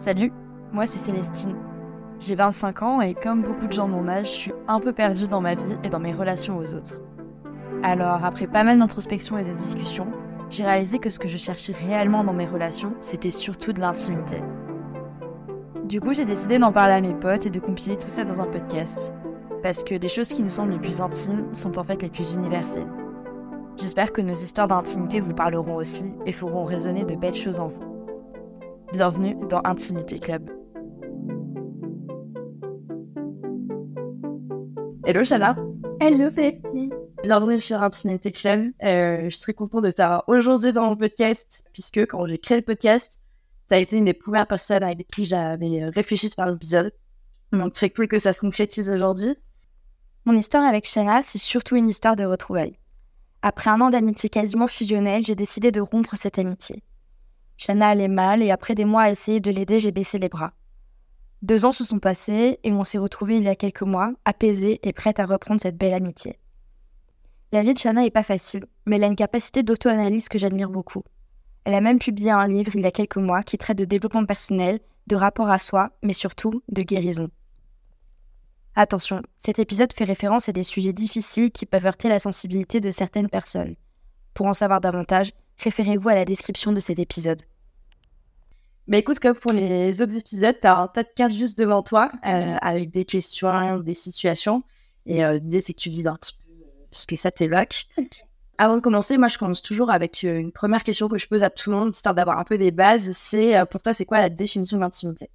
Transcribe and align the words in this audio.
Salut, 0.00 0.32
moi 0.72 0.86
c'est 0.86 0.98
Célestine. 0.98 1.56
J'ai 2.20 2.34
25 2.34 2.82
ans 2.82 3.00
et 3.02 3.12
comme 3.12 3.42
beaucoup 3.42 3.66
de 3.66 3.72
gens 3.72 3.86
de 3.86 3.92
mon 3.92 4.08
âge, 4.08 4.28
je 4.28 4.30
suis 4.30 4.52
un 4.66 4.80
peu 4.80 4.94
perdue 4.94 5.28
dans 5.28 5.42
ma 5.42 5.54
vie 5.54 5.76
et 5.84 5.90
dans 5.90 6.00
mes 6.00 6.14
relations 6.14 6.56
aux 6.56 6.72
autres. 6.72 6.98
Alors, 7.82 8.24
après 8.24 8.46
pas 8.46 8.64
mal 8.64 8.78
d'introspection 8.78 9.36
et 9.36 9.44
de 9.44 9.52
discussion, 9.52 10.06
j'ai 10.48 10.64
réalisé 10.64 11.00
que 11.00 11.10
ce 11.10 11.18
que 11.18 11.28
je 11.28 11.36
cherchais 11.36 11.74
réellement 11.74 12.24
dans 12.24 12.32
mes 12.32 12.46
relations, 12.46 12.94
c'était 13.02 13.30
surtout 13.30 13.74
de 13.74 13.80
l'intimité. 13.80 14.42
Du 15.84 16.00
coup, 16.00 16.14
j'ai 16.14 16.24
décidé 16.24 16.58
d'en 16.58 16.72
parler 16.72 16.94
à 16.94 17.02
mes 17.02 17.12
potes 17.12 17.44
et 17.44 17.50
de 17.50 17.60
compiler 17.60 17.98
tout 17.98 18.08
ça 18.08 18.24
dans 18.24 18.40
un 18.40 18.46
podcast. 18.46 19.12
Parce 19.62 19.84
que 19.84 19.94
les 19.94 20.08
choses 20.08 20.30
qui 20.30 20.42
nous 20.42 20.48
semblent 20.48 20.72
les 20.72 20.78
plus 20.78 21.02
intimes 21.02 21.44
sont 21.52 21.78
en 21.78 21.84
fait 21.84 22.00
les 22.00 22.08
plus 22.08 22.32
universelles. 22.32 22.88
J'espère 23.76 24.14
que 24.14 24.22
nos 24.22 24.32
histoires 24.32 24.68
d'intimité 24.68 25.20
vous 25.20 25.34
parleront 25.34 25.76
aussi 25.76 26.06
et 26.24 26.32
feront 26.32 26.64
résonner 26.64 27.04
de 27.04 27.16
belles 27.16 27.34
choses 27.34 27.60
en 27.60 27.68
vous. 27.68 27.89
Bienvenue 28.92 29.36
dans 29.48 29.60
Intimité 29.62 30.18
Club. 30.18 30.50
Hello 35.04 35.24
Shana 35.24 35.54
Hello 36.00 36.28
Célestine 36.28 36.92
Bienvenue 37.22 37.60
sur 37.60 37.80
Intimité 37.80 38.32
Club. 38.32 38.72
Euh, 38.82 39.24
je 39.26 39.28
suis 39.30 39.42
très 39.42 39.54
contente 39.54 39.84
de 39.84 39.92
t'avoir 39.92 40.24
aujourd'hui 40.26 40.72
dans 40.72 40.86
mon 40.86 40.96
podcast, 40.96 41.62
puisque 41.72 42.00
quand 42.00 42.26
j'ai 42.26 42.38
créé 42.38 42.58
le 42.58 42.64
podcast, 42.64 43.20
tu 43.68 43.74
as 43.76 43.78
été 43.78 43.96
une 43.96 44.06
des 44.06 44.12
premières 44.12 44.48
personnes 44.48 44.82
avec 44.82 45.06
qui 45.06 45.24
j'avais 45.24 45.84
réfléchi 45.84 46.28
sur 46.28 46.44
l'épisode. 46.44 46.92
Donc 47.52 47.72
très 47.72 47.90
cool 47.90 48.08
que 48.08 48.18
ça 48.18 48.32
se 48.32 48.40
concrétise 48.40 48.90
aujourd'hui. 48.90 49.36
Mon 50.24 50.36
histoire 50.36 50.64
avec 50.64 50.84
Shana, 50.88 51.22
c'est 51.22 51.38
surtout 51.38 51.76
une 51.76 51.88
histoire 51.88 52.16
de 52.16 52.24
retrouvailles. 52.24 52.76
Après 53.42 53.70
un 53.70 53.80
an 53.82 53.90
d'amitié 53.90 54.28
quasiment 54.28 54.66
fusionnelle, 54.66 55.22
j'ai 55.24 55.36
décidé 55.36 55.70
de 55.70 55.80
rompre 55.80 56.16
cette 56.16 56.40
amitié. 56.40 56.82
Shana 57.60 57.90
allait 57.90 58.08
mal 58.08 58.42
et 58.42 58.50
après 58.50 58.74
des 58.74 58.86
mois 58.86 59.02
à 59.02 59.10
essayer 59.10 59.38
de 59.38 59.50
l'aider, 59.50 59.80
j'ai 59.80 59.92
baissé 59.92 60.18
les 60.18 60.30
bras. 60.30 60.54
Deux 61.42 61.66
ans 61.66 61.72
se 61.72 61.84
sont 61.84 61.98
passés 61.98 62.58
et 62.64 62.72
on 62.72 62.84
s'est 62.84 62.96
retrouvés 62.96 63.36
il 63.36 63.42
y 63.42 63.48
a 63.48 63.54
quelques 63.54 63.82
mois, 63.82 64.14
apaisés 64.24 64.80
et 64.82 64.94
prêts 64.94 65.20
à 65.20 65.26
reprendre 65.26 65.60
cette 65.60 65.76
belle 65.76 65.92
amitié. 65.92 66.38
La 67.52 67.62
vie 67.62 67.74
de 67.74 67.78
Shana 67.78 68.00
n'est 68.00 68.10
pas 68.10 68.22
facile, 68.22 68.64
mais 68.86 68.96
elle 68.96 69.04
a 69.04 69.08
une 69.08 69.14
capacité 69.14 69.62
d'auto-analyse 69.62 70.30
que 70.30 70.38
j'admire 70.38 70.70
beaucoup. 70.70 71.02
Elle 71.64 71.74
a 71.74 71.82
même 71.82 71.98
publié 71.98 72.30
un 72.30 72.48
livre 72.48 72.74
il 72.76 72.80
y 72.80 72.86
a 72.86 72.90
quelques 72.90 73.18
mois 73.18 73.42
qui 73.42 73.58
traite 73.58 73.76
de 73.76 73.84
développement 73.84 74.24
personnel, 74.24 74.80
de 75.06 75.16
rapport 75.16 75.50
à 75.50 75.58
soi, 75.58 75.90
mais 76.02 76.14
surtout 76.14 76.62
de 76.70 76.80
guérison. 76.80 77.28
Attention, 78.74 79.20
cet 79.36 79.58
épisode 79.58 79.92
fait 79.92 80.04
référence 80.04 80.48
à 80.48 80.52
des 80.52 80.62
sujets 80.62 80.94
difficiles 80.94 81.50
qui 81.50 81.66
peuvent 81.66 81.84
heurter 81.84 82.08
la 82.08 82.20
sensibilité 82.20 82.80
de 82.80 82.90
certaines 82.90 83.28
personnes. 83.28 83.76
Pour 84.32 84.46
en 84.46 84.54
savoir 84.54 84.80
davantage, 84.80 85.32
référez-vous 85.62 86.08
à 86.08 86.14
la 86.14 86.24
description 86.24 86.72
de 86.72 86.80
cet 86.80 86.98
épisode. 86.98 87.42
Mais 88.86 88.98
écoute, 88.98 89.20
comme 89.20 89.36
pour 89.36 89.52
les 89.52 90.02
autres 90.02 90.16
épisodes, 90.16 90.56
tu 90.60 90.66
as 90.66 90.76
un 90.76 90.88
tas 90.88 91.04
de 91.04 91.08
cartes 91.14 91.32
juste 91.32 91.56
devant 91.56 91.82
toi, 91.82 92.10
euh, 92.26 92.56
avec 92.60 92.90
des 92.90 93.04
questions, 93.04 93.78
des 93.78 93.94
situations. 93.94 94.64
Et 95.06 95.24
euh, 95.24 95.34
l'idée, 95.34 95.60
c'est 95.60 95.74
que 95.74 95.78
tu 95.78 95.90
dises 95.90 96.08
un 96.08 96.16
petit 96.16 96.32
peu 96.32 96.52
ce 96.90 97.06
que 97.06 97.14
ça 97.14 97.30
t'évoque. 97.30 97.86
Avant 98.58 98.74
de 98.76 98.80
commencer, 98.80 99.16
moi, 99.16 99.28
je 99.28 99.38
commence 99.38 99.62
toujours 99.62 99.90
avec 99.90 100.24
euh, 100.24 100.38
une 100.38 100.50
première 100.50 100.82
question 100.82 101.08
que 101.08 101.18
je 101.18 101.28
pose 101.28 101.44
à 101.44 101.50
tout 101.50 101.70
le 101.70 101.76
monde, 101.76 101.94
histoire 101.94 102.16
d'avoir 102.16 102.38
un 102.38 102.44
peu 102.44 102.58
des 102.58 102.72
bases. 102.72 103.12
C'est 103.12 103.64
pour 103.70 103.80
toi, 103.80 103.94
c'est 103.94 104.06
quoi 104.06 104.18
la 104.18 104.28
définition 104.28 104.76
de 104.76 104.82
l'intimité? 104.82 105.30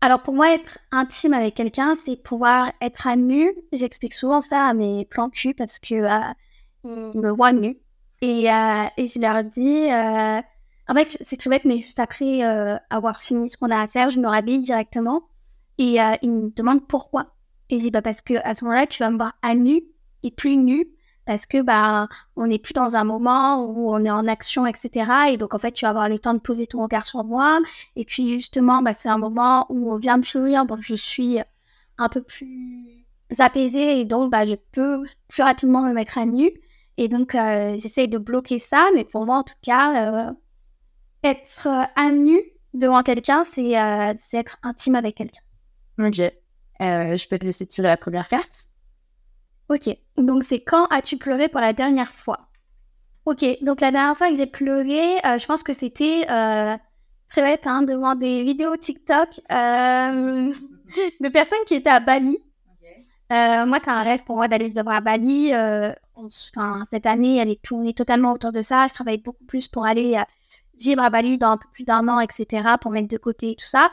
Alors, 0.00 0.22
pour 0.22 0.34
moi, 0.34 0.52
être 0.52 0.78
intime 0.90 1.34
avec 1.34 1.54
quelqu'un, 1.54 1.94
c'est 1.94 2.16
pouvoir 2.16 2.72
être 2.80 3.06
à 3.06 3.14
nu. 3.14 3.54
J'explique 3.72 4.14
souvent 4.14 4.40
ça 4.40 4.64
à 4.64 4.74
mes 4.74 5.04
plans 5.04 5.30
cul 5.30 5.54
parce 5.54 5.78
que 5.78 5.94
ils 6.84 7.20
me 7.20 7.30
voient 7.30 7.52
nu. 7.52 7.78
Et, 8.20 8.50
euh, 8.50 8.84
et 8.96 9.06
je 9.06 9.20
leur 9.20 9.44
dis, 9.44 9.90
euh, 9.90 10.40
en 10.88 10.94
fait, 10.94 11.18
c'est 11.20 11.36
très 11.36 11.50
bête, 11.50 11.64
mais 11.64 11.78
juste 11.78 11.98
après 11.98 12.44
euh, 12.44 12.76
avoir 12.90 13.20
fini 13.20 13.50
ce 13.50 13.56
qu'on 13.56 13.70
a 13.70 13.80
à 13.80 13.88
faire, 13.88 14.10
je 14.10 14.20
me 14.20 14.26
rhabille 14.26 14.60
directement. 14.60 15.22
Et 15.76 16.00
euh, 16.02 16.16
ils 16.22 16.32
me 16.32 16.50
demandent 16.50 16.86
pourquoi. 16.86 17.34
Et 17.70 17.78
je 17.78 17.84
dis, 17.84 17.90
bah, 17.90 18.02
parce 18.02 18.22
que 18.22 18.34
à 18.42 18.54
ce 18.54 18.64
moment-là, 18.64 18.86
tu 18.86 19.02
vas 19.02 19.10
me 19.10 19.16
voir 19.16 19.34
à 19.42 19.54
nu 19.54 19.82
et 20.22 20.30
plus 20.30 20.56
nu. 20.56 20.88
Parce 21.26 21.44
que, 21.44 21.60
bah, 21.60 22.08
on 22.36 22.46
n'est 22.46 22.58
plus 22.58 22.72
dans 22.72 22.96
un 22.96 23.04
moment 23.04 23.62
où 23.66 23.92
on 23.92 24.02
est 24.02 24.10
en 24.10 24.26
action, 24.26 24.66
etc. 24.66 25.12
Et 25.30 25.36
donc, 25.36 25.54
en 25.54 25.58
fait, 25.58 25.72
tu 25.72 25.84
vas 25.84 25.90
avoir 25.90 26.08
le 26.08 26.18
temps 26.18 26.32
de 26.32 26.38
poser 26.38 26.66
ton 26.66 26.82
regard 26.82 27.04
sur 27.04 27.22
moi. 27.22 27.60
Et 27.96 28.06
puis, 28.06 28.32
justement, 28.32 28.80
bah, 28.80 28.94
c'est 28.94 29.10
un 29.10 29.18
moment 29.18 29.66
où 29.68 29.92
on 29.92 29.98
vient 29.98 30.16
me 30.16 30.22
sourire. 30.22 30.64
Donc, 30.64 30.78
je 30.80 30.94
suis 30.94 31.38
un 31.98 32.08
peu 32.08 32.22
plus 32.22 33.04
apaisée. 33.38 34.00
Et 34.00 34.04
donc, 34.06 34.32
bah, 34.32 34.46
je 34.46 34.54
peux 34.72 35.02
plus 35.28 35.42
rapidement 35.42 35.82
me 35.82 35.92
mettre 35.92 36.16
à 36.16 36.24
nu. 36.24 36.50
Et 36.98 37.06
donc, 37.06 37.36
euh, 37.36 37.78
j'essaye 37.78 38.08
de 38.08 38.18
bloquer 38.18 38.58
ça, 38.58 38.88
mais 38.92 39.04
pour 39.04 39.24
moi, 39.24 39.38
en 39.38 39.44
tout 39.44 39.54
cas, 39.62 40.28
euh, 40.28 40.32
être 41.22 41.68
à 41.68 42.10
nu 42.10 42.40
devant 42.74 43.04
quelqu'un, 43.04 43.44
c'est 43.44 43.78
euh, 43.78 44.14
être 44.32 44.58
intime 44.64 44.96
avec 44.96 45.14
quelqu'un. 45.14 45.40
Ok. 46.00 46.16
je 46.80 47.28
peux 47.28 47.38
te 47.38 47.44
laisser 47.44 47.66
tirer 47.66 47.86
la 47.86 47.96
première 47.96 48.28
carte. 48.28 48.66
Ok. 49.68 49.96
Donc, 50.16 50.42
c'est 50.42 50.60
quand 50.60 50.86
as-tu 50.86 51.18
pleuré 51.18 51.48
pour 51.48 51.60
la 51.60 51.72
dernière 51.72 52.10
fois? 52.10 52.48
Ok. 53.26 53.44
Donc, 53.62 53.80
la 53.80 53.92
dernière 53.92 54.16
fois 54.16 54.28
que 54.30 54.36
j'ai 54.36 54.46
pleuré, 54.46 55.18
je 55.22 55.46
pense 55.46 55.62
que 55.62 55.74
c'était 55.74 56.26
très 56.26 57.42
bête, 57.42 57.66
hein, 57.68 57.82
devant 57.82 58.16
des 58.16 58.42
vidéos 58.42 58.76
TikTok 58.76 59.28
de 59.48 61.28
personnes 61.28 61.64
qui 61.68 61.76
étaient 61.76 61.90
à 61.90 62.00
Bali. 62.00 62.38
moi, 63.30 63.78
c'est 63.84 63.90
un 63.90 64.02
rêve 64.02 64.24
pour 64.24 64.34
moi 64.34 64.48
d'aller 64.48 64.68
vivre 64.68 64.90
à 64.90 65.00
Bali 65.00 65.52
enfin, 66.26 66.84
cette 66.90 67.06
année, 67.06 67.38
elle 67.38 67.50
est 67.50 67.62
tournée 67.62 67.94
totalement 67.94 68.32
autour 68.32 68.52
de 68.52 68.62
ça. 68.62 68.86
Je 68.88 68.94
travaille 68.94 69.18
beaucoup 69.18 69.44
plus 69.44 69.68
pour 69.68 69.86
aller 69.86 70.16
euh, 70.16 70.22
vivre 70.78 71.02
à 71.02 71.10
Bali 71.10 71.38
dans 71.38 71.52
un 71.52 71.56
peu 71.56 71.68
plus 71.72 71.84
d'un 71.84 72.08
an, 72.08 72.20
etc., 72.20 72.46
pour 72.80 72.90
mettre 72.90 73.08
de 73.08 73.16
côté 73.16 73.54
tout 73.58 73.66
ça. 73.66 73.90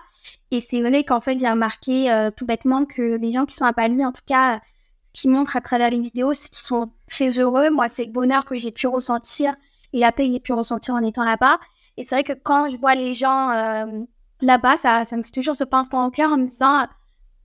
Et 0.52 0.62
c'est 0.62 0.82
vrai 0.82 1.04
qu'en 1.04 1.22
fait, 1.22 1.38
j'ai 1.40 1.50
remarqué 1.50 2.12
euh, 2.12 2.32
tout 2.32 2.46
bêtement 2.46 2.86
que 2.86 3.18
les 3.18 3.32
gens 3.32 3.46
qui 3.46 3.56
sont 3.56 3.66
à 3.66 3.72
Bali, 3.72 4.04
en 4.06 4.12
tout 4.12 4.24
cas, 4.26 4.60
ce 5.04 5.22
qu'ils 5.22 5.32
montrent 5.32 5.56
à 5.56 5.62
travers 5.62 5.90
les 5.90 6.00
vidéos, 6.00 6.34
c'est 6.34 6.50
qu'ils 6.50 6.66
sont 6.66 6.92
très 7.08 7.40
heureux. 7.40 7.70
Moi, 7.70 7.90
c'est 7.90 8.06
le 8.06 8.12
bonheur 8.12 8.46
que 8.46 8.58
j'ai 8.58 8.72
pu 8.72 8.88
ressentir 8.88 9.56
et 9.94 10.00
la 10.00 10.12
paix 10.12 10.28
que 10.28 10.34
j'ai 10.34 10.40
pu 10.40 10.54
ressentir 10.54 10.94
en 10.94 11.04
étant 11.04 11.24
là-bas. 11.24 11.60
Et 11.98 12.04
c'est 12.04 12.16
vrai 12.16 12.24
que 12.24 12.34
quand 12.34 12.68
je 12.68 12.78
vois 12.78 12.96
les 12.96 13.14
gens 13.14 13.50
euh, 13.52 13.86
là-bas, 14.42 14.78
ça, 14.78 15.04
me 15.14 15.24
fait 15.24 15.32
toujours 15.32 15.56
ce 15.56 15.64
pincement 15.64 16.06
au 16.06 16.12
cœur 16.12 16.32
en 16.32 16.38
me 16.38 16.48
disant 16.48 16.86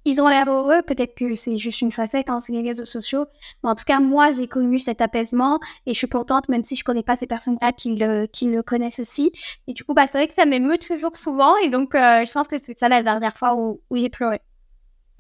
ils 0.05 0.21
ont 0.21 0.29
l'air 0.29 0.51
heureux, 0.51 0.83
peut-être 0.83 1.15
que 1.15 1.35
c'est 1.35 1.57
juste 1.57 1.83
une 1.83 1.93
facette, 1.93 2.31
hein, 2.31 2.41
c'est 2.41 2.53
les 2.53 2.63
réseaux 2.63 2.85
sociaux. 2.85 3.27
Mais 3.63 3.71
en 3.71 3.75
tout 3.75 3.85
cas, 3.85 4.01
moi, 4.01 4.33
j'ai 4.33 4.49
connu 4.49 4.79
cet 4.79 5.01
apaisement 5.01 5.59
et 5.87 5.93
je 5.93 5.99
suis 5.99 6.09
contente, 6.09 6.49
même 6.49 6.65
si 6.65 6.77
je 6.77 6.85
connais 6.85 7.03
pas 7.03 7.17
ces 7.17 7.27
personnes-là 7.27 7.73
qui 7.73 7.95
le, 7.95 8.27
qui 8.27 8.47
le 8.47 8.63
connaissent 8.63 9.01
aussi. 9.01 9.33
Et 9.67 9.75
du 9.75 9.85
coup, 9.85 9.95
bah, 9.95 10.07
c'est 10.07 10.19
vrai 10.19 10.29
que 10.29 10.35
ça 10.35 10.47
m'émeut 10.47 10.79
toujours 10.79 11.17
souvent 11.17 11.57
et 11.59 11.69
donc, 11.69 11.95
euh, 11.95 12.25
je 12.25 12.33
pense 12.33 12.49
que 12.49 12.57
c'est 12.59 12.79
ça 12.79 12.89
la 12.89 13.03
dernière 13.03 13.37
fois 13.37 13.55
où, 13.57 13.81
où 13.91 13.97
j'ai 13.97 14.09
pleuré. 14.09 14.41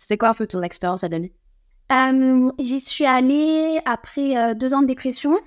C'était 0.00 0.16
quoi 0.16 0.30
un 0.30 0.34
peu 0.34 0.46
ton 0.46 0.62
expérience 0.62 1.04
à 1.04 1.08
l'année 1.08 1.34
euh, 1.92 2.50
J'y 2.58 2.80
suis 2.80 3.04
allée 3.04 3.80
après 3.84 4.36
euh, 4.36 4.54
deux 4.54 4.72
ans 4.72 4.80
de 4.80 4.86
dépression. 4.86 5.38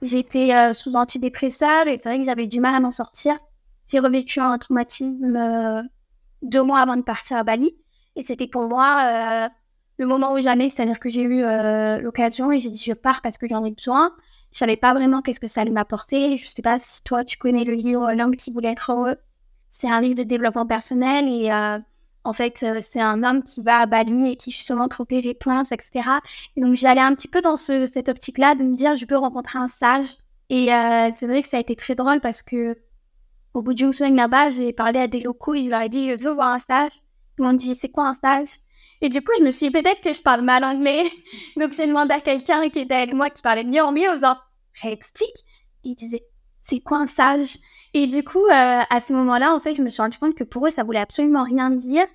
J'étais 0.00 0.54
euh, 0.54 0.72
sous 0.72 0.94
antidépresseur 0.94 1.88
et 1.88 1.98
c'est 2.00 2.08
vrai 2.08 2.18
que 2.20 2.24
j'avais 2.24 2.46
du 2.46 2.60
mal 2.60 2.76
à 2.76 2.80
m'en 2.80 2.92
sortir. 2.92 3.36
J'ai 3.88 3.98
revécu 3.98 4.38
un 4.38 4.58
traumatisme 4.58 5.88
deux 6.42 6.62
mois 6.62 6.80
avant 6.80 6.96
de 6.96 7.02
partir 7.02 7.36
à 7.36 7.44
Bali. 7.44 7.76
Et 8.16 8.22
c'était 8.22 8.46
pour 8.46 8.68
moi 8.68 8.98
euh, 9.02 9.48
le 9.98 10.06
moment 10.06 10.32
où 10.32 10.40
jamais, 10.40 10.70
c'est-à-dire 10.70 10.98
que 10.98 11.10
j'ai 11.10 11.22
eu 11.22 11.44
euh, 11.44 11.98
l'occasion 12.00 12.50
et 12.50 12.58
j'ai 12.58 12.70
dit 12.70 12.82
je 12.82 12.94
pars 12.94 13.20
parce 13.22 13.38
que 13.38 13.46
j'en 13.46 13.62
ai 13.62 13.70
besoin. 13.70 14.12
Je 14.52 14.58
savais 14.58 14.76
pas 14.76 14.94
vraiment 14.94 15.20
qu'est-ce 15.20 15.40
que 15.40 15.46
ça 15.46 15.60
allait 15.60 15.70
m'apporter. 15.70 16.38
Je 16.38 16.46
sais 16.46 16.62
pas 16.62 16.78
si 16.78 17.02
toi 17.02 17.24
tu 17.24 17.36
connais 17.36 17.64
le 17.64 17.74
livre 17.74 18.12
L'homme 18.14 18.34
qui 18.34 18.50
voulait 18.50 18.72
être 18.72 18.90
heureux. 18.90 19.16
C'est 19.70 19.90
un 19.90 20.00
livre 20.00 20.14
de 20.14 20.22
développement 20.22 20.66
personnel 20.66 21.28
et 21.28 21.52
euh, 21.52 21.78
en 22.24 22.32
fait 22.32 22.64
c'est 22.80 23.00
un 23.00 23.22
homme 23.22 23.42
qui 23.42 23.62
va 23.62 23.80
à 23.80 23.86
Bali 23.86 24.32
et 24.32 24.36
qui 24.36 24.50
justement 24.50 24.88
trouve 24.88 25.06
des 25.08 25.20
réponses, 25.20 25.72
etc. 25.72 26.08
Et 26.56 26.62
donc 26.62 26.74
j'allais 26.74 27.02
un 27.02 27.14
petit 27.14 27.28
peu 27.28 27.42
dans 27.42 27.58
ce, 27.58 27.84
cette 27.84 28.08
optique-là 28.08 28.54
de 28.54 28.62
me 28.62 28.74
dire 28.74 28.96
je 28.96 29.04
veux 29.08 29.18
rencontrer 29.18 29.58
un 29.58 29.68
sage. 29.68 30.16
Et 30.48 30.68
c'est 31.16 31.26
vrai 31.26 31.42
que 31.42 31.48
ça 31.48 31.58
a 31.58 31.60
été 31.60 31.76
très 31.76 31.94
drôle 31.94 32.20
parce 32.20 32.42
que 32.42 32.78
au 33.52 33.62
bout 33.62 33.74
d'une 33.74 33.92
semaine 33.92 34.16
là-bas, 34.16 34.50
j'ai 34.50 34.72
parlé 34.72 35.00
à 35.00 35.08
des 35.08 35.20
locaux 35.20 35.54
et 35.54 35.64
je 35.64 35.70
leur 35.70 35.80
ai 35.82 35.88
dit 35.88 36.10
je 36.10 36.16
veux 36.16 36.32
voir 36.32 36.52
un 36.52 36.60
sage. 36.60 36.92
Ils 37.38 37.44
m'ont 37.44 37.52
dit, 37.52 37.74
c'est 37.74 37.90
quoi 37.90 38.08
un 38.08 38.14
stage? 38.14 38.58
Et 39.00 39.08
du 39.08 39.20
coup, 39.22 39.32
je 39.38 39.44
me 39.44 39.50
suis 39.50 39.66
dit, 39.66 39.72
peut-être 39.72 40.00
que 40.00 40.12
je 40.12 40.20
parle 40.20 40.42
mal 40.42 40.64
anglais. 40.64 41.04
Donc, 41.56 41.72
j'ai 41.72 41.86
demandé 41.86 42.14
à 42.14 42.20
quelqu'un 42.20 42.68
qui 42.68 42.80
était 42.80 42.94
avec 42.94 43.12
moi, 43.12 43.30
qui 43.30 43.42
parlait 43.42 43.64
mieux 43.64 43.82
anglais, 43.82 44.08
en 44.08 44.14
disant, 44.14 44.36
réexplique. 44.82 45.44
Il 45.84 45.94
disait, 45.94 46.24
c'est 46.62 46.80
quoi 46.80 46.98
un 46.98 47.06
sage 47.06 47.58
Et 47.94 48.06
du 48.06 48.24
coup, 48.24 48.44
euh, 48.44 48.50
à 48.90 49.00
ce 49.00 49.12
moment-là, 49.12 49.54
en 49.54 49.60
fait, 49.60 49.74
je 49.74 49.82
me 49.82 49.90
suis 49.90 50.02
rendu 50.02 50.18
compte 50.18 50.34
que 50.34 50.44
pour 50.44 50.66
eux, 50.66 50.70
ça 50.70 50.82
voulait 50.82 50.98
absolument 50.98 51.44
rien 51.44 51.70
dire. 51.70 52.06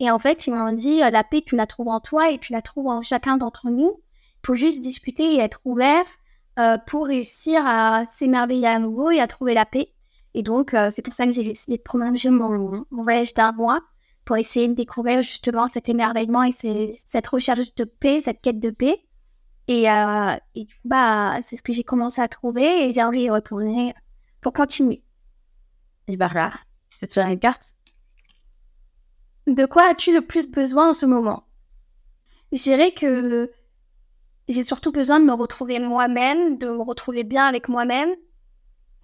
Et 0.00 0.10
en 0.10 0.18
fait, 0.18 0.46
ils 0.46 0.54
m'ont 0.54 0.72
dit, 0.72 1.02
euh, 1.02 1.10
la 1.10 1.24
paix, 1.24 1.42
tu 1.44 1.56
la 1.56 1.66
trouves 1.66 1.88
en 1.88 2.00
toi 2.00 2.30
et 2.30 2.38
tu 2.38 2.52
la 2.52 2.62
trouves 2.62 2.86
en 2.86 3.02
chacun 3.02 3.36
d'entre 3.36 3.68
nous. 3.68 4.00
Il 4.42 4.46
faut 4.46 4.54
juste 4.54 4.80
discuter 4.80 5.34
et 5.34 5.40
être 5.40 5.60
ouvert 5.64 6.04
euh, 6.58 6.78
pour 6.86 7.06
réussir 7.06 7.62
à 7.66 8.04
s'émerveiller 8.10 8.68
à 8.68 8.78
nouveau 8.78 9.10
et 9.10 9.20
à 9.20 9.26
trouver 9.26 9.54
la 9.54 9.66
paix. 9.66 9.92
Et 10.34 10.42
donc, 10.42 10.76
c'est 10.90 11.02
pour 11.02 11.14
ça 11.14 11.24
que 11.24 11.32
j'ai 11.32 11.42
décidé 11.42 11.78
de 11.78 11.82
prolonger 11.82 12.30
mon, 12.30 12.84
mon 12.90 13.02
voyage 13.02 13.34
d'un 13.34 13.50
mois 13.52 13.80
pour 14.28 14.36
essayer 14.36 14.68
de 14.68 14.74
découvrir 14.74 15.22
justement 15.22 15.68
cet 15.68 15.88
émerveillement 15.88 16.42
et 16.44 16.52
cette 16.52 17.26
recherche 17.28 17.74
de 17.76 17.84
paix, 17.84 18.20
cette 18.20 18.42
quête 18.42 18.60
de 18.60 18.68
paix. 18.68 19.02
Et, 19.68 19.90
euh, 19.90 20.36
et 20.54 20.68
bah, 20.84 21.38
c'est 21.40 21.56
ce 21.56 21.62
que 21.62 21.72
j'ai 21.72 21.82
commencé 21.82 22.20
à 22.20 22.28
trouver 22.28 22.86
et 22.86 22.92
j'ai 22.92 23.02
envie 23.02 23.26
de 23.26 23.32
retourner 23.32 23.94
pour 24.42 24.52
continuer. 24.52 25.02
Et 26.08 26.18
bah 26.18 26.30
là, 26.34 26.52
je 27.00 27.06
te 27.06 27.18
une 27.18 27.38
carte. 27.38 27.74
De 29.46 29.64
quoi 29.64 29.84
as-tu 29.88 30.12
le 30.12 30.20
plus 30.20 30.50
besoin 30.50 30.90
en 30.90 30.94
ce 30.94 31.06
moment? 31.06 31.44
Je 32.52 32.62
dirais 32.62 32.92
que 32.92 33.50
j'ai 34.46 34.62
surtout 34.62 34.92
besoin 34.92 35.20
de 35.20 35.24
me 35.24 35.32
retrouver 35.32 35.78
moi-même, 35.78 36.58
de 36.58 36.68
me 36.68 36.82
retrouver 36.82 37.24
bien 37.24 37.46
avec 37.46 37.70
moi-même. 37.70 38.10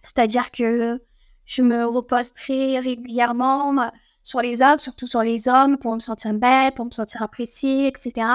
C'est-à-dire 0.02 0.50
que 0.50 1.02
je 1.46 1.62
me 1.62 1.86
repose 1.86 2.34
très 2.34 2.78
régulièrement 2.78 3.90
sur 4.24 4.40
les 4.40 4.62
autres, 4.62 4.80
surtout 4.80 5.06
sur 5.06 5.22
les 5.22 5.46
hommes, 5.48 5.76
pour 5.76 5.94
me 5.94 6.00
sentir 6.00 6.32
belle, 6.34 6.72
pour 6.72 6.86
me 6.86 6.90
sentir 6.90 7.22
appréciée, 7.22 7.86
etc. 7.86 8.26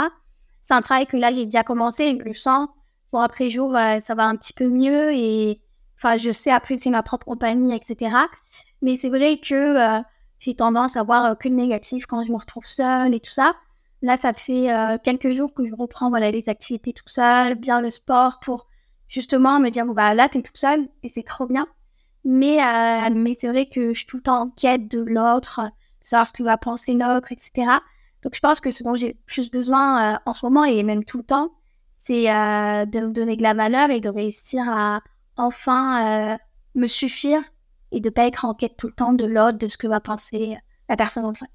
C'est 0.64 0.76
un 0.76 0.82
travail 0.82 1.08
que 1.08 1.18
là, 1.18 1.34
j'ai 1.34 1.46
déjà 1.46 1.64
commencé 1.64 2.04
et 2.04 2.18
je 2.18 2.24
le 2.24 2.36
sens. 2.36 2.70
Jour 3.12 3.22
après 3.22 3.50
jour, 3.50 3.76
euh, 3.76 4.00
ça 4.00 4.14
va 4.14 4.26
un 4.26 4.36
petit 4.36 4.54
peu 4.54 4.68
mieux 4.68 5.12
et 5.14 5.60
enfin, 5.98 6.18
je 6.18 6.32
sais 6.32 6.52
apprécier 6.52 6.92
ma 6.92 7.02
propre 7.02 7.26
compagnie, 7.26 7.76
etc. 7.76 8.16
Mais 8.84 8.98
c'est 8.98 9.10
vrai 9.10 9.40
que 9.40 9.56
euh, 9.56 10.02
j'ai 10.38 10.56
tendance 10.56 10.96
à 10.96 11.02
voir 11.02 11.26
euh, 11.26 11.34
que 11.34 11.50
le 11.50 11.56
négatif 11.56 12.06
quand 12.06 12.24
je 12.24 12.32
me 12.32 12.38
retrouve 12.38 12.68
seule 12.68 13.16
et 13.16 13.20
tout 13.20 13.32
ça. 13.32 13.56
Là, 14.04 14.16
ça 14.16 14.32
fait 14.32 14.70
quelques 15.04 15.34
jours 15.34 15.54
que 15.54 15.68
je 15.68 15.76
reprends 15.76 16.10
voilà, 16.10 16.32
les 16.32 16.48
activités 16.48 16.94
tout 16.94 17.04
seul, 17.08 17.56
bien 17.56 17.82
le 17.82 17.90
sport 17.90 18.40
pour 18.40 18.68
justement 19.10 19.60
me 19.60 19.70
dire, 19.70 19.86
bon, 19.86 19.92
bah 19.92 20.14
là, 20.14 20.30
t'es 20.30 20.42
tout 20.42 20.56
seul 20.56 20.88
et 21.04 21.10
c'est 21.10 21.24
trop 21.24 21.48
bien. 21.48 21.68
Mais, 22.24 22.60
mais 23.10 23.36
c'est 23.38 23.50
vrai 23.50 23.66
que 23.66 23.94
je 23.94 23.98
suis 23.98 24.06
tout 24.06 24.16
le 24.16 24.24
temps 24.24 24.44
en 24.44 24.50
quête 24.52 24.88
de 24.88 25.02
l'autre, 25.02 25.60
savoir 26.02 26.28
ce 26.28 26.34
que 26.34 26.44
va 26.44 26.58
penser 26.58 26.94
l'autre, 26.94 27.32
etc. 27.32 27.52
Donc 28.24 28.36
je 28.36 28.40
pense 28.40 28.60
que 28.60 28.72
ce 28.72 28.84
dont 28.84 28.96
j'ai 28.96 29.16
plus 29.26 29.50
besoin 29.52 30.16
euh, 30.16 30.18
en 30.26 30.34
ce 30.34 30.46
moment 30.46 30.66
et 30.66 30.84
même 30.84 31.04
tout 31.04 31.18
le 31.18 31.24
temps, 31.24 31.52
c'est 31.94 32.30
euh, 32.30 32.86
de 32.86 33.00
me 33.00 33.12
donner 33.12 33.36
de 33.36 33.44
la 33.44 33.54
valeur 33.54 33.90
et 33.92 34.00
de 34.00 34.10
réussir 34.10 34.64
à 34.68 35.02
enfin 35.38 36.34
euh, 36.34 36.38
me 36.76 36.88
suffire 36.88 37.42
et 37.92 38.02
de 38.02 38.10
pas 38.10 38.26
être 38.28 38.46
en 38.46 38.54
quête 38.54 38.78
tout 38.78 38.88
le 38.88 38.94
temps 38.94 39.14
de 39.14 39.26
l'autre, 39.26 39.58
de 39.58 39.68
ce 39.68 39.78
que 39.78 39.88
va 39.88 40.00
penser 40.00 40.58
la 40.88 40.96
personne 40.96 41.26
en 41.26 41.34
face. 41.34 41.50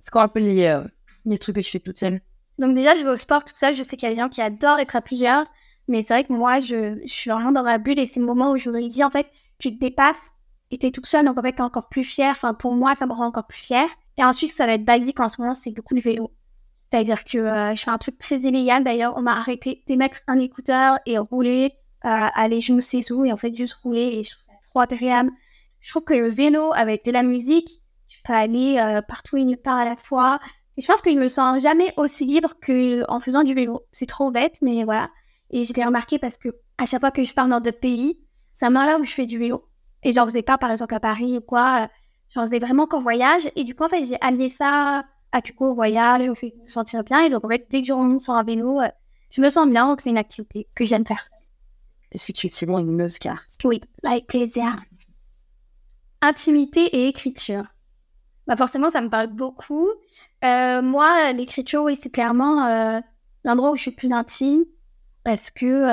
C'est 0.00 0.10
quoi 0.10 0.22
un 0.22 0.28
peu 0.28 0.40
les, 0.40 0.82
les 1.24 1.38
trucs 1.38 1.56
que 1.56 1.62
je 1.62 1.70
fais 1.70 1.80
toute 1.80 1.98
seule? 1.98 2.20
Donc 2.58 2.74
déjà, 2.74 2.94
je 2.94 3.04
vais 3.04 3.10
au 3.10 3.16
sport 3.16 3.44
tout 3.44 3.54
ça. 3.54 3.72
Je 3.72 3.82
sais 3.82 3.96
qu'il 3.96 4.08
y 4.08 4.12
a 4.12 4.14
des 4.14 4.20
gens 4.20 4.28
qui 4.28 4.42
adorent 4.42 4.80
être 4.80 4.96
à 4.96 5.00
plusieurs, 5.00 5.46
mais 5.86 6.02
c'est 6.02 6.14
vrai 6.14 6.24
que 6.24 6.32
moi, 6.32 6.60
je, 6.60 7.00
je 7.02 7.12
suis 7.12 7.30
vraiment 7.30 7.52
dans 7.52 7.62
ma 7.62 7.78
bulle 7.78 7.98
et 7.98 8.06
c'est 8.06 8.20
le 8.20 8.26
moment 8.26 8.50
où 8.50 8.56
je 8.56 8.68
me 8.70 8.86
dis 8.88 9.02
en 9.02 9.10
fait, 9.10 9.26
tu 9.58 9.74
te 9.74 9.80
dépasses 9.80 10.34
t'es 10.76 10.90
toute 10.90 11.06
seule, 11.06 11.24
donc 11.24 11.38
en 11.38 11.42
fait, 11.42 11.60
encore 11.60 11.88
plus 11.88 12.04
fière. 12.04 12.32
Enfin, 12.32 12.52
pour 12.52 12.74
moi, 12.74 12.94
ça 12.94 13.06
me 13.06 13.12
rend 13.12 13.26
encore 13.26 13.46
plus 13.46 13.58
fière. 13.58 13.88
Et 14.18 14.24
ensuite, 14.24 14.52
ça 14.52 14.66
va 14.66 14.74
être 14.74 14.84
basique 14.84 15.20
en 15.20 15.28
ce 15.28 15.40
moment, 15.40 15.54
c'est 15.54 15.70
beaucoup 15.70 15.94
le 15.94 16.00
vélo. 16.00 16.30
C'est-à-dire 16.90 17.24
que 17.24 17.38
euh, 17.38 17.74
je 17.74 17.82
fais 17.82 17.90
un 17.90 17.98
truc 17.98 18.18
très 18.18 18.40
illégal. 18.40 18.84
D'ailleurs, 18.84 19.14
on 19.16 19.22
m'a 19.22 19.36
arrêté 19.36 19.82
de 19.88 19.94
mettre 19.94 20.20
un 20.26 20.38
écouteur 20.40 20.98
et 21.06 21.18
rouler, 21.18 21.72
euh, 22.04 22.08
aller 22.34 22.60
je 22.60 22.72
ne 22.72 22.80
sais 22.80 23.12
où, 23.12 23.24
et 23.24 23.32
en 23.32 23.36
fait, 23.36 23.54
juste 23.54 23.74
rouler. 23.82 24.18
Et 24.18 24.24
je 24.24 24.32
trouve 24.32 24.44
ça 24.44 24.52
trop 24.70 24.80
agréable. 24.80 25.30
Je 25.80 25.90
trouve 25.90 26.04
que 26.04 26.14
le 26.14 26.28
vélo, 26.28 26.72
avec 26.74 27.04
de 27.04 27.12
la 27.12 27.22
musique, 27.22 27.80
tu 28.08 28.20
peux 28.22 28.32
aller 28.32 28.78
euh, 28.78 29.00
partout 29.02 29.36
et 29.36 29.44
nulle 29.44 29.58
part 29.58 29.78
à 29.78 29.84
la 29.84 29.96
fois. 29.96 30.40
Et 30.76 30.80
je 30.80 30.86
pense 30.86 31.02
que 31.02 31.12
je 31.12 31.18
me 31.18 31.28
sens 31.28 31.62
jamais 31.62 31.92
aussi 31.96 32.24
libre 32.24 32.54
qu'en 32.64 33.20
faisant 33.20 33.42
du 33.42 33.54
vélo. 33.54 33.82
C'est 33.92 34.06
trop 34.06 34.30
bête, 34.30 34.56
mais 34.62 34.84
voilà. 34.84 35.10
Et 35.50 35.64
je 35.64 35.72
l'ai 35.74 35.84
remarqué 35.84 36.18
parce 36.18 36.38
que 36.38 36.48
à 36.78 36.86
chaque 36.86 37.00
fois 37.00 37.10
que 37.10 37.24
je 37.24 37.34
pars 37.34 37.48
dans 37.48 37.60
d'autres 37.60 37.80
pays, 37.80 38.20
c'est 38.54 38.66
un 38.66 38.70
là 38.70 38.98
où 38.98 39.04
je 39.04 39.12
fais 39.12 39.26
du 39.26 39.38
vélo. 39.38 39.67
Et 40.02 40.12
j'en 40.12 40.24
faisais 40.24 40.42
pas, 40.42 40.58
par 40.58 40.70
exemple, 40.70 40.94
à 40.94 41.00
Paris 41.00 41.38
ou 41.38 41.40
quoi. 41.40 41.88
J'en 42.34 42.42
faisais 42.42 42.58
vraiment 42.58 42.86
qu'en 42.86 43.00
voyage. 43.00 43.50
Et 43.56 43.64
du 43.64 43.74
coup, 43.74 43.84
en 43.84 43.88
fait, 43.88 44.04
j'ai 44.04 44.20
allié 44.20 44.48
ça 44.48 45.04
à 45.32 45.40
du 45.40 45.52
coup, 45.54 45.66
au 45.66 45.74
voyage, 45.74 46.28
au 46.28 46.34
fait 46.34 46.50
de 46.56 46.62
me 46.62 46.68
sentir 46.68 47.04
bien. 47.04 47.24
Et 47.24 47.30
donc, 47.30 47.44
en 47.44 47.48
fait, 47.48 47.66
dès 47.70 47.80
que 47.80 47.86
je 47.86 47.92
remonte 47.92 48.22
sur 48.22 48.34
un 48.34 48.44
vélo, 48.44 48.80
euh, 48.80 48.88
je 49.30 49.40
me 49.40 49.50
sens 49.50 49.68
bien. 49.68 49.86
Donc, 49.86 50.00
c'est 50.00 50.10
une 50.10 50.18
activité 50.18 50.66
que 50.74 50.86
j'aime 50.86 51.06
faire. 51.06 51.28
Est-ce 52.12 52.32
que 52.32 52.38
tu 52.38 52.46
es 52.46 52.50
tellement 52.50 52.78
une 52.78 53.02
Oscar? 53.02 53.42
Oui, 53.64 53.80
avec 54.04 54.26
plaisir. 54.26 54.76
Intimité 56.22 56.84
et 56.84 57.08
écriture. 57.08 57.64
Bah 58.46 58.56
forcément, 58.56 58.88
ça 58.88 59.02
me 59.02 59.10
parle 59.10 59.26
beaucoup. 59.26 59.88
Euh, 60.42 60.80
moi, 60.80 61.32
l'écriture, 61.32 61.82
oui, 61.82 61.96
c'est 61.96 62.08
clairement 62.08 62.64
euh, 62.66 63.00
l'endroit 63.44 63.72
où 63.72 63.76
je 63.76 63.82
suis 63.82 63.90
plus 63.90 64.10
intime 64.10 64.64
parce 65.22 65.50
que 65.50 65.84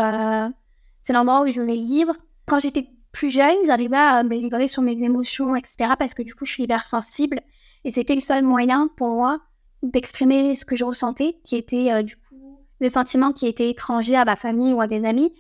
c'est 1.04 1.12
l'endroit 1.12 1.42
où 1.42 1.52
je 1.52 1.62
me 1.62 1.74
livre. 1.74 2.16
Quand 2.46 2.60
j'étais 2.60 2.90
plus 3.16 3.30
jeune, 3.30 3.56
j'arrivais 3.66 3.96
à 3.96 4.24
me 4.24 4.36
livrer 4.36 4.68
sur 4.68 4.82
mes 4.82 5.02
émotions, 5.02 5.56
etc. 5.56 5.94
Parce 5.98 6.14
que 6.14 6.22
du 6.22 6.36
coup, 6.36 6.46
je 6.46 6.52
suis 6.52 6.64
hyper 6.64 6.86
sensible. 6.86 7.40
Et 7.86 7.92
c'était 7.92 8.14
le 8.14 8.20
seul 8.20 8.44
moyen 8.44 8.90
pour 8.98 9.08
moi 9.08 9.40
d'exprimer 9.84 10.54
ce 10.54 10.66
que 10.66 10.76
je 10.76 10.84
ressentais, 10.84 11.38
qui 11.46 11.56
était 11.56 11.92
euh, 11.92 12.04
du 12.04 12.18
coup 12.18 12.60
des 12.82 12.90
sentiments 12.90 13.32
qui 13.32 13.48
étaient 13.48 13.70
étrangers 13.70 14.18
à 14.18 14.26
ma 14.26 14.36
famille 14.36 14.74
ou 14.74 14.82
à 14.82 14.88
mes 14.88 15.08
amis. 15.08 15.34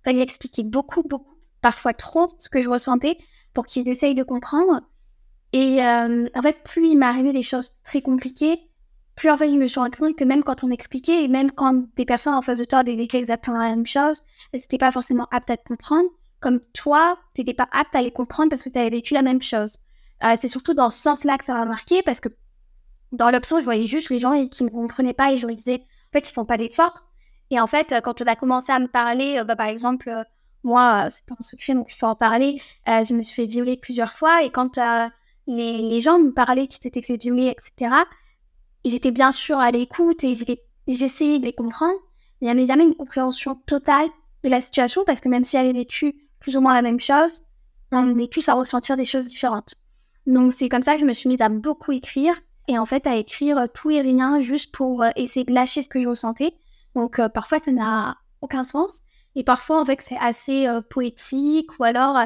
En 0.00 0.10
fait, 0.10 0.16
j'expliquais 0.16 0.62
beaucoup, 0.62 1.02
beaucoup, 1.02 1.36
parfois 1.60 1.92
trop, 1.92 2.28
ce 2.38 2.48
que 2.48 2.62
je 2.62 2.70
ressentais 2.70 3.18
pour 3.52 3.66
qu'ils 3.66 3.86
essayent 3.88 4.14
de 4.14 4.22
comprendre. 4.22 4.80
Et 5.52 5.84
euh, 5.84 6.26
en 6.34 6.42
fait, 6.42 6.62
plus 6.64 6.88
il 6.88 6.96
m'arrivait 6.96 7.34
des 7.34 7.42
choses 7.42 7.72
très 7.84 8.00
compliquées, 8.00 8.60
plus 9.14 9.28
en 9.28 9.36
fait, 9.36 9.52
je 9.52 9.58
me 9.58 9.66
suis 9.66 9.78
rendu 9.78 9.98
compte 9.98 10.16
que 10.16 10.24
même 10.24 10.42
quand 10.42 10.64
on 10.64 10.70
expliquait, 10.70 11.24
et 11.24 11.28
même 11.28 11.50
quand 11.50 11.84
des 11.96 12.06
personnes 12.06 12.32
en 12.32 12.40
face 12.40 12.60
de 12.60 12.64
toi 12.64 12.82
décrivaient 12.82 13.20
exactement 13.20 13.58
la 13.58 13.68
même 13.68 13.86
chose, 13.86 14.22
c'était 14.54 14.78
pas 14.78 14.90
forcément 14.90 15.26
apte 15.30 15.50
à 15.50 15.58
te 15.58 15.68
comprendre 15.68 16.08
comme 16.40 16.60
toi, 16.72 17.18
tu 17.34 17.42
n'étais 17.42 17.54
pas 17.54 17.68
apte 17.70 17.94
à 17.94 18.02
les 18.02 18.10
comprendre 18.10 18.50
parce 18.50 18.62
que 18.62 18.70
tu 18.70 18.78
avais 18.78 18.90
vécu 18.90 19.14
la 19.14 19.22
même 19.22 19.42
chose. 19.42 19.78
Euh, 20.24 20.36
c'est 20.38 20.48
surtout 20.48 20.74
dans 20.74 20.90
ce 20.90 20.98
sens-là 20.98 21.38
que 21.38 21.44
ça 21.44 21.54
m'a 21.54 21.64
marqué 21.64 22.02
parce 22.02 22.20
que 22.20 22.28
dans 23.12 23.30
l'option, 23.30 23.58
je 23.58 23.64
voyais 23.64 23.86
juste 23.86 24.10
les 24.10 24.18
gens 24.18 24.46
qui 24.48 24.64
ne 24.64 24.68
me 24.68 24.72
comprenaient 24.72 25.14
pas 25.14 25.32
et 25.32 25.38
je 25.38 25.46
me 25.46 25.54
disais, 25.54 25.82
en 25.82 26.12
fait, 26.12 26.28
ils 26.28 26.32
font 26.32 26.44
pas 26.44 26.56
d'efforts. 26.56 27.06
Et 27.50 27.60
en 27.60 27.66
fait, 27.66 27.94
quand 28.04 28.22
on 28.22 28.26
a 28.26 28.36
commencé 28.36 28.72
à 28.72 28.78
me 28.78 28.86
parler, 28.86 29.38
euh, 29.38 29.44
bah, 29.44 29.56
par 29.56 29.66
exemple, 29.66 30.08
euh, 30.08 30.22
moi, 30.62 31.08
c'est 31.10 31.26
pas 31.26 31.34
un 31.38 31.42
secret, 31.42 31.74
donc 31.74 31.92
il 31.92 31.96
faut 31.96 32.06
en 32.06 32.14
parler, 32.14 32.60
je 32.86 33.14
me 33.14 33.22
suis 33.22 33.34
fait 33.34 33.46
violer 33.46 33.78
plusieurs 33.78 34.12
fois 34.12 34.42
et 34.42 34.50
quand 34.50 34.78
les, 35.46 36.00
gens 36.02 36.18
me 36.18 36.32
parlaient 36.32 36.66
qu'ils 36.66 36.82
s'étaient 36.82 37.00
fait 37.00 37.16
violer, 37.16 37.46
etc., 37.46 37.94
j'étais 38.84 39.10
bien 39.10 39.32
sûr 39.32 39.58
à 39.58 39.70
l'écoute 39.70 40.22
et 40.22 40.34
j'essayais 40.86 41.38
de 41.38 41.46
les 41.46 41.54
comprendre, 41.54 41.96
mais 42.40 42.48
il 42.48 42.52
n'y 42.52 42.58
avait 42.60 42.66
jamais 42.66 42.84
une 42.84 42.94
compréhension 42.94 43.54
totale 43.66 44.08
de 44.44 44.50
la 44.50 44.60
situation 44.60 45.02
parce 45.06 45.22
que 45.22 45.30
même 45.30 45.44
si 45.44 45.56
j'avais 45.56 45.72
vécu 45.72 46.29
plus 46.40 46.56
ou 46.56 46.60
moins 46.60 46.74
la 46.74 46.82
même 46.82 47.00
chose, 47.00 47.42
on 47.92 48.18
est 48.18 48.32
tous 48.32 48.48
à 48.48 48.54
ressentir 48.54 48.96
des 48.96 49.04
choses 49.04 49.26
différentes. 49.26 49.74
Donc 50.26 50.52
c'est 50.52 50.68
comme 50.68 50.82
ça 50.82 50.94
que 50.94 51.00
je 51.00 51.06
me 51.06 51.12
suis 51.12 51.28
mise 51.28 51.40
à 51.40 51.48
beaucoup 51.48 51.92
écrire 51.92 52.34
et 52.68 52.78
en 52.78 52.86
fait 52.86 53.06
à 53.06 53.16
écrire 53.16 53.66
tout 53.72 53.90
et 53.90 54.00
rien 54.00 54.40
juste 54.40 54.72
pour 54.72 55.02
euh, 55.02 55.10
essayer 55.16 55.44
de 55.44 55.52
lâcher 55.52 55.82
ce 55.82 55.88
que 55.88 56.00
je 56.00 56.08
ressentais. 56.08 56.54
Donc 56.94 57.18
euh, 57.18 57.28
parfois 57.28 57.58
ça 57.60 57.70
n'a 57.70 58.16
aucun 58.40 58.64
sens 58.64 59.02
et 59.34 59.44
parfois 59.44 59.80
en 59.80 59.84
fait 59.84 60.00
c'est 60.00 60.18
assez 60.18 60.66
euh, 60.66 60.80
poétique 60.80 61.78
ou 61.78 61.84
alors 61.84 62.18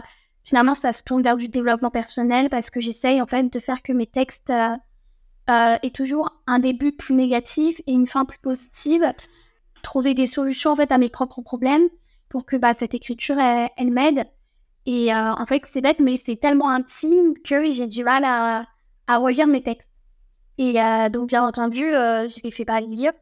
finalement 0.45 0.75
ça 0.75 0.93
se 0.93 1.03
tourne 1.03 1.23
vers 1.23 1.37
du 1.37 1.49
développement 1.49 1.91
personnel 1.91 2.49
parce 2.51 2.71
que 2.71 2.81
j'essaye 2.81 3.21
en 3.21 3.27
fait 3.27 3.53
de 3.53 3.59
faire 3.59 3.83
que 3.83 3.93
mes 3.93 4.07
textes 4.07 4.53
aient 5.47 5.91
toujours 5.93 6.31
un 6.47 6.59
début 6.59 6.93
plus 6.93 7.15
négatif 7.15 7.81
et 7.87 7.93
une 7.93 8.07
fin 8.07 8.25
plus 8.25 8.39
positive, 8.39 9.13
trouver 9.83 10.15
des 10.15 10.27
solutions 10.27 10.73
en 10.73 10.77
fait 10.77 10.91
à 10.93 10.99
mes 10.99 11.11
propres 11.11 11.43
problèmes 11.43 11.89
pour 12.35 12.47
que 12.47 12.57
bah, 12.57 12.75
cette 12.75 12.95
écriture, 12.95 13.39
elle, 13.39 13.93
m'aide. 13.93 14.25
Et 14.87 15.15
euh, 15.15 15.35
en 15.35 15.47
fait, 15.47 15.63
c'est 15.67 15.81
bête, 15.81 16.01
mais 16.01 16.17
c'est 16.17 16.35
tellement 16.35 16.69
intime 16.69 17.35
que 17.45 17.71
j'ai 17.71 17.87
du 17.87 18.03
mal 18.03 18.25
à, 18.25 18.67
à 19.07 19.19
relire 19.19 19.47
mes 19.47 19.63
textes. 19.63 19.93
Et 20.59 20.83
euh, 20.83 21.09
donc, 21.09 21.29
bien 21.29 21.47
entendu, 21.47 21.85
euh, 21.85 22.29
je 22.29 22.41
les 22.43 22.51
fais 22.51 22.65
pas 22.65 22.81
lire. 22.81 23.13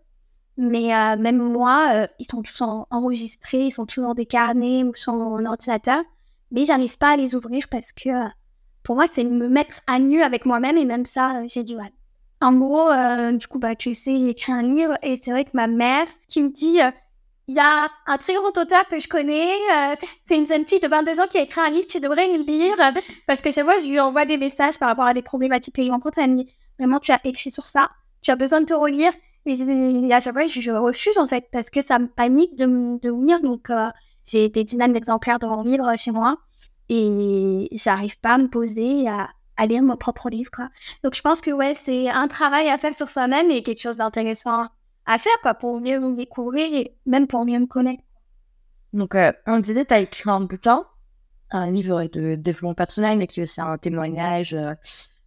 Mais 0.57 0.93
même 1.19 1.37
moi, 1.37 2.07
ils 2.19 2.25
sont 2.25 2.41
tous 2.41 2.63
enregistrés, 2.91 3.67
ils 3.67 3.71
sont 3.71 3.85
tous 3.85 4.01
dans 4.01 4.15
des 4.15 4.25
carnets 4.25 4.83
ou 4.83 4.95
sur 4.95 5.13
mon 5.13 5.45
ordinateur. 5.45 6.03
Mais 6.51 6.65
j'arrive 6.65 6.97
pas 6.97 7.11
à 7.11 7.17
les 7.17 7.35
ouvrir 7.35 7.67
parce 7.71 7.93
que 7.93 8.09
pour 8.83 8.97
moi, 8.97 9.05
c'est 9.11 9.25
me 9.25 9.47
mettre 9.47 9.81
à 9.87 9.99
nu 9.99 10.23
avec 10.23 10.47
moi-même 10.47 10.79
et 10.79 10.87
même 10.87 11.05
ça, 11.05 11.47
j'ai 11.49 11.65
du 11.65 11.77
mal. 11.77 11.91
En 12.41 12.55
gros, 12.55 12.89
du 13.33 13.47
coup, 13.47 13.59
bah, 13.59 13.75
tu 13.75 13.95
sais, 13.95 14.35
j'ai 14.35 14.53
un 14.53 14.63
livre 14.63 14.97
et 15.03 15.19
c'est 15.21 15.33
vrai 15.33 15.45
que 15.45 15.51
ma 15.53 15.67
mère 15.67 16.07
qui 16.29 16.43
me 16.43 16.49
dit 16.49 16.81
il 17.49 17.57
y 17.57 17.59
a 17.59 17.89
un 18.07 18.19
très 18.19 18.35
grand 18.35 18.57
auteur 18.57 18.87
que 18.89 18.99
je 18.99 19.09
connais. 19.09 19.53
Euh, 19.53 19.97
c'est 20.27 20.37
une 20.37 20.47
jeune 20.47 20.65
fille 20.65 20.81
de 20.81 20.89
22 20.89 21.21
ans 21.21 21.27
qui 21.29 21.39
a 21.39 21.43
écrit 21.43 21.61
un 21.61 21.71
livre. 21.71 21.87
Tu 21.89 22.01
devrais 22.01 22.29
le 22.29 22.45
lire. 22.45 22.77
Parce 23.27 23.41
que 23.41 23.51
chaque 23.51 23.65
fois, 23.65 23.79
je 23.81 23.89
lui 23.89 23.99
envoie 23.99 24.25
des 24.25 24.37
messages 24.37 24.79
par 24.79 24.89
rapport 24.89 25.07
à 25.07 25.15
des 25.15 25.23
problématiques 25.23 25.75
que 25.75 25.85
je 25.85 25.91
rencontre. 25.91 26.19
Elle 26.19 26.31
me 26.31 26.37
dit 26.45 26.53
Vraiment, 26.79 27.01
tu 27.01 27.13
as 27.13 27.21
écrit 27.25 27.51
sur 27.51 27.65
ça. 27.65 27.91
Tu 28.23 28.31
as 28.31 28.37
besoin 28.37 28.61
de 28.61 28.67
te 28.67 28.75
relire. 28.75 29.13
Et 29.45 30.13
à 30.13 30.21
chaque 30.21 30.35
fois, 30.35 30.47
je, 30.47 30.71
refuse 30.71 31.19
en 31.19 31.27
fait. 31.27 31.49
Parce 31.51 31.69
que 31.69 31.83
ça 31.83 31.99
me 31.99 32.07
panique 32.07 32.57
de, 32.57 32.67
de 33.01 33.27
lire. 33.27 33.41
Donc, 33.41 33.71
euh, 33.71 33.91
j'ai 34.25 34.49
des 34.49 34.63
dizaines 34.63 34.93
d'exemplaires 34.93 35.41
de 35.41 35.47
mon 35.47 35.63
livre 35.63 35.93
chez 35.97 36.13
moi. 36.13 36.39
Et 36.89 37.69
j'arrive 37.73 38.19
pas 38.21 38.35
à 38.35 38.39
me 38.39 38.49
poser 38.49 39.09
à, 39.09 39.29
à 39.57 39.67
lire 39.67 39.83
mon 39.83 39.97
propre 39.97 40.31
livre. 40.31 40.51
Quoi. 40.55 40.69
Donc, 41.03 41.15
je 41.15 41.23
pense 41.23 41.41
que 41.41 41.51
ouais, 41.51 41.75
c'est 41.75 42.09
un 42.09 42.29
travail 42.29 42.69
à 42.69 42.79
faire 42.79 42.95
sur 42.95 43.11
soi-même 43.11 43.51
et 43.51 43.65
quelque 43.65 43.83
chose 43.83 43.97
d'intéressant 43.97 44.69
à 45.07 45.19
faire 45.19 45.39
quoi, 45.43 45.55
pour 45.55 45.81
mieux 45.81 45.99
me 45.99 46.15
découvrir 46.15 46.73
et 46.73 46.97
même 47.07 47.27
pour 47.27 47.45
mieux 47.45 47.59
me 47.59 47.67
connaître. 47.67 48.03
Donc, 48.93 49.15
euh, 49.15 49.33
on 49.47 49.59
disait, 49.59 49.85
tu 49.85 49.95
as 49.95 50.01
écrit 50.01 50.31
un 50.31 50.41
bouquin, 50.41 50.85
un 51.51 51.71
livre 51.71 52.05
de 52.05 52.35
développement 52.35 52.75
personnel, 52.75 53.19
mais 53.19 53.27
qui 53.27 53.41
est 53.41 53.45
aussi 53.45 53.61
un 53.61 53.79
témoignage, 53.79 54.55
euh, 54.55 54.75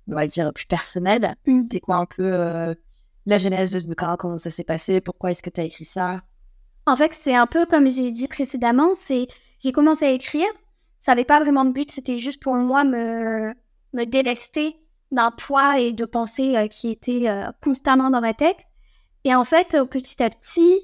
on 0.07 0.15
va 0.15 0.27
dire, 0.27 0.53
plus 0.53 0.65
personnel. 0.65 1.35
C'est 1.71 1.79
quoi 1.79 1.95
un 1.95 2.05
peu 2.05 2.23
euh, 2.23 2.75
la 3.25 3.37
genèse 3.37 3.71
de 3.71 3.79
ce 3.79 3.87
bouquin 3.87 4.15
Comment 4.17 4.37
ça 4.37 4.51
s'est 4.51 4.63
passé 4.63 5.01
Pourquoi 5.01 5.31
est-ce 5.31 5.41
que 5.41 5.49
tu 5.49 5.61
as 5.61 5.65
écrit 5.65 5.85
ça? 5.85 6.21
En 6.85 6.95
fait, 6.95 7.13
c'est 7.13 7.33
un 7.33 7.47
peu 7.47 7.65
comme 7.65 7.89
j'ai 7.89 8.11
dit 8.11 8.27
précédemment, 8.27 8.93
c'est 8.93 9.27
j'ai 9.59 9.71
commencé 9.71 10.05
à 10.05 10.11
écrire. 10.11 10.47
Ça 11.01 11.11
n'avait 11.11 11.25
pas 11.25 11.39
vraiment 11.39 11.65
de 11.65 11.71
but, 11.71 11.91
c'était 11.91 12.19
juste 12.19 12.41
pour 12.41 12.55
moi 12.55 12.83
me, 12.83 13.53
me 13.93 14.05
délester 14.05 14.75
d'un 15.11 15.31
poids 15.31 15.79
et 15.79 15.93
de 15.93 16.05
pensées 16.05 16.67
qui 16.71 16.89
étaient 16.91 17.27
constamment 17.61 18.09
dans 18.09 18.21
ma 18.21 18.33
tête. 18.33 18.57
Et 19.25 19.33
en 19.33 19.43
fait, 19.43 19.75
petit 19.89 20.21
à 20.21 20.29
petit, 20.29 20.79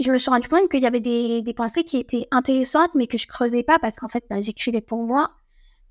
je 0.00 0.10
me 0.10 0.18
suis 0.18 0.30
rendu 0.30 0.48
compte 0.48 0.68
qu'il 0.68 0.82
y 0.82 0.86
avait 0.86 1.00
des, 1.00 1.54
pensées 1.56 1.84
qui 1.84 1.96
étaient 1.96 2.26
intéressantes, 2.32 2.90
mais 2.96 3.06
que 3.06 3.18
je 3.18 3.28
creusais 3.28 3.62
pas 3.62 3.78
parce 3.78 4.00
qu'en 4.00 4.08
fait, 4.08 4.24
bah, 4.28 4.40
j'écrivais 4.40 4.80
pour 4.80 5.04
moi. 5.04 5.30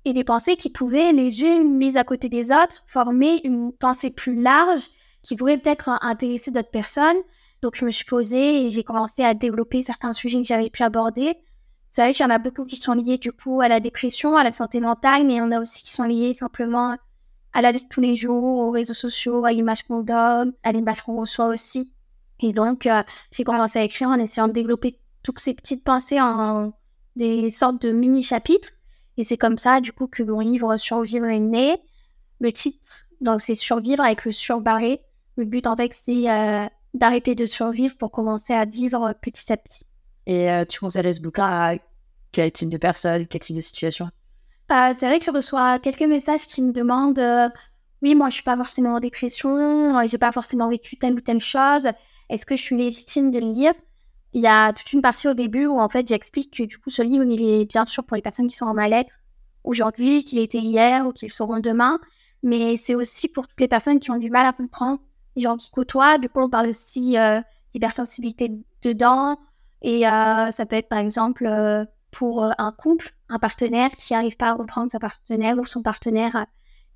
Et 0.04 0.12
des 0.12 0.22
pensées 0.22 0.56
qui 0.56 0.70
pouvaient, 0.70 1.12
les 1.12 1.42
unes 1.42 1.76
mises 1.76 1.96
à 1.96 2.04
côté 2.04 2.28
des 2.28 2.52
autres, 2.52 2.84
former 2.86 3.40
une 3.42 3.72
pensée 3.72 4.10
plus 4.10 4.40
large 4.40 4.82
qui 5.22 5.34
pourrait 5.34 5.56
peut-être 5.56 5.88
intéresser 6.02 6.50
d'autres 6.50 6.70
personnes. 6.70 7.16
Donc, 7.62 7.74
je 7.74 7.86
me 7.86 7.90
suis 7.90 8.04
posée 8.04 8.66
et 8.66 8.70
j'ai 8.70 8.84
commencé 8.84 9.24
à 9.24 9.32
développer 9.32 9.82
certains 9.82 10.12
sujets 10.12 10.42
que 10.42 10.46
j'avais 10.46 10.70
pu 10.70 10.82
aborder. 10.82 11.36
C'est 11.90 12.02
vrai 12.02 12.12
qu'il 12.12 12.22
y 12.22 12.26
en 12.26 12.30
a 12.30 12.38
beaucoup 12.38 12.66
qui 12.66 12.76
sont 12.76 12.92
liés 12.92 13.16
du 13.16 13.32
coup 13.32 13.62
à 13.62 13.68
la 13.68 13.80
dépression, 13.80 14.36
à 14.36 14.44
la 14.44 14.52
santé 14.52 14.80
mentale, 14.80 15.26
mais 15.26 15.34
il 15.34 15.38
y 15.38 15.40
en 15.40 15.52
a 15.52 15.60
aussi 15.60 15.82
qui 15.82 15.92
sont 15.92 16.04
liés 16.04 16.34
simplement 16.34 16.96
à 17.58 17.60
la 17.60 17.72
de 17.72 17.78
tous 17.90 18.00
les 18.00 18.14
jours, 18.14 18.60
aux 18.60 18.70
réseaux 18.70 18.94
sociaux, 18.94 19.44
à 19.44 19.50
l'image 19.50 19.82
qu'on 19.82 20.02
donne, 20.02 20.52
à 20.62 20.70
l'image 20.70 21.02
qu'on 21.02 21.16
reçoit 21.16 21.48
aussi. 21.48 21.92
Et 22.38 22.52
donc, 22.52 22.86
euh, 22.86 23.02
j'ai 23.32 23.42
commencé 23.42 23.80
à 23.80 23.82
écrire 23.82 24.10
en 24.10 24.14
essayant 24.14 24.46
de 24.46 24.52
développer 24.52 25.00
toutes 25.24 25.40
ces 25.40 25.54
petites 25.54 25.82
pensées 25.82 26.20
en 26.20 26.72
des 27.16 27.50
sortes 27.50 27.82
de 27.82 27.90
mini-chapitres. 27.90 28.68
Et 29.16 29.24
c'est 29.24 29.36
comme 29.36 29.58
ça, 29.58 29.80
du 29.80 29.90
coup, 29.90 30.06
que 30.06 30.22
mon 30.22 30.38
livre 30.38 30.76
Survivre 30.76 31.24
est 31.24 31.40
né. 31.40 31.82
Le 32.38 32.52
titre, 32.52 33.08
donc, 33.20 33.40
c'est 33.40 33.56
Survivre 33.56 34.04
avec 34.04 34.24
le 34.24 34.30
surbarré. 34.30 35.00
Le 35.34 35.44
but, 35.44 35.66
en 35.66 35.74
fait, 35.74 35.92
c'est 35.92 36.30
euh, 36.30 36.64
d'arrêter 36.94 37.34
de 37.34 37.44
survivre 37.44 37.96
pour 37.96 38.12
commencer 38.12 38.52
à 38.52 38.66
vivre 38.66 39.12
petit 39.20 39.52
à 39.52 39.56
petit. 39.56 39.84
Et 40.26 40.48
euh, 40.48 40.64
tu 40.64 40.78
conseillerais 40.78 41.14
ce 41.14 41.20
bouquin 41.20 41.46
à 41.46 41.74
quel 42.30 42.52
type 42.52 42.68
de 42.68 42.78
personnes, 42.78 43.26
quel 43.26 43.40
type 43.40 43.56
de 43.56 43.62
situation? 43.62 44.10
C'est 44.68 45.06
vrai 45.06 45.18
que 45.18 45.24
je 45.24 45.30
reçois 45.30 45.78
quelques 45.78 46.02
messages 46.02 46.46
qui 46.46 46.62
me 46.62 46.72
demandent 46.72 47.52
Oui, 48.02 48.14
moi, 48.14 48.28
je 48.28 48.34
suis 48.34 48.42
pas 48.42 48.56
forcément 48.56 48.94
en 48.94 49.00
dépression, 49.00 50.06
j'ai 50.06 50.18
pas 50.18 50.32
forcément 50.32 50.68
vécu 50.68 50.96
telle 50.96 51.14
ou 51.14 51.20
telle 51.20 51.40
chose 51.40 51.88
est-ce 52.28 52.46
que 52.46 52.56
je 52.56 52.62
suis 52.62 52.76
légitime 52.76 53.30
de 53.30 53.38
le 53.38 53.52
lire 53.52 53.74
Il 54.32 54.42
y 54.42 54.46
a 54.46 54.72
toute 54.72 54.92
une 54.92 55.02
partie 55.02 55.28
au 55.28 55.34
début 55.34 55.66
où 55.66 55.80
en 55.80 55.88
fait 55.88 56.06
j'explique 56.06 56.56
que 56.56 56.62
du 56.64 56.78
coup 56.78 56.90
ce 56.90 57.02
livre 57.02 57.24
il 57.24 57.42
est 57.42 57.64
bien 57.64 57.86
sûr 57.86 58.04
pour 58.04 58.16
les 58.16 58.22
personnes 58.22 58.48
qui 58.48 58.56
sont 58.56 58.66
en 58.66 58.74
mal-être 58.74 59.14
aujourd'hui, 59.64 60.24
qu'il 60.24 60.38
était 60.38 60.58
hier 60.58 61.06
ou 61.06 61.12
qu'ils 61.12 61.32
seront 61.32 61.58
demain, 61.58 61.98
mais 62.42 62.76
c'est 62.76 62.94
aussi 62.94 63.28
pour 63.28 63.48
toutes 63.48 63.60
les 63.60 63.68
personnes 63.68 63.98
qui 63.98 64.10
ont 64.10 64.16
du 64.18 64.30
mal 64.30 64.46
à 64.46 64.52
comprendre, 64.52 65.00
les 65.36 65.42
gens 65.42 65.56
qui 65.56 65.70
côtoient. 65.70 66.18
Du 66.18 66.28
coup 66.28 66.40
on 66.40 66.50
parle 66.50 66.68
aussi 66.68 67.18
euh, 67.18 67.40
d'hypersensibilité 67.72 68.52
dedans 68.82 69.38
et 69.82 70.06
euh, 70.06 70.50
ça 70.50 70.66
peut 70.66 70.76
être 70.76 70.88
par 70.88 70.98
exemple 70.98 71.46
euh, 71.46 71.84
pour 72.18 72.44
euh, 72.44 72.50
un 72.58 72.72
couple, 72.72 73.14
un 73.28 73.38
partenaire 73.38 73.90
qui 73.96 74.12
n'arrive 74.12 74.36
pas 74.36 74.50
à 74.50 74.56
comprendre 74.56 74.90
sa 74.90 74.98
partenaire 74.98 75.56
ou 75.56 75.64
son 75.64 75.82
partenaire 75.82 76.46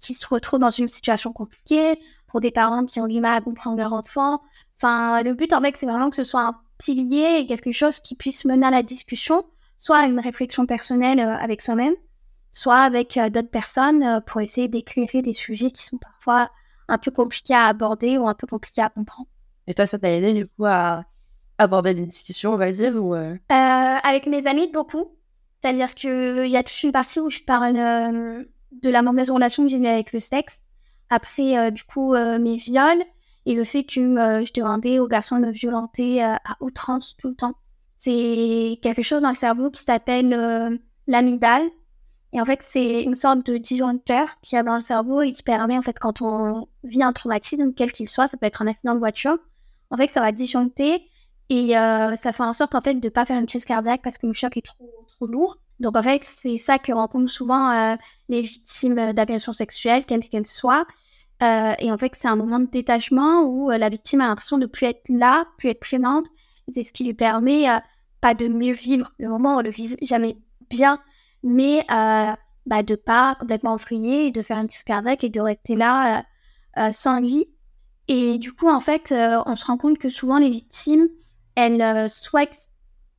qui 0.00 0.14
se 0.14 0.26
retrouve 0.26 0.58
dans 0.58 0.70
une 0.70 0.88
situation 0.88 1.32
compliquée, 1.32 1.96
pour 2.26 2.40
des 2.40 2.50
parents 2.50 2.84
qui 2.84 3.00
ont 3.00 3.06
du 3.06 3.20
mal 3.20 3.36
à 3.36 3.40
comprendre 3.40 3.76
leur 3.76 3.92
enfant. 3.92 4.42
Enfin, 4.76 5.22
le 5.22 5.34
but, 5.34 5.52
en 5.52 5.60
fait, 5.60 5.76
c'est 5.76 5.86
vraiment 5.86 6.10
que 6.10 6.16
ce 6.16 6.24
soit 6.24 6.42
un 6.42 6.56
pilier 6.76 7.38
et 7.38 7.46
quelque 7.46 7.70
chose 7.70 8.00
qui 8.00 8.16
puisse 8.16 8.44
mener 8.44 8.66
à 8.66 8.72
la 8.72 8.82
discussion, 8.82 9.44
soit 9.78 9.98
à 9.98 10.06
une 10.06 10.18
réflexion 10.18 10.66
personnelle 10.66 11.20
euh, 11.20 11.36
avec 11.36 11.62
soi-même, 11.62 11.94
soit 12.50 12.80
avec 12.80 13.16
euh, 13.16 13.30
d'autres 13.30 13.50
personnes 13.50 14.02
euh, 14.02 14.20
pour 14.20 14.40
essayer 14.40 14.66
d'éclairer 14.66 15.22
des 15.22 15.34
sujets 15.34 15.70
qui 15.70 15.84
sont 15.84 15.98
parfois 15.98 16.50
un 16.88 16.98
peu 16.98 17.12
compliqués 17.12 17.54
à 17.54 17.66
aborder 17.66 18.18
ou 18.18 18.26
un 18.26 18.34
peu 18.34 18.48
compliqués 18.48 18.82
à 18.82 18.88
comprendre. 18.88 19.28
Et 19.68 19.74
toi, 19.74 19.86
ça 19.86 20.00
t'a 20.00 20.10
aidé 20.10 20.32
du 20.32 20.48
coup 20.48 20.64
à 20.66 21.04
aborder 21.62 21.94
des 21.94 22.06
discussions, 22.06 22.52
on 22.52 22.56
va 22.56 22.70
dire 22.70 22.94
ou 22.96 23.14
Avec 23.14 24.26
mes 24.26 24.46
amis, 24.46 24.70
beaucoup. 24.72 25.16
C'est-à-dire 25.60 25.94
qu'il 25.94 26.48
y 26.48 26.56
a 26.56 26.62
toute 26.62 26.82
une 26.82 26.92
partie 26.92 27.20
où 27.20 27.30
je 27.30 27.40
parle 27.40 27.74
de 27.74 28.88
la 28.88 29.02
mauvaise 29.02 29.30
relation 29.30 29.62
que 29.64 29.70
j'ai 29.70 29.78
eue 29.78 29.86
avec 29.86 30.12
le 30.12 30.20
sexe 30.20 30.62
après, 31.12 31.58
euh, 31.58 31.70
du 31.70 31.84
coup, 31.84 32.14
euh, 32.14 32.38
mes 32.38 32.56
viols 32.56 33.04
et 33.44 33.54
le 33.54 33.64
fait 33.64 33.84
que 33.84 34.00
euh, 34.00 34.44
je 34.46 34.52
demandais 34.54 34.98
aux 34.98 35.06
garçons 35.06 35.38
de 35.38 35.44
me 35.44 35.52
violenter 35.52 36.22
à 36.22 36.40
outrance 36.60 37.16
tout 37.18 37.28
le 37.28 37.34
temps. 37.34 37.52
C'est 37.98 38.78
quelque 38.82 39.02
chose 39.02 39.20
dans 39.20 39.28
le 39.28 39.36
cerveau 39.36 39.70
qui 39.70 39.82
s'appelle 39.82 40.80
l'amygdale. 41.06 41.68
Et 42.32 42.40
en 42.40 42.46
fait, 42.46 42.60
c'est 42.62 43.02
une 43.02 43.14
sorte 43.14 43.44
de 43.44 43.58
disjoncteur 43.58 44.26
qu'il 44.40 44.56
y 44.56 44.58
a 44.58 44.62
dans 44.62 44.74
le 44.74 44.80
cerveau 44.80 45.20
et 45.20 45.32
qui 45.32 45.42
permet, 45.42 45.76
en 45.76 45.82
fait, 45.82 45.98
quand 45.98 46.22
on 46.22 46.66
vit 46.82 47.02
un 47.02 47.12
traumatisme, 47.12 47.74
quel 47.74 47.92
qu'il 47.92 48.08
soit, 48.08 48.26
ça 48.26 48.38
peut 48.38 48.46
être 48.46 48.62
un 48.62 48.66
accident 48.66 48.94
de 48.94 48.98
voiture, 48.98 49.36
en 49.90 49.98
fait, 49.98 50.10
ça 50.10 50.20
va 50.20 50.32
disjoncter 50.32 51.02
et 51.50 51.72
ça 51.74 52.32
fait 52.32 52.42
en 52.42 52.52
sorte, 52.52 52.74
en 52.74 52.80
fait, 52.80 52.94
de 52.94 53.06
ne 53.06 53.10
pas 53.10 53.24
faire 53.26 53.38
une 53.38 53.46
crise 53.46 53.64
cardiaque 53.64 54.00
parce 54.02 54.18
que 54.18 54.26
le 54.26 54.34
choc 54.34 54.56
est 54.56 54.64
trop, 54.64 55.06
trop 55.06 55.26
lourd. 55.26 55.58
Donc 55.82 55.96
en 55.96 56.02
fait, 56.02 56.22
c'est 56.22 56.58
ça 56.58 56.78
que 56.78 56.92
rencontrent 56.92 57.30
souvent 57.30 57.70
euh, 57.72 57.96
les 58.28 58.40
victimes 58.42 59.12
d'agression 59.12 59.52
sexuelle, 59.52 60.04
quelles 60.06 60.28
qu'elles 60.28 60.46
soient. 60.46 60.86
Euh, 61.42 61.74
et 61.80 61.90
en 61.90 61.98
fait, 61.98 62.12
c'est 62.14 62.28
un 62.28 62.36
moment 62.36 62.60
de 62.60 62.66
détachement 62.66 63.42
où 63.42 63.68
euh, 63.70 63.78
la 63.78 63.88
victime 63.88 64.20
a 64.20 64.28
l'impression 64.28 64.58
de 64.58 64.66
plus 64.66 64.86
être 64.86 65.02
là, 65.08 65.44
plus 65.58 65.70
être 65.70 65.80
présente. 65.80 66.26
C'est 66.72 66.84
ce 66.84 66.92
qui 66.92 67.02
lui 67.02 67.14
permet 67.14 67.66
pas 68.20 68.34
de 68.34 68.46
mieux 68.46 68.72
vivre 68.72 69.12
le 69.18 69.28
moment, 69.28 69.56
on 69.56 69.60
le 69.60 69.70
vit 69.70 69.96
jamais 70.00 70.38
bien, 70.70 71.00
mais 71.42 71.84
bah, 71.88 72.84
de 72.84 72.94
pas 72.94 73.34
complètement 73.34 73.74
vriller, 73.74 74.30
de 74.30 74.40
faire 74.42 74.58
un 74.58 74.66
petit 74.66 74.84
cardiaque 74.84 75.24
et 75.24 75.28
de 75.28 75.40
rester 75.40 75.74
là 75.74 76.24
sans 76.92 77.20
vie. 77.20 77.46
Et 78.06 78.38
du 78.38 78.52
coup, 78.52 78.70
en 78.70 78.78
fait, 78.78 79.12
on 79.12 79.56
se 79.56 79.64
rend 79.64 79.76
compte 79.76 79.98
que 79.98 80.08
souvent 80.08 80.38
les 80.38 80.50
victimes, 80.50 81.08
elles 81.54 82.08
souhaitent 82.10 82.72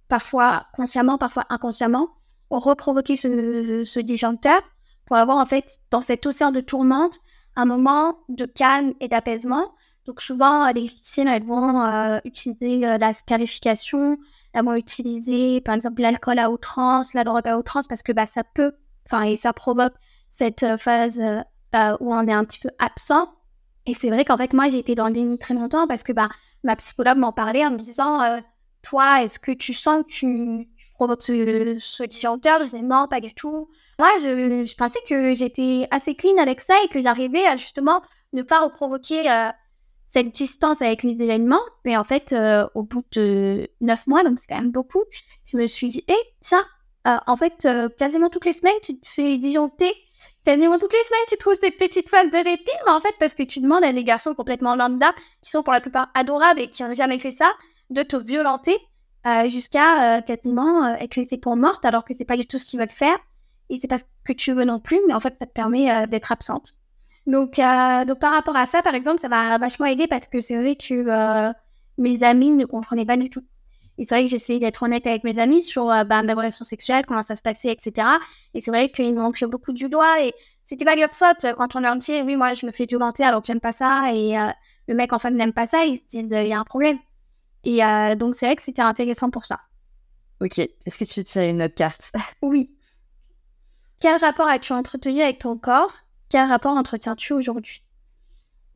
parfois 0.08 0.68
consciemment, 0.74 1.18
parfois 1.18 1.46
inconsciemment, 1.50 2.10
reprovoquer 2.50 3.16
ce, 3.16 3.84
ce 3.86 4.00
disjoncteur 4.00 4.62
pour 5.06 5.18
avoir 5.18 5.38
en 5.38 5.46
fait 5.46 5.80
dans 5.92 6.02
cet 6.02 6.26
océan 6.26 6.52
de 6.52 6.62
tourmente 6.62 7.20
un 7.56 7.66
moment 7.66 8.18
de 8.30 8.46
calme 8.46 8.94
et 9.00 9.08
d'apaisement. 9.08 9.74
Donc 10.06 10.22
souvent 10.22 10.68
les 10.72 10.82
victimes 10.82 11.28
elles 11.28 11.44
vont 11.44 11.82
euh, 11.82 12.20
utiliser 12.26 12.86
euh, 12.86 12.98
la 12.98 13.14
scarification, 13.14 14.18
elles 14.54 14.66
vont 14.66 14.76
utiliser 14.76 15.62
par 15.62 15.76
exemple 15.76 16.02
l'alcool 16.02 16.40
à 16.40 16.52
outrance, 16.52 17.14
la 17.14 17.24
drogue 17.24 17.48
à 17.48 17.58
outrance 17.58 17.88
parce 17.88 18.04
que 18.04 18.12
bah 18.12 18.28
ça 18.28 18.44
peut, 18.44 18.74
enfin 19.06 19.24
et 19.24 19.38
ça 19.38 19.54
provoque 19.54 19.94
cette 20.30 20.64
euh, 20.64 20.78
phase 20.78 21.22
où 22.00 22.14
on 22.14 22.28
est 22.28 22.34
un 22.34 22.46
petit 22.46 22.60
peu 22.60 22.70
absent. 22.78 23.34
Et 23.86 23.94
c'est 23.94 24.10
vrai 24.10 24.26
qu'en 24.26 24.38
fait 24.38 24.54
moi 24.54 24.68
j'ai 24.68 24.80
été 24.80 24.94
dans 24.94 25.08
le 25.08 25.14
déni 25.14 25.38
très 25.38 25.54
longtemps 25.54 25.88
parce 25.88 26.04
que 26.04 26.12
bah 26.12 26.30
ma 26.64 26.76
psychologue 26.76 27.18
m'en 27.18 27.34
parlait 27.34 27.66
en 27.66 27.72
me 27.72 27.80
disant 27.80 28.42
toi 28.82 29.24
est-ce 29.24 29.40
que 29.40 29.52
tu 29.52 29.74
sens 29.74 30.04
que 30.04 30.12
tu 30.12 30.70
provoque 30.94 31.22
ce, 31.22 31.76
ce 31.80 32.04
disjoncteur? 32.04 32.60
Je 32.60 32.66
disais 32.66 32.82
non, 32.82 33.08
pas 33.10 33.20
du 33.20 33.34
tout. 33.34 33.70
Moi, 34.00 34.10
je, 34.20 34.76
pensais 34.76 35.00
que 35.08 35.34
j'étais 35.34 35.88
assez 35.92 36.16
clean 36.16 36.38
avec 36.38 36.62
ça 36.62 36.76
et 36.84 36.88
que 36.88 37.02
j'arrivais 37.02 37.46
à 37.46 37.58
justement 37.58 38.02
ne 38.34 38.42
pas 38.42 38.62
reprovoquer 38.62 39.30
euh, 39.30 39.50
cette 40.10 40.32
distance 40.32 40.82
avec 40.82 41.04
les 41.04 41.22
événements. 41.22 41.62
Mais 41.86 41.98
en 41.98 42.04
fait, 42.04 42.34
euh, 42.34 42.68
au 42.76 42.84
bout 42.84 43.04
de 43.12 43.70
neuf 43.82 44.08
mois, 44.08 44.24
donc 44.24 44.40
c'est 44.40 44.48
quand 44.48 44.62
même 44.62 44.72
beaucoup, 44.72 45.04
je 45.46 45.58
me 45.58 45.68
suis 45.68 45.90
dit, 45.90 46.04
hé, 46.08 46.16
tiens, 46.42 46.66
euh, 47.08 47.18
en 47.28 47.36
fait, 47.36 47.68
quasiment 47.98 48.30
toutes 48.30 48.46
les 48.46 48.54
semaines, 48.54 48.74
tu 48.84 49.00
te 49.00 49.08
fais 49.08 49.38
disjoncter. 49.38 49.92
Quasiment 50.44 50.78
toutes 50.78 50.92
les 50.92 51.04
semaines, 51.04 51.26
tu 51.30 51.38
trouves 51.38 51.58
cette 51.60 51.78
petite 51.78 52.10
phase 52.10 52.30
de 52.30 52.38
répit, 52.38 52.72
mais 52.86 52.92
en 52.92 53.00
fait, 53.00 53.16
parce 53.20 53.34
que 53.34 53.44
tu 53.44 53.62
demandes 53.62 53.84
à 53.84 53.94
des 53.94 54.04
garçons 54.04 54.34
complètement 54.34 54.76
lambda, 54.76 55.14
qui 55.42 55.50
sont 55.50 55.64
pour 55.64 55.72
la 55.72 55.80
plupart 55.80 56.10
adorables 56.14 56.60
et 56.60 56.68
qui 56.68 56.84
n'ont 56.84 56.94
jamais 56.94 57.18
fait 57.18 57.32
ça, 57.32 57.50
de 57.90 58.04
te 58.04 58.18
violenter 58.18 58.78
euh, 59.26 59.48
jusqu'à 59.48 60.18
euh, 60.18 60.22
quasiment 60.22 60.86
euh, 60.86 60.96
être 60.96 61.16
laissé 61.16 61.38
pour 61.38 61.56
morte 61.56 61.86
alors 61.86 62.04
que 62.04 62.14
c'est 62.14 62.26
pas 62.26 62.36
du 62.36 62.46
tout 62.46 62.58
ce 62.58 62.66
qu'ils 62.66 62.80
veulent 62.80 62.92
faire. 62.92 63.18
Et 63.70 63.80
c'est 63.80 63.88
pas 63.88 63.98
ce 63.98 64.04
que 64.26 64.34
tu 64.34 64.52
veux 64.52 64.66
non 64.66 64.80
plus 64.80 65.00
mais 65.08 65.14
en 65.14 65.22
fait 65.22 65.36
ça 65.40 65.46
te 65.46 65.54
permet 65.54 66.06
d'être 66.08 66.32
absente. 66.34 66.74
Donc 67.26 67.56
donc 67.56 68.20
par 68.20 68.34
rapport 68.34 68.58
à 68.58 68.66
ça 68.66 68.82
par 68.82 68.94
exemple 68.94 69.22
ça 69.22 69.30
m'a 69.30 69.58
vachement 69.58 69.86
aidé 69.86 70.08
parce 70.08 70.28
que 70.28 70.42
c'est 70.42 70.58
vrai 70.58 70.76
que 70.76 71.54
mes 71.98 72.24
amis 72.24 72.52
ne 72.52 72.66
comprenaient 72.66 73.06
pas 73.06 73.16
du 73.16 73.30
tout 73.30 73.44
et 73.98 74.06
c'est 74.06 74.16
vrai 74.16 74.24
que 74.24 74.30
j'essayais 74.30 74.60
d'être 74.60 74.84
honnête 74.84 75.06
avec 75.06 75.24
mes 75.24 75.38
amis 75.40 75.62
sur 75.62 75.86
bah, 75.86 76.24
ma 76.24 76.34
relation 76.34 76.66
sexuelle 76.66 77.06
comment 77.06 77.24
ça 77.24 77.36
se 77.36 77.42
passait 77.44 77.72
etc 77.72 78.08
et 78.54 78.62
c'est 78.62 78.72
vrai 78.72 78.90
qu'ils 78.90 79.14
m'ont 79.14 79.32
fait 79.34 79.46
beaucoup 79.46 79.72
du 79.72 79.88
doigt 79.90 80.22
et 80.22 80.34
c'était 80.66 80.86
pas 80.86 80.96
absurde 81.04 81.38
quand 81.58 81.76
on 81.76 81.80
leur 81.80 81.96
dit 81.96 82.22
oui 82.22 82.36
moi 82.36 82.54
je 82.56 82.66
me 82.66 82.72
fais 82.72 82.86
violenter 82.86 83.24
alors 83.24 83.42
que 83.42 83.48
j'aime 83.48 83.60
pas 83.60 83.72
ça 83.72 84.12
et 84.12 84.36
le 84.88 84.96
mec 84.96 85.14
en 85.14 85.20
fait 85.20 85.32
n'aime 85.32 85.54
pas 85.54 85.68
ça 85.68 85.86
ils 85.86 85.98
se 86.00 86.06
disent 86.06 86.30
il 86.32 86.48
y 86.48 86.54
a 86.54 86.60
un 86.60 86.64
problème. 86.64 86.98
Et 87.64 87.84
euh, 87.84 88.16
donc, 88.16 88.36
c'est 88.36 88.46
vrai 88.46 88.56
que 88.56 88.64
c'était 88.64 88.82
intéressant 88.82 89.30
pour 89.30 89.46
ça. 89.46 89.62
Ok. 90.42 90.60
Est-ce 90.60 91.00
que 91.00 91.06
tu 91.06 91.24
tirer 91.24 91.50
une 91.50 91.62
autre 91.62 91.76
carte? 91.76 92.12
Oui. 92.42 92.76
Quel 94.00 94.20
rapport 94.20 94.48
as-tu 94.48 94.74
entretenu 94.74 95.22
avec 95.22 95.40
ton 95.40 95.58
corps? 95.58 95.94
Quel 96.30 96.48
rapport 96.50 96.76
entretiens-tu 96.76 97.32
aujourd'hui? 97.34 97.84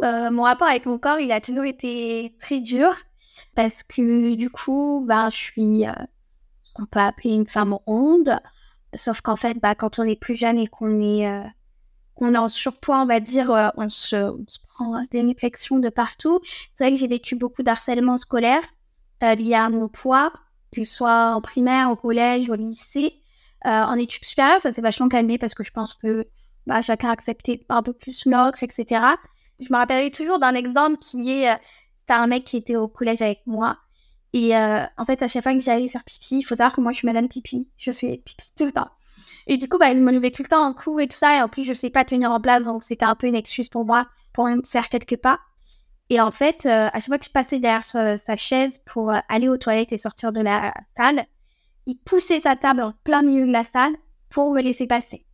Euh, 0.02 0.32
Mon 0.32 0.44
rapport 0.44 0.70
avec 0.70 0.86
mon 0.86 0.98
corps, 0.98 1.20
il 1.20 1.32
a 1.34 1.42
toujours 1.42 1.66
été 1.66 2.34
très 2.40 2.62
dur 2.62 2.96
parce 3.56 3.84
que 3.84 4.36
du 4.36 4.50
coup, 4.50 5.04
bah, 5.08 5.30
je 5.30 5.38
suis, 5.38 5.88
euh, 5.88 5.94
on 6.76 6.86
peut 6.86 7.00
appeler 7.00 7.34
une 7.34 7.48
femme 7.48 7.74
ronde. 7.74 8.40
Sauf 8.96 9.22
qu'en 9.22 9.36
fait, 9.36 9.60
bah, 9.62 9.76
quand 9.76 10.00
on 10.00 10.04
est 10.04 10.20
plus 10.20 10.36
jeune 10.36 10.58
et 10.60 10.68
qu'on 10.68 11.02
est, 11.02 11.44
qu'on 12.16 12.34
est 12.34 12.38
en 12.38 12.50
surpoids, 12.50 13.02
on 13.02 13.06
va 13.06 13.20
dire, 13.20 13.52
on 13.78 13.90
se, 13.90 14.16
on 14.16 14.46
se 14.48 14.60
prend 14.62 15.04
des 15.12 15.22
réflexions 15.22 15.80
de 15.80 15.90
partout. 15.90 16.40
C'est 16.44 16.84
vrai 16.84 16.92
que 16.92 16.98
j'ai 16.98 17.08
vécu 17.08 17.36
beaucoup 17.36 17.64
d'harcèlement 17.64 18.18
scolaire 18.18 18.64
euh, 19.24 19.34
lié 19.34 19.56
à 19.56 19.70
mon 19.70 19.88
poids, 19.88 20.32
que 20.72 20.84
ce 20.84 20.94
soit 20.94 21.34
en 21.34 21.42
primaire, 21.42 21.90
au 21.90 21.96
collège, 21.96 22.50
au 22.50 22.56
lycée. 22.56 23.14
Euh, 23.66 23.70
en 23.70 23.96
études 23.96 24.26
supérieures, 24.26 24.62
ça 24.62 24.72
s'est 24.72 24.82
vachement 24.82 25.10
calmé 25.10 25.40
parce 25.40 25.56
que 25.56 25.64
je 25.64 25.72
pense 25.72 25.96
que 25.96 26.28
bah, 26.68 26.84
chacun 26.84 27.10
acceptait 27.10 27.66
un 27.70 27.82
peu 27.82 27.94
plus 27.94 28.26
l'autre, 28.26 28.62
etc. 28.62 29.02
Je 29.60 29.66
me 29.72 29.78
rappellerai 29.78 30.12
toujours 30.12 30.38
d'un 30.38 30.54
exemple 30.54 30.98
qui 30.98 31.32
est, 31.32 31.58
c'était 32.08 32.20
un 32.20 32.28
mec 32.28 32.46
qui 32.46 32.58
était 32.58 32.78
au 32.78 32.88
collège 32.88 33.22
avec 33.22 33.42
moi. 33.46 33.78
Et 34.34 34.56
en 34.56 35.06
fait, 35.06 35.22
à 35.22 35.28
chaque 35.28 35.44
fois 35.44 35.54
que 35.54 35.60
j'allais 35.60 35.88
faire 35.88 36.04
pipi, 36.04 36.40
il 36.40 36.44
faut 36.44 36.56
savoir 36.56 36.74
que 36.74 36.80
moi, 36.80 36.92
je 36.92 36.98
suis 36.98 37.06
madame 37.06 37.28
pipi. 37.28 37.68
Je 37.78 37.92
fais 37.92 38.22
pipi 38.24 38.52
tout 38.56 38.66
le 38.66 38.72
temps. 38.72 38.90
Et 39.48 39.58
du 39.58 39.68
coup, 39.68 39.78
bah, 39.78 39.92
il 39.92 40.04
me 40.04 40.12
levait 40.12 40.32
tout 40.32 40.44
le 40.44 40.48
temps 40.48 40.66
en 40.66 40.74
coup 40.74 41.00
et 41.00 41.08
tout 41.08 41.18
ça. 41.18 41.38
Et 41.38 41.42
en 41.42 41.50
plus, 41.50 41.64
je 41.64 41.74
sais 41.74 41.90
pas 41.90 42.06
tenir 42.06 42.32
en 42.32 42.40
place, 42.40 42.64
donc 42.64 42.84
c'était 42.84 43.06
un 43.06 43.16
peu 43.16 43.28
une 43.28 43.36
excuse 43.36 43.70
pour 43.70 43.86
moi 43.86 44.08
pour 44.34 44.46
me 44.48 44.62
faire 44.64 44.90
quelques 44.90 45.18
pas. 45.18 45.40
Et 46.10 46.22
en 46.22 46.32
fait, 46.32 46.66
euh, 46.66 46.88
à 46.88 47.00
chaque 47.00 47.08
fois 47.08 47.18
que 47.18 47.26
je 47.26 47.32
passais 47.32 47.60
derrière 47.60 47.84
sa, 47.84 48.38
chaise 48.38 48.80
pour 48.86 49.12
euh, 49.12 49.20
aller 49.28 49.50
aux 49.50 49.58
toilettes 49.58 49.92
et 49.92 49.98
sortir 49.98 50.32
de 50.32 50.40
la 50.40 50.74
salle, 50.96 51.26
il 51.86 51.96
poussait 51.96 52.40
sa 52.40 52.56
table 52.56 52.82
en 52.82 52.94
plein 53.04 53.22
milieu 53.22 53.46
de 53.46 53.52
la 53.52 53.64
salle 53.64 53.96
pour 54.30 54.54
me 54.54 54.62
laisser 54.62 54.88
passer. 54.88 55.27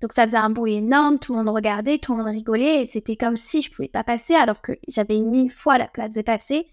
Donc 0.00 0.12
ça 0.12 0.24
faisait 0.24 0.38
un 0.38 0.50
bruit 0.50 0.74
énorme, 0.74 1.18
tout 1.18 1.34
le 1.34 1.42
monde 1.42 1.54
regardait, 1.54 1.98
tout 1.98 2.12
le 2.12 2.22
monde 2.22 2.32
rigolait, 2.32 2.82
et 2.82 2.86
c'était 2.86 3.16
comme 3.16 3.36
si 3.36 3.60
je 3.62 3.70
pouvais 3.70 3.88
pas 3.88 4.04
passer 4.04 4.34
alors 4.34 4.60
que 4.62 4.72
j'avais 4.88 5.20
mille 5.20 5.50
fois 5.50 5.78
la 5.78 5.88
place 5.88 6.14
de 6.14 6.22
passer. 6.22 6.66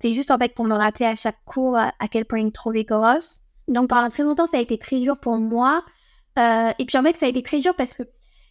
C'est 0.00 0.12
juste 0.12 0.30
en 0.30 0.38
fait 0.38 0.54
pour 0.54 0.64
me 0.64 0.74
rappeler 0.74 1.06
à 1.06 1.16
chaque 1.16 1.42
cours 1.44 1.76
à, 1.76 1.92
quel 2.10 2.24
point 2.26 2.40
il 2.40 2.46
me 2.46 2.50
trouvait 2.50 2.84
grosse. 2.84 3.40
Donc 3.68 3.88
pendant 3.88 4.08
très 4.08 4.22
longtemps, 4.22 4.46
ça 4.46 4.58
a 4.58 4.60
été 4.60 4.76
très 4.76 5.00
dur 5.00 5.18
pour 5.18 5.38
moi. 5.38 5.82
Euh, 6.38 6.72
et 6.78 6.84
puis 6.84 6.98
en 6.98 7.02
fait, 7.02 7.16
ça 7.16 7.26
a 7.26 7.28
été 7.28 7.42
très 7.42 7.60
dur 7.60 7.74
parce 7.74 7.94
que 7.94 8.02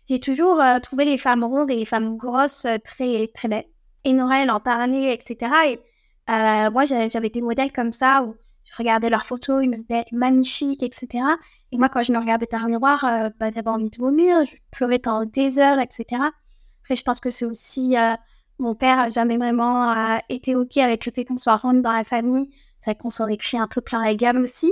j'ai 0.09 0.19
toujours 0.19 0.61
trouvé 0.81 1.05
les 1.05 1.17
femmes 1.17 1.43
rondes 1.43 1.69
et 1.69 1.75
les 1.75 1.85
femmes 1.85 2.17
grosses 2.17 2.65
très, 2.83 3.27
très 3.27 3.47
belles 3.47 3.65
et 4.03 4.13
Noël 4.13 4.49
en 4.51 4.59
parlait, 4.59 5.13
etc. 5.13 5.51
Et 5.67 5.79
euh, 6.29 6.71
moi, 6.71 6.85
j'avais 6.85 7.29
des 7.29 7.41
modèles 7.41 7.71
comme 7.71 7.91
ça 7.91 8.23
où 8.23 8.35
je 8.63 8.75
regardais 8.77 9.10
leurs 9.10 9.25
photos, 9.25 9.63
ils 9.63 9.70
me 9.70 9.77
disaient 9.77 10.05
magnifiques, 10.12 10.84
etc. 10.84 11.24
Et 11.72 11.77
moi, 11.77 11.89
quand 11.89 12.03
je 12.03 12.12
me 12.12 12.17
regardais 12.17 12.48
dans 12.51 12.60
le 12.60 12.67
miroir, 12.67 13.03
euh, 13.03 13.29
bah, 13.39 13.51
j'avais 13.53 13.70
envie 13.70 13.89
de 13.89 13.98
vomir, 13.98 14.46
je 14.46 14.55
pleurais 14.72 15.00
pendant 15.00 15.25
des 15.25 15.60
heures, 15.60 15.79
etc. 15.79 16.22
Après, 16.84 16.96
je 16.96 17.03
pense 17.03 17.20
que 17.20 17.32
c'est 17.32 17.46
aussi 17.46 17.98
euh, 17.98 18.15
mon 18.60 18.75
père 18.75 18.98
n'a 18.98 19.10
jamais 19.10 19.38
vraiment 19.38 20.20
été 20.29 20.55
OK 20.55 20.77
avec 20.77 21.05
le 21.05 21.12
fait 21.12 21.25
qu'on 21.25 21.38
soit 21.38 21.55
ronde 21.55 21.82
dans 21.82 21.91
la 21.91 22.03
famille. 22.03 22.50
C'est 22.79 22.91
vrai 22.91 22.96
qu'on 22.96 23.10
s'en 23.10 23.27
écrit 23.27 23.58
un 23.58 23.67
peu 23.67 23.82
plein 23.82 24.03
la 24.03 24.13
gamme 24.13 24.43
aussi. 24.43 24.72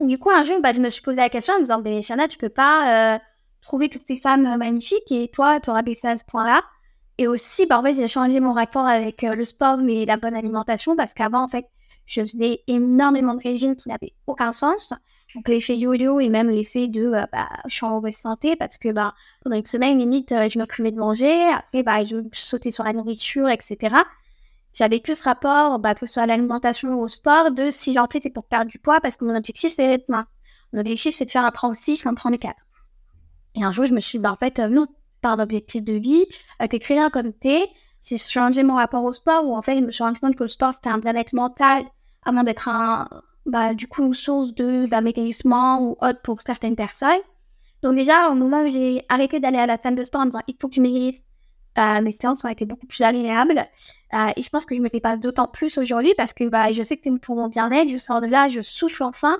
Du 0.00 0.18
coup, 0.18 0.30
un 0.30 0.44
jour, 0.44 0.60
bah, 0.60 0.72
je 0.72 0.80
me 0.80 0.90
suis 0.90 1.02
posé 1.02 1.16
la 1.16 1.28
question 1.28 1.54
en 1.54 1.58
me 1.58 1.62
disant, 1.62 1.80
mais 1.82 2.02
Shana, 2.02 2.28
tu 2.28 2.38
peux 2.38 2.48
pas 2.48 3.20
trouver 3.68 3.88
toutes 3.88 4.06
ces 4.06 4.16
femmes 4.16 4.56
magnifiques 4.56 5.10
et 5.10 5.28
toi, 5.28 5.60
tu 5.60 5.70
auras 5.70 5.82
baissé 5.82 6.08
à 6.08 6.16
ce 6.16 6.24
point-là. 6.24 6.62
Et 7.18 7.26
aussi, 7.26 7.66
bah, 7.66 7.78
en 7.78 7.82
fait, 7.82 7.94
j'ai 7.94 8.08
changé 8.08 8.40
mon 8.40 8.52
rapport 8.52 8.86
avec 8.86 9.24
euh, 9.24 9.34
le 9.34 9.44
sport 9.44 9.78
et 9.88 10.06
la 10.06 10.16
bonne 10.16 10.34
alimentation 10.34 10.94
parce 10.96 11.14
qu'avant, 11.14 11.42
en 11.42 11.48
fait, 11.48 11.66
je 12.08 12.22
faisais 12.22 12.62
énormément 12.66 13.34
de 13.34 13.42
régimes 13.42 13.76
qui 13.76 13.88
n'avaient 13.88 14.14
aucun 14.26 14.50
sens. 14.50 14.94
Donc, 15.34 15.46
l'effet 15.48 15.76
yo-yo 15.76 16.20
et 16.20 16.30
même 16.30 16.48
l'effet 16.48 16.88
de 16.88 17.04
euh, 17.04 17.26
bah, 17.30 17.48
je 17.66 17.74
suis 17.74 17.84
en 17.84 17.90
mauvaise 17.90 18.16
santé 18.16 18.56
parce 18.56 18.78
que 18.78 18.90
bah, 18.90 19.14
pendant 19.44 19.56
une 19.56 19.66
semaine, 19.66 19.98
limite, 19.98 20.32
euh, 20.32 20.48
je 20.48 20.58
me 20.58 20.64
privais 20.64 20.90
de 20.90 20.98
manger. 20.98 21.50
Après, 21.50 21.82
bah, 21.82 22.02
je 22.02 22.16
sautais 22.32 22.70
sur 22.70 22.82
la 22.82 22.94
nourriture, 22.94 23.50
etc. 23.50 23.94
J'avais 24.72 25.00
plus 25.00 25.16
ce 25.16 25.28
rapport, 25.28 25.78
bah, 25.78 25.92
que 25.92 26.00
ce 26.00 26.06
soit 26.06 26.22
à 26.22 26.26
l'alimentation 26.26 26.94
ou 26.94 27.02
au 27.02 27.08
sport, 27.08 27.50
de 27.50 27.70
si 27.70 27.92
j'en 27.92 28.06
fais, 28.10 28.20
c'est 28.22 28.30
pour 28.30 28.44
perdre 28.44 28.70
du 28.70 28.78
poids 28.78 29.00
parce 29.00 29.18
que 29.18 29.26
mon 29.26 29.36
objectif, 29.36 29.72
c'est 29.72 29.86
d'être 29.86 30.08
mince. 30.08 30.26
Mon 30.72 30.80
objectif, 30.80 31.14
c'est 31.14 31.26
de 31.26 31.30
faire 31.30 31.44
un 31.44 31.50
36, 31.50 32.06
un 32.06 32.14
34. 32.14 32.56
Et 33.54 33.64
un 33.64 33.72
jour, 33.72 33.84
je 33.84 33.92
me 33.92 34.00
suis 34.00 34.18
dit, 34.18 34.22
bah, 34.22 34.32
en 34.32 34.36
fait, 34.36 34.58
non, 34.58 34.86
par 35.20 35.36
l'objectif 35.36 35.84
de 35.84 35.92
vie, 35.92 36.24
euh, 36.62 36.66
t'es 36.68 36.78
très 36.78 36.94
bien 36.94 37.10
comme 37.10 37.34
t'es. 37.34 37.68
J'ai 38.02 38.16
changé 38.16 38.62
mon 38.62 38.76
rapport 38.76 39.04
au 39.04 39.12
sport 39.12 39.44
où 39.44 39.54
en 39.54 39.62
fait, 39.62 39.76
je 39.76 39.84
me 39.84 39.90
suis 39.90 40.04
rendu 40.04 40.20
compte 40.20 40.36
que 40.36 40.44
le 40.44 40.48
sport 40.48 40.72
c'était 40.72 40.88
un 40.88 40.98
bien-être 40.98 41.32
mental 41.32 41.84
avant 42.24 42.42
d'être 42.42 42.68
bah, 43.46 43.74
du 43.74 43.88
coup, 43.88 44.04
une 44.04 44.14
source 44.14 44.54
d'amaigrissement 44.54 45.82
ou 45.82 45.96
autre 46.00 46.20
pour 46.22 46.42
certaines 46.42 46.76
personnes. 46.76 47.20
Donc 47.82 47.94
déjà, 47.96 48.28
au 48.30 48.34
moment 48.34 48.62
où 48.62 48.68
j'ai 48.68 49.04
arrêté 49.08 49.40
d'aller 49.40 49.58
à 49.58 49.66
la 49.66 49.78
salle 49.78 49.94
de 49.94 50.04
sport 50.04 50.22
en 50.22 50.24
me 50.26 50.30
disant 50.30 50.42
il 50.48 50.56
faut 50.60 50.68
que 50.68 50.74
je 50.74 50.80
maigrisse, 50.80 51.28
euh, 51.78 52.00
mes 52.00 52.12
séances 52.12 52.44
ont 52.44 52.48
été 52.48 52.64
beaucoup 52.64 52.86
plus 52.86 53.02
agréables. 53.02 53.64
Euh, 54.14 54.30
et 54.36 54.42
je 54.42 54.48
pense 54.50 54.66
que 54.66 54.74
je 54.74 54.80
me 54.80 54.88
pas 55.00 55.16
d'autant 55.16 55.46
plus 55.46 55.78
aujourd'hui 55.78 56.12
parce 56.16 56.32
que 56.32 56.44
bah, 56.48 56.72
je 56.72 56.82
sais 56.82 56.96
que 56.96 57.02
c'est 57.04 57.18
pour 57.20 57.36
mon 57.36 57.48
bien-être. 57.48 57.88
Je 57.88 57.98
sors 57.98 58.20
de 58.20 58.26
là, 58.26 58.48
je 58.48 58.62
souffle 58.62 59.04
enfin. 59.04 59.38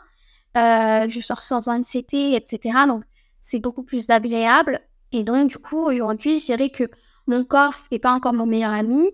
Euh, 0.57 1.07
je 1.09 1.21
sors 1.21 1.41
sans 1.41 1.69
anxiété, 1.69 2.35
etc. 2.35 2.87
Donc 2.87 3.03
c'est 3.43 3.59
beaucoup 3.59 3.83
plus 3.83 4.09
agréable. 4.09 4.81
Et 5.11 5.25
donc, 5.25 5.51
du 5.51 5.59
coup, 5.59 5.83
aujourd'hui, 5.85 6.39
je 6.39 6.47
dirais 6.47 6.71
que 6.71 6.85
mon 7.27 7.45
corps, 7.45 7.75
ce 7.75 7.89
n'est 7.91 7.99
pas 7.99 8.13
encore 8.13 8.35
mon 8.35 8.47
meilleur 8.47 8.73
ami, 8.73 9.11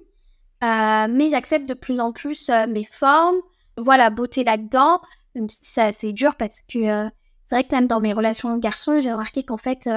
mais 0.60 1.28
j'accepte 1.28 1.68
de 1.68 1.74
plus 1.74 2.00
en 2.00 2.12
plus 2.12 2.50
mes 2.68 2.84
formes, 2.84 3.36
voilà, 3.76 4.10
beauté 4.10 4.44
là-dedans, 4.44 5.00
même 5.34 5.48
si 5.48 5.60
c'est 5.62 5.82
assez 5.82 6.12
dur 6.12 6.34
parce 6.36 6.60
que 6.60 6.78
euh, 6.78 7.08
c'est 7.48 7.54
vrai 7.56 7.64
que 7.64 7.74
même 7.74 7.86
dans 7.86 8.00
mes 8.00 8.12
relations 8.12 8.54
de 8.54 8.60
garçons, 8.60 9.00
j'ai 9.00 9.12
remarqué 9.12 9.44
qu'en 9.44 9.56
fait, 9.56 9.88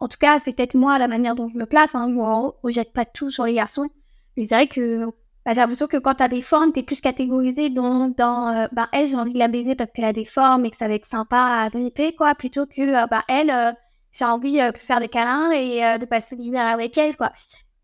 en 0.00 0.08
tout 0.08 0.18
cas, 0.18 0.40
c'est 0.40 0.52
peut-être 0.52 0.74
moi 0.74 0.98
la 0.98 1.08
manière 1.08 1.34
dont 1.34 1.48
je 1.48 1.56
me 1.56 1.66
place, 1.66 1.94
hein, 1.94 2.12
où 2.12 2.22
on 2.22 2.54
ne 2.64 2.72
jette 2.72 2.92
pas 2.92 3.04
tout 3.04 3.30
sur 3.30 3.44
les 3.44 3.54
garçons, 3.54 3.88
mais 4.36 4.46
c'est 4.46 4.54
vrai 4.54 4.66
que 4.66 5.06
bah, 5.44 5.54
j'ai 5.54 5.60
l'impression 5.60 5.86
que 5.86 5.96
quand 5.96 6.14
tu 6.14 6.22
as 6.24 6.28
des 6.28 6.42
formes, 6.42 6.72
tu 6.72 6.80
es 6.80 6.82
plus 6.82 7.00
catégorisé 7.00 7.70
dans, 7.70 8.08
dans 8.08 8.68
bah, 8.72 8.88
elle, 8.92 9.08
j'ai 9.08 9.16
envie 9.16 9.32
de 9.32 9.38
la 9.38 9.48
baiser 9.48 9.76
parce 9.76 9.90
qu'elle 9.92 10.04
a 10.04 10.12
des 10.12 10.24
formes 10.24 10.64
et 10.64 10.70
que 10.70 10.76
ça 10.76 10.88
va 10.88 10.94
être 10.94 11.06
sympa 11.06 11.38
à 11.38 11.70
gripper, 11.70 12.14
quoi, 12.14 12.34
plutôt 12.34 12.66
que, 12.66 13.08
bah, 13.08 13.24
elle 13.28 13.76
j'ai 14.12 14.24
envie 14.24 14.60
euh, 14.60 14.72
de 14.72 14.78
faire 14.78 15.00
des 15.00 15.08
câlins 15.08 15.50
et 15.52 15.84
euh, 15.84 15.98
de 15.98 16.04
passer 16.04 16.36
l'hiver 16.36 16.66
avec 16.66 16.96
elle, 16.98 17.16
quoi. 17.16 17.32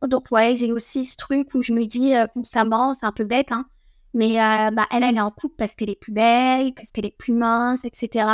Donc, 0.07 0.27
ouais, 0.31 0.55
j'ai 0.57 0.73
aussi 0.73 1.05
ce 1.05 1.17
truc 1.17 1.55
où 1.55 1.63
je 1.63 1.73
me 1.73 1.87
dis 1.87 2.15
euh, 2.15 2.27
constamment, 2.27 2.95
c'est 2.95 3.07
un 3.07 3.13
peu 3.13 3.25
bête, 3.25 3.53
hein, 3.53 3.67
mais 4.15 4.37
bah, 4.73 4.87
elle, 4.91 5.03
elle 5.03 5.17
est 5.17 5.21
en 5.21 5.31
couple 5.31 5.57
parce 5.59 5.75
qu'elle 5.75 5.91
est 5.91 6.01
plus 6.01 6.13
belle, 6.13 6.73
parce 6.75 6.91
qu'elle 6.91 7.07
est 7.07 7.17
plus 7.17 7.33
mince, 7.33 7.85
etc. 7.85 8.27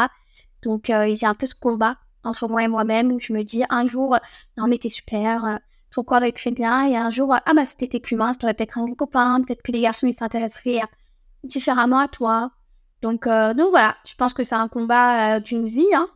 Donc, 0.62 0.86
j'ai 0.86 1.26
un 1.26 1.34
peu 1.34 1.46
ce 1.46 1.54
combat 1.54 1.96
entre 2.22 2.48
moi 2.48 2.62
et 2.62 2.68
moi-même 2.68 3.10
où 3.12 3.18
je 3.18 3.32
me 3.32 3.42
dis 3.42 3.64
un 3.70 3.86
jour, 3.86 4.16
non, 4.58 4.66
mais 4.66 4.78
t'es 4.78 4.90
super, 4.90 5.58
ton 5.90 6.04
corps 6.04 6.22
est 6.22 6.32
très 6.32 6.50
bien, 6.50 6.86
et 6.86 6.96
un 6.96 7.10
jour, 7.10 7.34
ah 7.34 7.54
bah, 7.54 7.66
si 7.66 7.76
t'étais 7.76 8.00
plus 8.00 8.16
mince, 8.16 8.38
t'aurais 8.38 8.54
peut-être 8.54 8.78
un 8.78 8.86
copain, 8.94 9.40
peut-être 9.42 9.62
que 9.62 9.72
les 9.72 9.80
garçons, 9.80 10.06
ils 10.06 10.14
s'intéresseraient 10.14 10.80
différemment 11.44 11.98
à 11.98 12.08
toi. 12.08 12.52
Donc, 13.02 13.26
donc 13.26 13.70
voilà, 13.70 13.96
je 14.06 14.14
pense 14.14 14.34
que 14.34 14.42
c'est 14.42 14.54
un 14.54 14.68
combat 14.68 15.40
d'une 15.40 15.66
vie, 15.66 15.94
hein, 15.94 16.08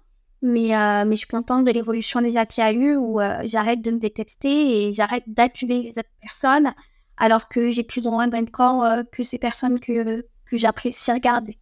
mais, 0.44 0.76
euh, 0.76 1.04
mais 1.06 1.16
je 1.16 1.20
suis 1.20 1.26
contente 1.26 1.64
de 1.64 1.70
l'évolution 1.70 2.20
déjà 2.20 2.44
qu'il 2.44 2.62
y 2.62 2.66
a 2.66 2.72
eu 2.72 2.96
où 2.96 3.18
euh, 3.18 3.38
j'arrête 3.44 3.80
de 3.80 3.90
me 3.90 3.98
détester 3.98 4.88
et 4.88 4.92
j'arrête 4.92 5.24
d'accuser 5.26 5.80
les 5.80 5.98
autres 5.98 6.10
personnes 6.20 6.74
alors 7.16 7.48
que 7.48 7.70
j'ai 7.70 7.82
plus 7.84 8.06
ou 8.06 8.10
moins 8.10 8.26
le 8.26 8.32
même 8.32 8.50
corps 8.50 8.84
euh, 8.84 9.02
que 9.12 9.22
ces 9.24 9.38
personnes 9.38 9.80
que, 9.80 10.26
que 10.46 10.58
j'apprécie 10.58 11.12
regarder. 11.12 11.58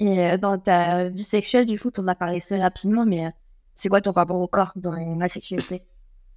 Et 0.00 0.38
dans 0.38 0.58
ta 0.58 1.08
vie 1.08 1.24
sexuelle, 1.24 1.66
du 1.66 1.78
coup, 1.78 1.90
tu 1.90 2.00
en 2.00 2.08
as 2.08 2.14
parlé 2.14 2.40
très 2.40 2.60
rapidement, 2.60 3.04
mais 3.04 3.32
c'est 3.74 3.88
quoi 3.88 4.00
ton 4.00 4.12
rapport 4.12 4.40
au 4.40 4.46
corps 4.46 4.72
dans 4.76 4.92
la 4.92 5.28
sexualité? 5.28 5.82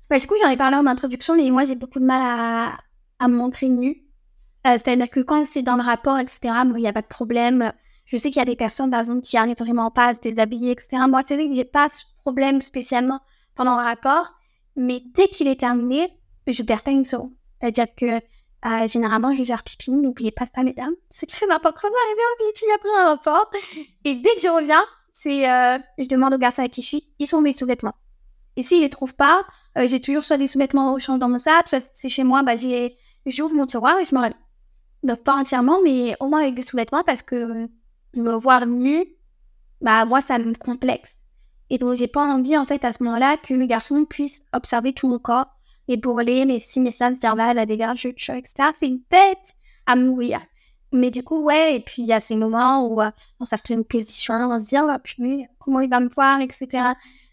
Bah, 0.09 0.19
Du 0.19 0.27
coup, 0.27 0.35
j'en 0.41 0.49
ai 0.49 0.57
parlé 0.57 0.77
en 0.77 0.87
introduction, 0.87 1.35
mais 1.35 1.49
moi, 1.51 1.65
j'ai 1.65 1.75
beaucoup 1.75 1.99
de 1.99 2.05
mal 2.05 2.21
à, 2.23 2.77
à 3.19 3.27
me 3.27 3.35
montrer 3.35 3.69
nue. 3.69 4.03
C'est-à-dire 4.65 5.09
que 5.09 5.19
quand 5.21 5.45
c'est 5.45 5.63
dans 5.63 5.75
le 5.75 5.83
rapport, 5.83 6.19
etc., 6.19 6.39
il 6.65 6.73
n'y 6.73 6.87
a 6.87 6.93
pas 6.93 7.01
de 7.01 7.07
problème. 7.07 7.73
Je 8.05 8.17
sais 8.17 8.29
qu'il 8.29 8.39
y 8.39 8.43
a 8.43 8.45
des 8.45 8.55
personnes, 8.55 8.91
par 8.91 8.99
exemple, 8.99 9.21
qui 9.21 9.35
n'arrivent 9.35 9.57
vraiment 9.57 9.89
pas 9.91 10.07
à 10.07 10.13
se 10.13 10.21
déshabiller, 10.21 10.71
etc. 10.71 11.03
Moi, 11.07 11.21
c'est 11.25 11.35
vrai 11.35 11.47
que 11.47 11.55
j'ai 11.55 11.65
pas 11.65 11.89
ce 11.89 12.03
problème 12.19 12.61
spécialement 12.61 13.21
pendant 13.55 13.75
le 13.79 13.83
rapport, 13.83 14.33
mais 14.75 15.01
dès 15.15 15.27
qu'il 15.27 15.47
est 15.47 15.59
terminé, 15.59 16.13
je 16.47 16.63
perds 16.63 16.83
pas 16.83 16.91
une 16.91 17.05
seconde. 17.05 17.31
C'est-à-dire 17.61 17.87
que 17.95 18.21
euh, 18.65 18.87
généralement, 18.87 19.31
je 19.33 19.39
vais 19.39 19.45
faire 19.45 19.63
pipi, 19.63 19.91
n'oubliez 19.91 20.31
pas 20.31 20.45
ça, 20.53 20.63
mesdames. 20.63 20.93
C'est 21.09 21.25
que 21.25 21.35
je 21.35 21.45
n'importe 21.45 21.79
quoi 21.79 21.89
arriver 21.89 22.21
en 22.21 22.51
pipi 22.51 22.65
après 22.75 22.89
un 22.99 23.05
rapport. 23.07 23.51
Et 24.05 24.15
dès 24.15 24.35
que 24.35 24.41
je 24.41 24.47
reviens, 24.47 24.83
c'est, 25.11 25.49
euh, 25.49 25.79
je 25.97 26.07
demande 26.07 26.33
aux 26.33 26.37
garçons 26.37 26.61
avec 26.61 26.73
qui 26.73 26.81
je 26.81 26.87
suis, 26.87 27.07
ils 27.19 27.27
sont 27.27 27.41
mes 27.41 27.53
sous-vêtements. 27.53 27.95
Et 28.55 28.63
s'ils 28.63 28.81
les 28.81 28.89
trouvent 28.89 29.15
pas, 29.15 29.45
euh, 29.77 29.87
j'ai 29.87 30.01
toujours 30.01 30.23
soit 30.23 30.37
des 30.37 30.47
sous-vêtements 30.47 30.93
au 30.93 30.99
champ 30.99 31.17
dans 31.17 31.29
mon 31.29 31.39
sac, 31.39 31.67
soit 31.67 31.79
c'est 31.79 32.09
chez 32.09 32.23
moi, 32.23 32.43
bah, 32.43 32.55
j'ouvre 33.25 33.55
mon 33.55 33.65
tiroir 33.65 33.97
et 33.99 34.03
je 34.03 34.13
me 34.13 34.21
réveille. 34.21 34.37
Donc 35.03 35.23
pas 35.23 35.33
entièrement, 35.33 35.79
mais 35.83 36.15
au 36.19 36.27
moins 36.27 36.41
avec 36.41 36.53
des 36.53 36.61
sous-vêtements 36.61 37.03
parce 37.03 37.23
que 37.23 37.67
me 38.13 38.33
voir 38.33 38.67
nue, 38.67 39.05
bah 39.79 40.05
moi 40.05 40.21
ça 40.21 40.37
me 40.37 40.53
complexe. 40.53 41.17
Et 41.69 41.77
donc 41.77 41.95
j'ai 41.95 42.07
pas 42.07 42.23
envie 42.23 42.57
en 42.57 42.65
fait 42.65 42.83
à 42.83 42.93
ce 42.93 43.01
moment-là 43.03 43.37
que 43.37 43.53
le 43.53 43.65
garçon 43.65 44.05
puisse 44.05 44.43
observer 44.53 44.93
tout 44.93 45.07
mon 45.07 45.17
corps, 45.17 45.47
et 45.91 45.97
brûler 45.97 46.45
mes 46.45 46.59
six 46.59 46.79
messages, 46.79 47.19
dire 47.19 47.35
là 47.35 47.51
elle 47.51 47.59
a 47.59 47.65
des 47.65 47.77
vergetures, 47.77 48.35
etc. 48.35 48.69
C'est 48.79 48.87
une 48.87 49.01
bête 49.09 49.55
à 49.85 49.95
mourir. 49.95 50.41
Mais 50.93 51.09
du 51.09 51.23
coup, 51.23 51.41
ouais, 51.43 51.77
et 51.77 51.79
puis 51.79 52.01
il 52.01 52.07
y 52.07 52.13
a 52.13 52.19
ces 52.19 52.35
moments 52.35 52.85
où, 52.85 53.01
euh, 53.01 53.09
dans 53.39 53.45
certaines 53.45 53.85
positions, 53.85 54.35
on 54.35 54.59
se 54.59 54.65
dit, 54.65 54.75
oh, 54.77 54.89
puis, 55.01 55.47
comment 55.59 55.79
il 55.79 55.89
va 55.89 56.01
me 56.01 56.09
voir, 56.09 56.41
etc. 56.41 56.67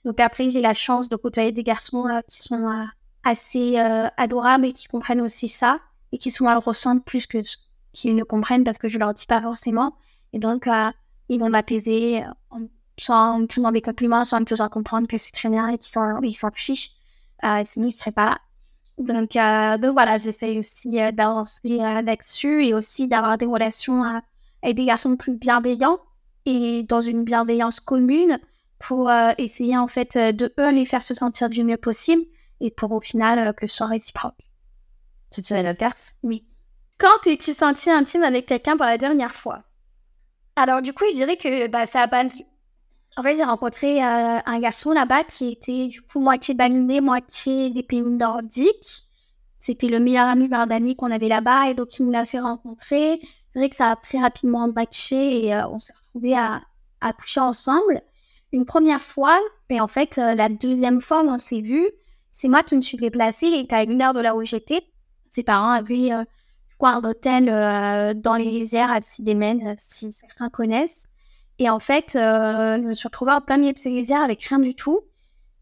Donc 0.05 0.21
après, 0.21 0.49
j'ai 0.49 0.61
la 0.61 0.75
chance 0.75 1.09
de 1.09 1.17
côtoyer 1.17 1.51
des 1.51 1.65
garçons 1.65 2.07
euh, 2.07 2.21
qui 2.29 2.41
sont 2.41 2.69
euh, 2.69 2.85
assez 3.25 3.77
adorables 4.17 4.67
et 4.67 4.73
qui 4.73 4.87
comprennent 4.87 5.21
aussi 5.21 5.49
ça, 5.49 5.81
et 6.13 6.19
qui 6.19 6.31
souvent 6.31 6.53
le 6.53 6.61
ressentent 6.61 7.05
plus 7.05 7.27
que 7.27 7.39
qu'ils 7.93 8.15
ne 8.15 8.25
comprennent 8.25 8.65
parce 8.65 8.79
que 8.79 8.89
je 8.89 8.99
leur 8.99 9.15
dis 9.15 9.27
pas 9.27 9.43
forcément. 9.43 9.97
Et 10.33 10.39
donc, 10.39 10.67
euh, 10.67 10.91
ils 11.29 11.41
vont 11.41 11.51
m'apaiser 11.51 12.23
euh, 12.23 12.31
en 12.51 12.61
me 13.41 13.47
faisant 13.49 13.73
des 13.73 13.83
compliments, 13.83 14.25
soit 14.25 14.39
en 14.39 14.43
me 14.43 14.47
faisant 14.47 14.69
comprendre 14.69 15.07
que 15.09 15.19
c'est 15.19 15.33
très 15.33 15.49
bien 15.49 15.69
et 15.69 15.79
qu'ils 15.79 16.37
s'en 16.37 16.51
fichent. 16.53 16.91
Euh, 17.45 17.63
sinon, 17.65 17.87
ils 17.87 17.91
ne 17.91 17.95
seraient 17.95 18.13
pas 18.13 18.27
là. 18.27 18.39
Donc, 18.99 19.31
donc 19.81 19.93
voilà, 19.93 20.19
j'essaie 20.19 20.59
aussi 20.59 20.99
d'avancer 21.13 21.61
là-dessus 21.69 22.67
et 22.67 22.75
aussi 22.75 23.07
d'avoir 23.09 23.39
des 23.39 23.47
relations 23.47 24.03
avec 24.63 24.77
des 24.77 24.85
garçons 24.85 25.17
plus 25.17 25.37
bienveillants 25.37 25.99
et 26.47 26.83
dans 26.83 27.01
une 27.01 27.25
bienveillance 27.25 27.81
commune 27.81 28.39
pour 28.79 29.11
essayer 29.39 29.77
en 29.77 29.87
fait 29.87 30.17
de 30.17 30.53
eux 30.59 30.71
les 30.71 30.85
faire 30.85 31.03
se 31.03 31.15
sentir 31.15 31.49
du 31.49 31.63
mieux 31.65 31.77
possible 31.77 32.23
et 32.61 32.71
pour 32.71 32.93
au 32.93 33.01
final 33.01 33.55
que 33.55 33.67
ce 33.67 33.77
soit 33.77 33.87
réciproque. 33.87 34.39
Tu 35.33 35.43
tirais 35.43 35.63
notre 35.63 35.79
carte? 35.79 36.15
Oui. 36.23 36.47
Quand 36.99 37.19
t'es-tu 37.23 37.53
senti 37.53 37.91
intime 37.91 38.25
avec 38.25 38.47
quelqu'un 38.47 38.77
pour 38.77 38.87
la 38.87 38.99
dernière 38.99 39.35
fois? 39.35 39.63
Alors 40.57 40.83
du 40.83 40.93
coup, 40.93 41.05
je 41.11 41.15
dirais 41.15 41.37
que 41.37 41.69
bah, 41.69 41.87
ça 41.87 42.01
a 42.01 42.09
pas... 42.09 42.25
En 43.19 43.23
fait, 43.25 43.35
j'ai 43.35 43.43
rencontré 43.43 44.01
euh, 44.01 44.39
un 44.47 44.61
garçon 44.61 44.93
là-bas 44.93 45.25
qui 45.25 45.51
était 45.51 45.89
du 45.89 46.03
coup 46.03 46.21
moitié 46.21 46.55
balinais, 46.55 47.01
moitié 47.01 47.69
des 47.69 47.83
pays 47.83 48.01
nordiques. 48.01 49.03
C'était 49.59 49.89
le 49.89 49.99
meilleur 49.99 50.29
ami 50.29 50.49
d'un 50.49 50.95
qu'on 50.95 51.11
avait 51.11 51.27
là-bas 51.27 51.69
et 51.69 51.75
donc 51.75 51.99
il 51.99 52.05
nous 52.05 52.13
l'a 52.13 52.25
fait 52.25 52.39
rencontrer. 52.39 53.21
C'est 53.53 53.59
vrai 53.59 53.71
que 53.71 53.75
ça 53.75 53.91
a 53.91 53.97
très 53.97 54.21
rapidement 54.21 54.69
matché 54.69 55.47
et 55.47 55.53
euh, 55.53 55.67
on 55.67 55.81
s'est 55.81 55.95
retrouvés 55.95 56.37
à, 56.37 56.63
à 57.01 57.13
coucher 57.13 57.41
ensemble. 57.41 58.03
Une 58.53 58.65
première 58.65 59.03
fois, 59.03 59.37
et 59.69 59.81
en 59.81 59.89
fait, 59.89 60.19
euh, 60.19 60.37
la 60.37 60.49
deuxième 60.49 61.01
fois 61.01 61.25
on 61.25 61.41
s'est 61.41 61.61
vu, 61.61 61.85
c'est 62.31 62.47
moi 62.47 62.63
qui 62.63 62.77
me 62.77 62.83
suis 62.83 62.99
déplacée. 62.99 63.49
Il 63.49 63.59
était 63.65 63.75
à 63.75 63.83
une 63.83 64.01
heure 64.01 64.15
de 64.15 64.21
là 64.21 64.37
où 64.37 64.45
j'étais. 64.45 64.83
Ses 65.31 65.43
parents 65.43 65.73
avaient 65.73 66.13
un 66.13 66.25
hôtel 67.03 67.49
euh, 67.49 68.15
dans 68.15 68.37
les 68.37 68.77
airs 68.77 68.93
à 68.93 69.01
Sidémen, 69.03 69.75
si 69.77 70.13
certains 70.13 70.51
connaissent. 70.51 71.08
Et 71.59 71.69
en 71.69 71.81
fait, 71.81 72.11
je 72.15 72.87
me 72.87 72.95
suis 72.95 73.09
retrouvée 73.09 73.33
en 73.33 73.41
plein 73.41 73.57
milieu 73.57 73.73
de 73.73 73.81
rizières 73.81 74.23
avec 74.23 74.43
rien 74.45 74.59
du 74.59 74.75
tout. 74.75 75.01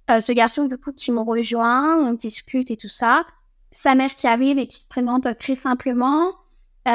ce 0.09 0.33
garçon, 0.33 0.65
du 0.65 0.77
coup, 0.77 0.93
qui 0.93 1.11
me 1.11 1.21
rejoint, 1.21 1.99
on 1.99 2.13
discute 2.13 2.71
et 2.71 2.77
tout 2.77 2.89
ça. 2.89 3.25
Sa 3.73 3.95
mère 3.95 4.15
qui 4.15 4.27
arrive 4.27 4.59
et 4.59 4.67
qui 4.67 4.83
se 4.83 4.89
présente 4.89 5.27
très 5.39 5.57
simplement. 5.57 6.33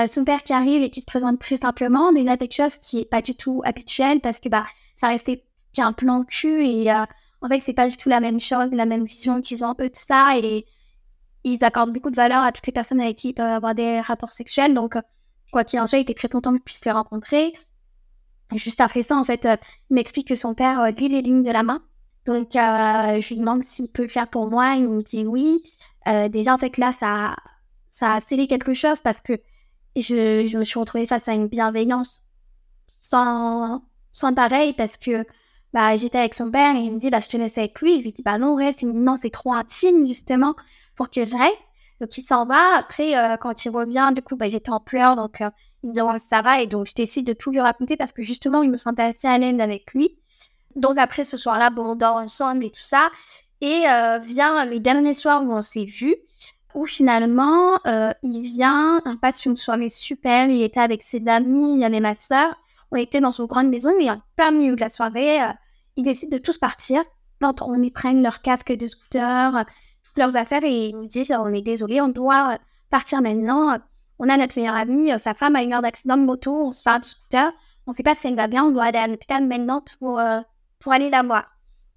son 0.08 0.24
père 0.24 0.44
qui 0.44 0.54
arrive 0.54 0.84
et 0.84 0.90
qui 0.90 1.02
se 1.02 1.06
présente 1.06 1.40
très 1.40 1.58
simplement. 1.58 2.12
Déjà 2.12 2.38
quelque 2.38 2.54
chose 2.54 2.78
qui 2.78 3.00
est 3.00 3.10
pas 3.10 3.22
du 3.22 3.36
tout 3.36 3.62
habituel 3.66 4.22
parce 4.22 4.40
que 4.40 4.50
bah, 4.50 4.66
ça 4.96 5.08
restait 5.08 5.46
qu'un 5.74 5.94
plan 5.94 6.24
cul 6.24 6.64
et 6.64 6.92
en 7.42 7.48
fait, 7.48 7.60
c'est 7.60 7.74
pas 7.74 7.88
du 7.88 7.98
tout 7.98 8.10
la 8.10 8.20
même 8.20 8.40
chose, 8.40 8.70
la 8.72 8.86
même 8.86 9.06
vision 9.06 9.42
qu'ils 9.42 9.64
ont 9.66 9.70
un 9.70 9.76
peu 9.76 9.90
de 9.90 9.96
ça 9.96 10.38
et 10.38 10.66
ils 11.44 11.64
accordent 11.64 11.92
beaucoup 11.92 12.12
de 12.12 12.16
valeur 12.16 12.44
à 12.44 12.52
toutes 12.52 12.68
les 12.68 12.74
personnes 12.74 13.02
avec 13.02 13.18
qui 13.18 13.30
ils 13.30 13.34
peuvent 13.34 13.46
avoir 13.46 13.74
des 13.74 14.00
rapports 14.00 14.32
sexuels. 14.32 14.76
Donc, 14.76 14.96
euh, 14.96 15.02
quoi 15.52 15.64
qu'il 15.64 15.80
en 15.80 15.88
soit, 15.88 15.98
il 15.98 16.02
était 16.02 16.14
très 16.14 16.30
content 16.30 16.52
qu'ils 16.52 16.62
puissent 16.62 16.86
les 16.86 16.92
rencontrer. 16.92 17.54
Juste 18.56 18.82
après 18.82 19.04
ça, 19.04 19.18
en 19.18 19.24
fait, 19.24 19.46
euh, 19.46 19.56
il 19.90 19.96
m'explique 19.96 20.28
que 20.28 20.36
son 20.36 20.54
père 20.54 20.80
euh, 20.82 20.92
lit 20.92 21.10
les 21.10 21.22
lignes 21.22 21.44
de 21.44 21.52
la 21.52 21.64
main. 21.64 21.84
Donc, 22.26 22.50
je 22.54 23.28
lui 23.30 23.38
demande 23.38 23.64
s'il 23.64 23.88
peut 23.88 24.04
le 24.04 24.08
faire 24.08 24.28
pour 24.28 24.48
moi. 24.48 24.76
Il 24.76 24.88
me 24.88 25.02
dit 25.02 25.26
oui. 25.26 25.64
déjà, 26.30 26.54
en 26.54 26.58
fait, 26.60 26.78
là, 26.78 26.94
ça, 26.94 27.36
ça 27.92 28.14
a 28.14 28.22
scellé 28.22 28.46
quelque 28.46 28.76
chose 28.76 29.02
parce 29.02 29.22
que 29.22 29.34
je, 29.96 30.48
je 30.48 30.58
me 30.58 30.64
suis 30.64 30.80
retrouvée 30.80 31.08
face 31.08 31.28
à 31.28 31.34
une 31.34 31.48
bienveillance 31.48 32.24
sans, 32.86 33.84
sans 34.12 34.34
pareil 34.36 34.74
parce 34.74 34.98
que 34.98 35.26
bah, 35.74 35.96
j'étais 35.98 36.18
avec 36.18 36.34
son 36.34 36.52
père 36.52 36.76
et 36.76 36.80
il 36.80 36.94
me 36.94 37.00
dit, 37.00 37.10
bah, 37.10 37.20
je 37.22 37.30
te 37.30 37.38
laisse 37.38 37.58
avec 37.58 37.80
lui. 37.82 38.00
Je 38.00 38.04
lui 38.04 38.12
dis, 38.12 38.24
bah, 38.24 38.38
non, 38.38 38.56
reste. 38.56 38.82
Il 38.82 38.90
me 38.90 38.94
dit, 38.94 39.00
non, 39.00 39.16
c'est 39.18 39.30
trop 39.30 39.54
intime, 39.54 40.06
justement, 40.06 40.56
pour 40.96 41.10
que 41.10 41.26
je 41.26 41.36
reste. 41.36 41.58
Donc, 42.02 42.18
il 42.18 42.24
s'en 42.24 42.46
va. 42.46 42.78
Après, 42.78 43.16
euh, 43.16 43.38
quand 43.38 43.66
il 43.66 43.70
revient, 43.70 44.12
du 44.14 44.22
coup, 44.22 44.36
bah, 44.36 44.50
j'étais 44.50 44.72
en 44.72 44.80
pleurs. 44.80 45.16
Donc, 45.16 45.42
euh, 45.42 45.50
ça 46.20 46.42
va. 46.42 46.62
Et 46.62 46.68
donc, 46.68 46.88
je 46.88 46.94
décide 46.96 47.26
de 47.26 47.34
tout 47.34 47.52
lui 47.52 47.60
raconter 47.60 47.98
parce 47.98 48.14
que, 48.14 48.22
justement, 48.22 48.64
il 48.64 48.70
me 48.70 48.78
sentait 48.78 49.04
assez 49.04 49.28
à 49.28 49.38
l'aise 49.38 49.60
avec 49.60 49.94
lui. 49.94 50.18
Donc, 50.76 50.98
après, 50.98 51.24
ce 51.24 51.38
soir-là, 51.38 51.70
bon, 51.70 51.92
on 51.92 51.96
dort 51.96 52.16
ensemble 52.16 52.66
et 52.66 52.70
tout 52.70 52.82
ça. 52.82 53.10
Et 53.62 53.84
euh, 53.88 54.20
vient 54.20 54.66
le 54.66 54.80
dernier 54.80 55.14
soir 55.14 55.44
où 55.44 55.52
on 55.52 55.62
s'est 55.62 55.86
vu, 55.86 56.16
où 56.74 56.86
finalement, 56.86 57.78
il 58.24 58.42
vient, 58.42 59.02
on 59.06 59.18
passe 59.18 59.46
une 59.46 59.58
soirée 59.58 59.90
super. 59.90 60.50
Il 60.50 60.62
était 60.62 60.80
avec 60.80 61.04
ses 61.04 61.28
amis, 61.28 61.76
il 61.76 61.80
y 61.82 61.86
avait 61.86 62.00
ma 62.00 62.16
soeur 62.16 62.56
on 62.92 62.98
était 62.98 63.22
dans 63.22 63.32
une 63.32 63.46
grande 63.46 63.70
maison 63.70 63.98
et 64.00 64.10
en 64.10 64.22
plein 64.36 64.52
milieu 64.52 64.76
de 64.76 64.82
la 64.82 64.90
soirée, 64.90 65.42
euh, 65.42 65.48
ils 65.96 66.04
décident 66.04 66.38
de 66.38 66.42
tous 66.42 66.58
partir. 66.58 67.04
On 67.42 67.82
y 67.82 67.90
prennent 67.90 68.22
leur 68.22 68.42
casque 68.42 68.72
de 68.72 68.86
scooter, 68.86 69.56
euh, 69.56 69.64
toutes 70.04 70.18
leurs 70.18 70.36
affaires 70.36 70.64
et 70.64 70.90
ils 70.90 70.96
nous 70.96 71.08
disent 71.08 71.32
on 71.32 71.54
est 71.54 71.62
désolé, 71.62 72.02
on 72.02 72.10
doit 72.10 72.54
euh, 72.54 72.58
partir 72.90 73.22
maintenant. 73.22 73.78
On 74.24 74.30
a 74.30 74.38
notre 74.38 74.58
meilleure 74.58 74.76
amie, 74.76 75.12
sa 75.18 75.34
femme 75.34 75.56
a 75.56 75.64
une 75.64 75.74
heure 75.74 75.82
d'accident 75.82 76.16
de 76.16 76.22
moto, 76.22 76.54
on 76.54 76.72
se 76.72 76.84
fait 76.84 76.92
un 76.92 77.02
scooter. 77.02 77.52
On 77.88 77.92
ne 77.92 77.96
sait 77.96 78.04
pas 78.04 78.14
si 78.14 78.28
elle 78.28 78.36
va 78.36 78.46
bien, 78.46 78.64
on 78.64 78.72
doit 78.72 78.84
aller 78.84 79.00
à 79.00 79.08
l'hôpital 79.08 79.48
maintenant 79.48 79.84
pour, 80.00 80.22
pour 80.80 80.94
aller 80.94 81.10
la 81.10 81.24
voir. 81.24 81.50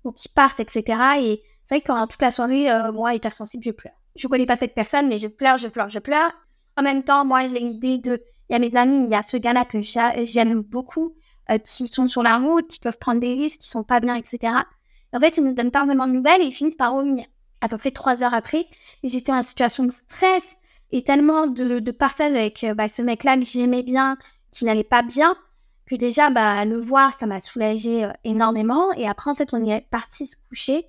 Donc 0.04 0.24
ils 0.24 0.30
partent, 0.30 0.58
etc. 0.58 0.82
Et 1.18 1.42
c'est 1.64 1.74
vrai 1.74 1.80
que 1.82 1.86
pendant 1.86 2.06
toute 2.06 2.22
la 2.22 2.30
soirée, 2.30 2.66
moi, 2.94 3.14
hypersensible, 3.14 3.62
je 3.62 3.72
pleure. 3.72 3.92
Je 4.16 4.26
connais 4.26 4.46
pas 4.46 4.56
cette 4.56 4.74
personne, 4.74 5.06
mais 5.06 5.18
je 5.18 5.28
pleure, 5.28 5.58
je 5.58 5.68
pleure, 5.68 5.90
je 5.90 5.98
pleure. 5.98 6.32
En 6.78 6.82
même 6.82 7.02
temps, 7.04 7.26
moi, 7.26 7.44
j'ai 7.44 7.58
l'idée 7.58 7.98
de 7.98 8.22
il 8.48 8.52
y 8.52 8.56
a 8.56 8.58
mes 8.58 8.76
amis, 8.76 9.04
il 9.04 9.10
y 9.10 9.14
a 9.14 9.22
ce 9.22 9.36
gars-là 9.36 9.64
que 9.64 9.80
j'aime 9.82 10.62
beaucoup, 10.62 11.14
euh, 11.50 11.58
qui 11.58 11.86
sont 11.86 12.06
sur 12.06 12.22
la 12.22 12.38
route, 12.38 12.68
qui 12.68 12.78
peuvent 12.78 12.98
prendre 12.98 13.20
des 13.20 13.34
risques, 13.34 13.60
qui 13.60 13.70
sont 13.70 13.84
pas 13.84 14.00
bien, 14.00 14.16
etc. 14.16 14.52
En 15.12 15.20
fait, 15.20 15.36
ils 15.36 15.44
ne 15.44 15.52
donnent 15.52 15.70
pas 15.70 15.84
vraiment 15.84 16.06
de 16.06 16.12
nouvelles 16.12 16.42
et 16.42 16.46
ils 16.46 16.52
finissent 16.52 16.76
par 16.76 16.94
revenir. 16.94 17.26
À 17.60 17.68
peu 17.68 17.78
près 17.78 17.90
trois 17.90 18.22
heures 18.22 18.34
après, 18.34 18.66
j'étais 19.02 19.32
en 19.32 19.42
situation 19.42 19.84
de 19.84 19.92
stress 19.92 20.56
et 20.96 21.02
tellement 21.02 21.48
de, 21.48 21.90
partage 21.90 22.32
avec 22.32 22.62
euh, 22.62 22.72
bah, 22.72 22.88
ce 22.88 23.02
mec-là 23.02 23.36
que 23.36 23.44
j'aimais 23.44 23.82
bien, 23.82 24.16
qui 24.52 24.64
n'allait 24.64 24.84
pas 24.84 25.02
bien, 25.02 25.36
que 25.86 25.96
déjà, 25.96 26.30
bah, 26.30 26.64
le 26.64 26.78
voir, 26.78 27.12
ça 27.12 27.26
m'a 27.26 27.40
soulagé 27.40 28.04
euh, 28.04 28.12
énormément. 28.22 28.92
Et 28.92 29.08
après, 29.08 29.28
en 29.28 29.34
fait, 29.34 29.52
on 29.52 29.66
est 29.66 29.80
parti 29.90 30.24
se 30.24 30.36
coucher. 30.48 30.86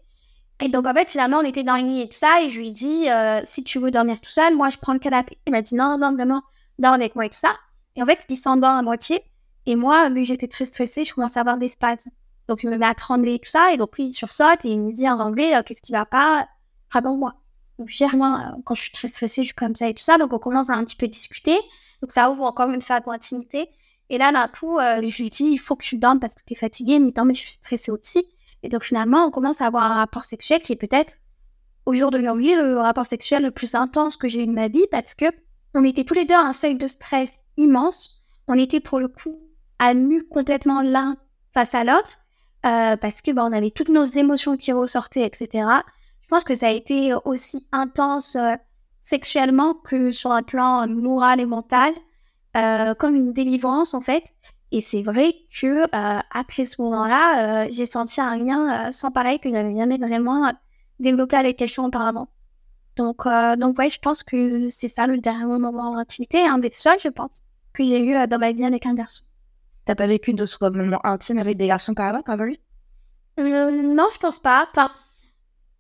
Et 0.62 0.70
donc, 0.70 0.86
en 0.86 0.94
fait, 0.94 1.10
finalement, 1.10 1.40
on 1.40 1.44
était 1.44 1.64
dans 1.64 1.76
le 1.78 1.88
lit 1.88 2.02
et 2.02 2.08
tout 2.08 2.18
ça. 2.18 2.40
Et 2.44 2.50
je 2.50 2.60
lui 2.60 2.68
ai 2.68 2.72
dit, 2.72 3.08
si 3.44 3.64
tu 3.64 3.80
veux 3.80 3.90
dormir 3.90 4.22
tout 4.22 4.30
seul, 4.30 4.56
moi, 4.56 4.70
je 4.70 4.78
prends 4.78 4.94
le 4.94 5.00
canapé. 5.00 5.40
Il 5.48 5.52
m'a 5.52 5.64
dit, 5.64 5.76
non, 5.76 5.98
non, 5.98 6.14
vraiment, 6.14 6.44
dors 6.78 6.94
avec 6.94 7.16
moi 7.16 7.26
et 7.26 7.30
tout 7.30 7.38
ça. 7.38 7.56
Et 7.96 8.04
en 8.04 8.06
fait, 8.06 8.24
il 8.30 8.38
s'endort 8.38 8.70
à 8.70 8.82
moitié. 8.84 9.22
Et 9.66 9.76
moi, 9.76 10.08
vu 10.10 10.22
que 10.22 10.28
j'étais 10.28 10.48
très 10.48 10.66
stressée, 10.66 11.04
je 11.04 11.14
commence 11.14 11.36
à 11.36 11.42
avoir 11.42 11.58
des 11.58 11.68
spasmes. 11.68 12.12
Donc, 12.48 12.64
il 12.64 12.70
me 12.70 12.78
met 12.78 12.86
à 12.86 12.94
trembler 12.94 13.34
et 13.34 13.40
tout 13.40 13.50
ça. 13.50 13.74
Et 13.74 13.78
donc, 13.78 13.98
lui, 13.98 14.06
il 14.06 14.14
sursaute 14.14 14.64
et 14.64 14.70
il 14.70 14.80
me 14.80 14.94
dit 14.94 15.10
en 15.10 15.20
anglais, 15.20 15.56
euh, 15.56 15.64
qu'est-ce 15.64 15.82
qui 15.82 15.92
va 15.92 16.06
pas? 16.06 16.48
Raconte-moi. 16.92 17.34
Dis, 17.80 18.04
moi, 18.16 18.40
euh, 18.40 18.62
quand 18.64 18.76
je 18.76 18.82
suis 18.84 18.92
très 18.92 19.08
stressée, 19.08 19.42
je 19.42 19.48
suis 19.48 19.56
comme 19.56 19.76
ça 19.76 19.88
et 19.90 19.94
tout 19.94 20.04
ça. 20.04 20.18
Donc, 20.18 20.34
on 20.34 20.40
commence 20.40 20.70
à 20.70 20.74
un 20.74 20.84
petit 20.84 20.96
peu 20.96 21.08
discuter. 21.08 21.58
Donc, 22.02 22.12
ça 22.12 22.30
ouvre 22.32 22.44
encore 22.44 22.70
une 22.70 22.82
fois 22.82 23.00
d'intimité. 23.00 23.70
Et 24.10 24.18
là, 24.18 24.32
d'un 24.32 24.48
coup, 24.48 24.78
euh, 24.78 25.02
je 25.08 25.24
lui 25.24 25.30
dis, 25.30 25.46
il 25.46 25.58
faut 25.58 25.76
que 25.76 25.84
tu 25.84 25.98
dormes 25.98 26.20
parce 26.20 26.36
que 26.36 26.42
tu 26.46 26.54
es 26.54 26.56
fatiguée. 26.56 27.00
Dit, 27.00 27.14
non, 27.16 27.26
mais 27.26 27.34
je 27.34 27.40
suis 27.40 27.52
stressée 27.52 27.92
aussi. 27.92 28.26
Et 28.64 28.70
donc, 28.70 28.84
finalement, 28.84 29.26
on 29.26 29.32
commence 29.32 29.62
à 29.62 29.66
avoir 29.66 29.84
un 29.84 29.96
rapport 29.96 30.26
sexuel 30.26 30.62
qui 30.62 30.74
est 30.74 30.78
peut-être, 30.78 31.18
au 31.86 31.94
jour 31.94 32.10
d'aujourd'hui, 32.10 32.56
le 32.56 32.80
rapport 32.80 33.06
sexuel 33.06 33.44
le 33.44 33.52
plus 33.52 33.76
intense 33.76 34.18
que 34.18 34.28
j'ai 34.28 34.42
eu 34.44 34.48
de 34.48 34.52
ma 34.52 34.68
vie 34.68 34.86
parce 34.90 35.14
que 35.14 35.26
on 35.76 35.84
était 35.84 36.04
tous 36.04 36.14
les 36.14 36.26
deux 36.26 36.34
à 36.34 36.40
un 36.40 36.54
seuil 36.54 36.76
de 36.76 36.88
stress 36.88 37.36
immense. 37.58 38.24
On 38.48 38.58
était 38.58 38.80
pour 38.80 39.00
le 39.00 39.08
coup 39.08 39.40
à 39.78 39.94
nu 39.94 40.24
complètement 40.24 40.82
l'un 40.82 41.18
face 41.54 41.76
à 41.76 41.84
l'autre 41.84 42.18
euh, 42.66 42.96
parce 42.98 43.22
que 43.22 43.32
bah, 43.32 43.44
on 43.46 43.52
avait 43.52 43.72
toutes 43.72 43.90
nos 43.90 44.04
émotions 44.04 44.58
qui 44.58 44.72
ressortaient, 44.72 45.26
etc. 45.26 45.68
Je 46.26 46.30
pense 46.30 46.44
que 46.44 46.56
ça 46.56 46.68
a 46.68 46.72
été 46.72 47.14
aussi 47.24 47.68
intense 47.72 48.36
euh, 48.36 48.56
sexuellement 49.04 49.74
que 49.74 50.12
sur 50.12 50.32
un 50.32 50.44
plan 50.44 50.88
moral 50.88 51.40
et 51.40 51.46
mental, 51.46 51.94
euh, 52.58 52.94
comme 52.96 53.16
une 53.16 53.34
délivrance 53.34 53.94
en 53.94 54.02
fait. 54.02 54.24
Et 54.72 54.82
c'est 54.82 55.04
vrai 55.04 55.36
que 55.62 55.86
après 56.38 56.66
ce 56.66 56.82
moment-là, 56.82 57.70
j'ai 57.70 57.86
senti 57.86 58.20
un 58.20 58.36
lien 58.36 58.92
sans 58.92 59.12
pareil 59.12 59.40
que 59.40 59.50
j'avais 59.50 59.74
jamais 59.78 59.98
vraiment 59.98 60.52
développé 61.00 61.38
avec 61.38 61.58
quelqu'un 61.58 61.84
auparavant. 61.84 62.28
Donc, 62.96 63.26
euh, 63.26 63.56
donc 63.56 63.78
ouais, 63.78 63.90
je 63.90 64.00
pense 64.00 64.24
que 64.24 64.70
c'est 64.70 64.88
ça 64.88 65.08
le 65.08 65.18
dernier 65.18 65.46
moment 65.46 65.96
d'intimité, 65.96 66.46
un 66.46 66.58
des 66.58 66.72
seuls, 66.72 67.00
je 67.04 67.10
pense, 67.10 67.44
que 67.74 67.84
j'ai 67.84 68.00
eu 68.00 68.16
euh, 68.16 68.28
dans 68.28 68.40
ma 68.40 68.52
vie 68.52 68.66
avec 68.66 68.86
un 68.86 68.94
garçon. 68.94 69.24
T'as 69.86 69.96
pas 69.96 70.08
vécu 70.08 70.34
d'autres 70.34 70.70
moments 70.70 71.06
intimes 71.06 71.40
avec 71.40 71.58
des 71.58 71.68
garçons 71.68 71.94
par 71.94 72.08
avant, 72.08 72.22
pas 72.22 72.36
vrai? 72.36 72.60
Euh, 73.40 73.70
Non, 73.72 74.08
je 74.14 74.18
pense 74.18 74.40
pas. 74.40 74.68
Enfin, 74.72 74.92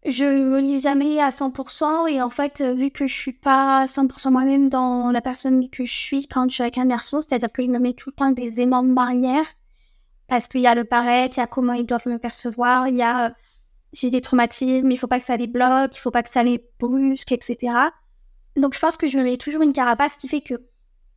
je 0.05 0.23
me 0.23 0.59
lis 0.59 0.79
jamais 0.79 1.19
à 1.19 1.29
100% 1.29 2.07
et 2.07 2.21
en 2.21 2.29
fait, 2.29 2.61
vu 2.61 2.91
que 2.91 3.07
je 3.07 3.13
suis 3.13 3.33
pas 3.33 3.85
100% 3.85 4.31
moi-même 4.31 4.69
dans 4.69 5.11
la 5.11 5.21
personne 5.21 5.69
que 5.69 5.85
je 5.85 5.93
suis 5.93 6.27
quand 6.27 6.47
je 6.49 6.55
suis 6.55 6.63
avec 6.63 6.77
un 6.77 6.85
garçon, 6.85 7.21
c'est-à-dire 7.21 7.51
que 7.51 7.63
je 7.63 7.69
me 7.69 7.79
mets 7.79 7.93
tout 7.93 8.11
le 8.11 8.15
temps 8.15 8.31
des 8.31 8.59
énormes 8.61 8.93
barrières 8.93 9.47
parce 10.27 10.47
qu'il 10.47 10.61
y 10.61 10.67
a 10.67 10.75
le 10.75 10.83
paraître, 10.83 11.37
il 11.37 11.39
y 11.39 11.43
a 11.43 11.47
comment 11.47 11.73
ils 11.73 11.85
doivent 11.85 12.07
me 12.07 12.19
percevoir, 12.19 12.87
il 12.87 12.95
y 12.95 13.03
a 13.03 13.33
j'ai 13.93 14.09
des 14.09 14.21
traumatismes, 14.21 14.91
il 14.91 14.97
faut 14.97 15.07
pas 15.07 15.19
que 15.19 15.25
ça 15.25 15.37
les 15.37 15.47
bloque, 15.47 15.95
il 15.95 15.99
faut 15.99 16.11
pas 16.11 16.21
que 16.21 16.29
ça 16.29 16.43
les 16.43 16.63
brusque, 16.79 17.31
etc. 17.31 17.73
Donc 18.55 18.73
je 18.73 18.79
pense 18.79 18.97
que 18.97 19.07
je 19.07 19.17
me 19.17 19.23
mets 19.23 19.37
toujours 19.37 19.61
une 19.61 19.73
carapace 19.73 20.17
qui 20.17 20.27
fait 20.27 20.41
que 20.41 20.55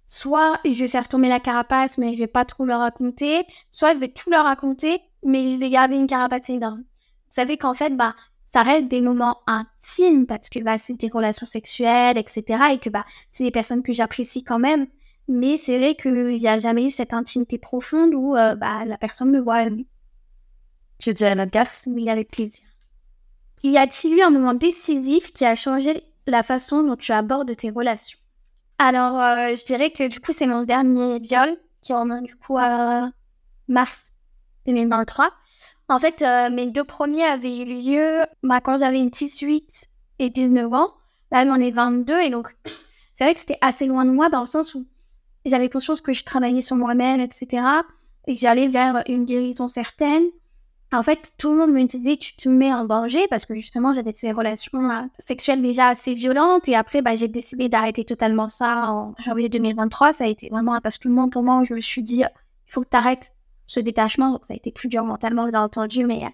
soit 0.07 0.59
je 0.64 0.70
vais 0.70 0.88
faire 0.88 1.09
tomber 1.09 1.29
la 1.29 1.40
carapace, 1.40 1.98
mais 1.98 2.14
je 2.14 2.18
vais 2.18 2.27
pas 2.27 2.44
trop 2.44 2.64
leur 2.64 2.81
raconter, 2.81 3.44
soit 3.70 3.94
je 3.94 3.98
vais 3.98 4.09
tout 4.09 4.31
leur 4.31 4.44
raconter, 4.44 5.01
mais 5.24 5.44
je 5.46 5.57
vais 5.57 5.70
garder 5.70 5.96
une 5.96 6.07
carapace 6.07 6.48
énorme. 6.48 6.85
Ça 7.29 7.44
fait 7.44 7.59
qu'en 7.59 7.74
fait, 7.74 7.94
bah, 7.96 8.14
ça 8.53 8.63
reste 8.63 8.89
des 8.89 9.01
moments 9.01 9.39
intimes 9.47 10.27
parce 10.27 10.49
que 10.49 10.61
bah, 10.61 10.79
c'est 10.79 10.95
des 10.95 11.09
relations 11.09 11.47
sexuelles, 11.47 12.19
etc. 12.19 12.65
Et 12.73 12.79
que 12.79 12.91
bah, 12.91 13.05
c'est 13.31 13.45
des 13.45 13.51
personnes 13.51 13.83
que 13.83 13.93
j'apprécie 13.93 14.43
quand 14.43 14.59
même. 14.59 14.87
Mais 15.29 15.59
c'est 15.59 15.77
vrai 15.77 15.95
qu'il 15.95 16.39
n'y 16.39 16.49
a 16.49 16.59
jamais 16.59 16.85
eu 16.85 16.91
cette 16.91 17.13
intimité 17.13 17.59
profonde 17.59 18.15
où 18.15 18.35
euh, 18.35 18.55
bah, 18.55 18.85
la 18.87 18.97
personne 18.97 19.31
me 19.31 19.41
voit. 19.41 19.65
Tu 20.99 21.13
dirais 21.13 21.35
notre 21.35 21.53
garce? 21.53 21.85
Oui, 21.87 22.09
avec 22.09 22.31
plaisir. 22.31 22.65
Y 23.63 23.77
a-t-il 23.77 24.19
eu 24.19 24.23
un 24.23 24.31
moment 24.31 24.55
décisif 24.55 25.33
qui 25.33 25.45
a 25.45 25.55
changé 25.55 26.03
la 26.27 26.43
façon 26.43 26.83
dont 26.83 26.97
tu 26.97 27.13
abordes 27.13 27.55
tes 27.57 27.71
relations? 27.71 28.19
Alors, 28.79 29.21
euh, 29.21 29.55
je 29.55 29.65
dirais 29.65 29.91
que 29.91 30.09
du 30.09 30.21
coup, 30.21 30.33
c'est 30.33 30.47
mon 30.47 30.63
dernier 30.63 31.19
viol 31.19 31.59
qui 31.81 31.93
remonte 31.93 32.25
du 32.25 32.37
coup 32.37 32.57
à 32.57 33.11
mars 33.67 34.13
2023. 34.67 35.31
En 35.88 35.98
fait, 35.98 36.22
euh, 36.22 36.51
mes 36.51 36.66
deux 36.66 36.85
premiers 36.85 37.24
avaient 37.24 37.57
eu 37.57 37.64
lieu 37.64 38.22
bah, 38.42 38.61
quand 38.61 38.79
j'avais 38.79 39.01
une 39.01 39.09
18 39.09 39.88
et 40.18 40.31
19 40.31 40.72
ans. 40.72 40.92
Là, 41.33 41.46
j'en 41.46 41.57
ai 41.57 41.70
22 41.70 42.20
et 42.20 42.31
donc 42.31 42.55
c'est 43.14 43.24
vrai 43.24 43.35
que 43.35 43.40
c'était 43.40 43.59
assez 43.61 43.87
loin 43.87 44.05
de 44.05 44.11
moi 44.11 44.29
dans 44.29 44.40
le 44.40 44.46
sens 44.46 44.74
où 44.74 44.87
j'avais 45.44 45.68
conscience 45.68 46.01
que 46.01 46.12
je 46.12 46.24
travaillais 46.24 46.62
sur 46.62 46.77
moi-même, 46.77 47.20
etc. 47.20 47.62
Et 48.27 48.35
que 48.35 48.40
j'allais 48.40 48.68
vers 48.68 49.03
une 49.09 49.24
guérison 49.24 49.66
certaine. 49.66 50.24
En 50.92 51.03
fait, 51.03 51.33
tout 51.38 51.51
le 51.51 51.59
monde 51.59 51.72
me 51.72 51.85
disait 51.85 52.16
tu 52.16 52.35
te 52.37 52.48
mets 52.48 52.72
en 52.72 52.85
danger 52.85 53.27
parce 53.29 53.44
que 53.44 53.55
justement 53.55 53.92
j'avais 53.92 54.14
ces 54.14 54.33
relations 54.33 54.90
euh, 54.90 55.03
sexuelles 55.18 55.61
déjà 55.61 55.88
assez 55.88 56.14
violentes 56.14 56.66
et 56.66 56.77
après 56.77 57.03
bah, 57.03 57.14
j'ai 57.14 57.29
décidé 57.29 57.68
d'arrêter 57.68 58.05
totalement 58.05 58.48
ça 58.48 58.90
en 58.90 59.14
janvier 59.18 59.48
2023. 59.51 60.14
Ça 60.14 60.24
a 60.24 60.29
été 60.29 60.48
vraiment 60.48 60.74
un 60.74 60.81
basculement 60.81 61.29
pour 61.29 61.42
moi 61.42 61.61
où 61.61 61.64
je 61.64 61.74
me 61.74 61.81
suis 61.81 62.03
dit 62.03 62.22
il 62.22 62.72
faut 62.72 62.83
que 62.83 62.88
tu 62.90 62.96
arrêtes 62.96 63.33
ce 63.69 63.79
détachement. 63.79 64.41
ça 64.49 64.55
a 64.55 64.57
été 64.57 64.73
plus 64.73 64.89
dur 64.89 65.05
mentalement 65.05 65.47
bien 65.47 65.63
entendu, 65.63 66.05
mais 66.05 66.25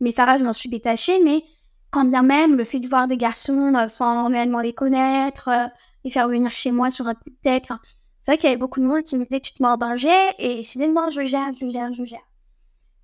mais 0.00 0.12
ça 0.12 0.24
va, 0.24 0.38
je 0.38 0.44
m'en 0.44 0.54
suis 0.54 0.70
détachée. 0.70 1.22
Mais 1.22 1.44
quand 1.90 2.06
bien 2.06 2.22
même 2.22 2.56
le 2.56 2.64
fait 2.64 2.80
de 2.80 2.88
voir 2.88 3.06
des 3.06 3.18
garçons 3.18 3.74
euh, 3.74 3.88
sans 3.88 4.28
réellement 4.28 4.60
les 4.60 4.72
connaître, 4.72 5.48
euh, 5.48 5.66
les 6.04 6.10
faire 6.10 6.28
venir 6.28 6.50
chez 6.50 6.70
moi 6.72 6.90
sur 6.90 7.06
un 7.06 7.14
coup 7.14 7.30
de 7.30 7.36
tête, 7.42 7.66
c'est 7.68 8.30
vrai 8.30 8.38
qu'il 8.38 8.48
y 8.48 8.52
avait 8.52 8.58
beaucoup 8.58 8.80
de 8.80 8.86
monde 8.86 9.02
qui 9.02 9.16
me 9.16 9.24
disait 9.24 9.40
tu 9.40 9.52
te 9.52 9.62
mets 9.62 9.68
en 9.68 9.76
danger 9.76 10.08
et 10.38 10.62
finalement 10.62 11.10
je 11.10 11.24
gère, 11.26 11.52
je 11.60 11.68
gère, 11.68 11.92
je 11.92 12.04
gère. 12.04 12.26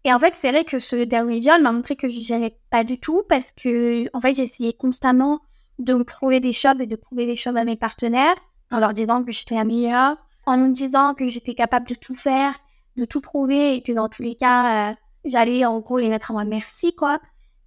Et 0.04 0.12
en 0.14 0.18
fait, 0.18 0.34
c'est 0.34 0.50
vrai 0.50 0.64
que 0.64 0.78
ce 0.78 1.04
dernier 1.04 1.40
viol 1.40 1.60
m'a 1.60 1.72
montré 1.72 1.94
que 1.94 2.08
je 2.08 2.20
gérais 2.20 2.58
pas 2.70 2.84
du 2.84 2.98
tout 2.98 3.22
parce 3.28 3.52
que, 3.52 4.06
en 4.16 4.20
fait, 4.22 4.32
j'essayais 4.32 4.72
constamment 4.72 5.40
de 5.78 5.92
me 5.92 6.04
prouver 6.04 6.40
des 6.40 6.54
choses 6.54 6.80
et 6.80 6.86
de 6.86 6.96
prouver 6.96 7.26
des 7.26 7.36
choses 7.36 7.56
à 7.56 7.64
mes 7.64 7.76
partenaires 7.76 8.34
en 8.70 8.80
leur 8.80 8.94
disant 8.94 9.22
que 9.22 9.32
j'étais 9.32 9.56
la 9.56 9.64
meilleure, 9.64 10.16
en 10.46 10.56
me 10.56 10.72
disant 10.72 11.12
que 11.12 11.28
j'étais 11.28 11.54
capable 11.54 11.86
de 11.86 11.94
tout 11.94 12.14
faire, 12.14 12.54
de 12.96 13.04
tout 13.04 13.20
prouver 13.20 13.74
et 13.74 13.82
que 13.82 13.92
dans 13.92 14.08
tous 14.08 14.22
les 14.22 14.34
cas, 14.34 14.90
euh, 14.90 14.94
j'allais 15.24 15.64
en 15.64 15.80
gros 15.80 15.98
les 15.98 16.08
mettre 16.08 16.30
à 16.30 16.34
moi 16.34 16.44
merci, 16.44 16.94
quoi. 16.94 17.20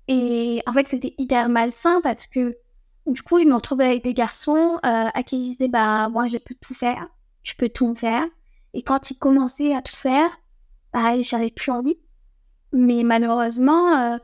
Et 0.08 0.62
en 0.68 0.74
fait, 0.74 0.88
c'était 0.88 1.16
hyper 1.18 1.50
malsain 1.50 2.02
parce 2.02 2.28
que 2.28 2.58
du 3.06 3.22
coup, 3.22 3.40
ils 3.40 3.48
m'ont 3.48 3.60
trouvé 3.60 3.86
avec 3.86 4.04
des 4.04 4.14
garçons 4.14 4.80
euh, 4.86 5.08
à 5.14 5.24
qui 5.24 5.38
je 5.38 5.52
disais, 5.52 5.68
bah, 5.68 6.10
moi, 6.10 6.28
je 6.28 6.38
peux 6.38 6.56
tout 6.60 6.74
faire, 6.74 7.08
je 7.44 7.54
peux 7.56 7.70
tout 7.70 7.94
faire. 7.96 8.26
Et 8.74 8.82
quand 8.82 9.12
ils 9.12 9.18
commençaient 9.18 9.76
à 9.76 9.82
tout 9.82 9.96
faire, 9.96 10.30
bah, 10.94 11.22
j'avais 11.22 11.52
plus 11.52 11.72
envie. 11.72 11.98
Mais 12.72 13.04
malheureusement, 13.04 13.98
euh, 13.98 14.18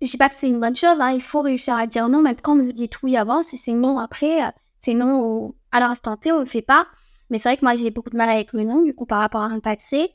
je 0.00 0.10
dis 0.10 0.16
pas 0.16 0.28
que 0.28 0.34
c'est 0.36 0.48
une 0.48 0.60
bonne 0.60 0.76
chose. 0.76 1.00
Hein. 1.00 1.12
Il 1.12 1.22
faut 1.22 1.40
réussir 1.40 1.74
à 1.74 1.86
dire 1.86 2.08
non, 2.08 2.22
même 2.22 2.36
quand 2.36 2.56
vous 2.56 2.72
dites 2.72 3.02
oui 3.02 3.16
avant, 3.16 3.42
si 3.42 3.56
c'est 3.56 3.72
non 3.72 3.98
après, 3.98 4.44
euh, 4.44 4.50
c'est 4.80 4.94
non 4.94 5.54
à 5.72 5.80
l'instant 5.80 6.16
T, 6.16 6.30
on 6.32 6.40
le 6.40 6.46
fait 6.46 6.62
pas. 6.62 6.86
Mais 7.30 7.38
c'est 7.38 7.48
vrai 7.48 7.56
que 7.56 7.64
moi, 7.64 7.74
j'ai 7.74 7.90
beaucoup 7.90 8.10
de 8.10 8.16
mal 8.16 8.30
avec 8.30 8.52
le 8.52 8.62
non, 8.64 8.82
du 8.82 8.94
coup, 8.94 9.06
par 9.06 9.20
rapport 9.20 9.42
à 9.42 9.46
un 9.46 9.60
passé. 9.60 10.10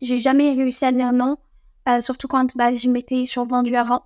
J'ai 0.00 0.20
jamais 0.20 0.52
réussi 0.52 0.84
à 0.84 0.92
dire 0.92 1.12
non, 1.12 1.38
euh, 1.88 2.00
surtout 2.00 2.28
quand 2.28 2.56
bah, 2.56 2.74
je 2.74 2.88
m'étais 2.88 3.24
survendue 3.26 3.76
avant. 3.76 4.02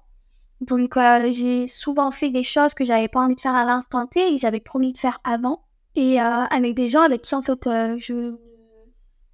Donc, 0.60 0.96
euh, 0.96 1.32
j'ai 1.32 1.66
souvent 1.68 2.10
fait 2.12 2.30
des 2.30 2.44
choses 2.44 2.74
que 2.74 2.84
j'avais 2.84 3.08
pas 3.08 3.20
envie 3.20 3.34
de 3.34 3.40
faire 3.40 3.54
à 3.54 3.64
l'instant 3.64 4.06
T 4.06 4.34
et 4.34 4.38
j'avais 4.38 4.60
promis 4.60 4.92
de 4.92 4.98
faire 4.98 5.20
avant. 5.24 5.64
Et 5.94 6.18
avec 6.18 6.74
des 6.74 6.88
gens 6.88 7.02
avec 7.02 7.20
qui, 7.20 7.34
en 7.34 7.42
fait, 7.42 7.68
je 7.98 8.34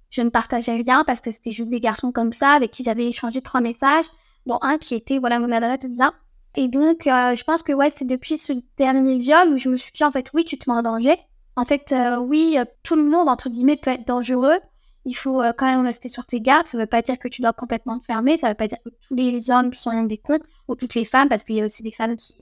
je 0.09 0.21
ne 0.21 0.29
partageais 0.29 0.73
rien 0.73 1.03
parce 1.05 1.21
que 1.21 1.31
c'était 1.31 1.51
juste 1.51 1.69
des 1.69 1.79
garçons 1.79 2.11
comme 2.11 2.33
ça 2.33 2.51
avec 2.51 2.71
qui 2.71 2.83
j'avais 2.83 3.07
échangé 3.07 3.41
trois 3.41 3.61
messages, 3.61 4.05
dont 4.45 4.59
un 4.61 4.77
qui 4.77 4.95
était 4.95 5.19
voilà 5.19 5.39
mon 5.39 5.51
adresse 5.51 5.89
là. 5.97 6.13
Et 6.55 6.67
donc, 6.67 7.05
euh, 7.05 7.35
je 7.35 7.43
pense 7.43 7.61
que 7.61 7.73
ouais, 7.73 7.91
c'est 7.95 8.05
depuis 8.05 8.37
ce 8.37 8.53
dernier 8.77 9.19
viol 9.19 9.49
où 9.49 9.57
je 9.57 9.69
me 9.69 9.77
suis 9.77 9.91
dit 9.93 10.03
en 10.03 10.11
fait, 10.11 10.27
oui, 10.33 10.45
tu 10.45 10.57
te 10.57 10.69
mets 10.69 10.75
en 10.75 10.81
danger. 10.81 11.15
En 11.59 11.65
fait, 11.65 11.91
euh, 11.91 12.17
oui, 12.17 12.55
euh, 12.57 12.63
tout 12.83 12.95
le 12.95 13.03
monde 13.03 13.27
entre 13.27 13.49
guillemets 13.49 13.75
peut 13.75 13.91
être 13.91 14.07
dangereux. 14.07 14.59
Il 15.03 15.13
faut 15.13 15.41
quand 15.57 15.65
même 15.65 15.85
rester 15.85 16.07
sur 16.07 16.25
tes 16.25 16.39
gardes. 16.39 16.67
Ça 16.67 16.77
ne 16.77 16.83
veut 16.83 16.87
pas 16.87 17.01
dire 17.01 17.19
que 17.19 17.27
tu 17.27 17.41
dois 17.41 17.51
complètement 17.51 17.99
te 17.99 18.05
fermer. 18.05 18.37
Ça 18.37 18.47
ne 18.47 18.51
veut 18.51 18.57
pas 18.57 18.67
dire 18.67 18.77
que 18.85 18.89
tous 19.05 19.15
les 19.15 19.51
hommes 19.51 19.73
sont 19.73 20.03
des 20.03 20.17
cons 20.17 20.39
ou 20.69 20.75
toutes 20.75 20.95
les 20.95 21.03
femmes, 21.03 21.27
parce 21.27 21.43
qu'il 21.43 21.55
y 21.55 21.61
a 21.61 21.65
aussi 21.65 21.83
des 21.83 21.91
femmes 21.91 22.15
qui, 22.15 22.35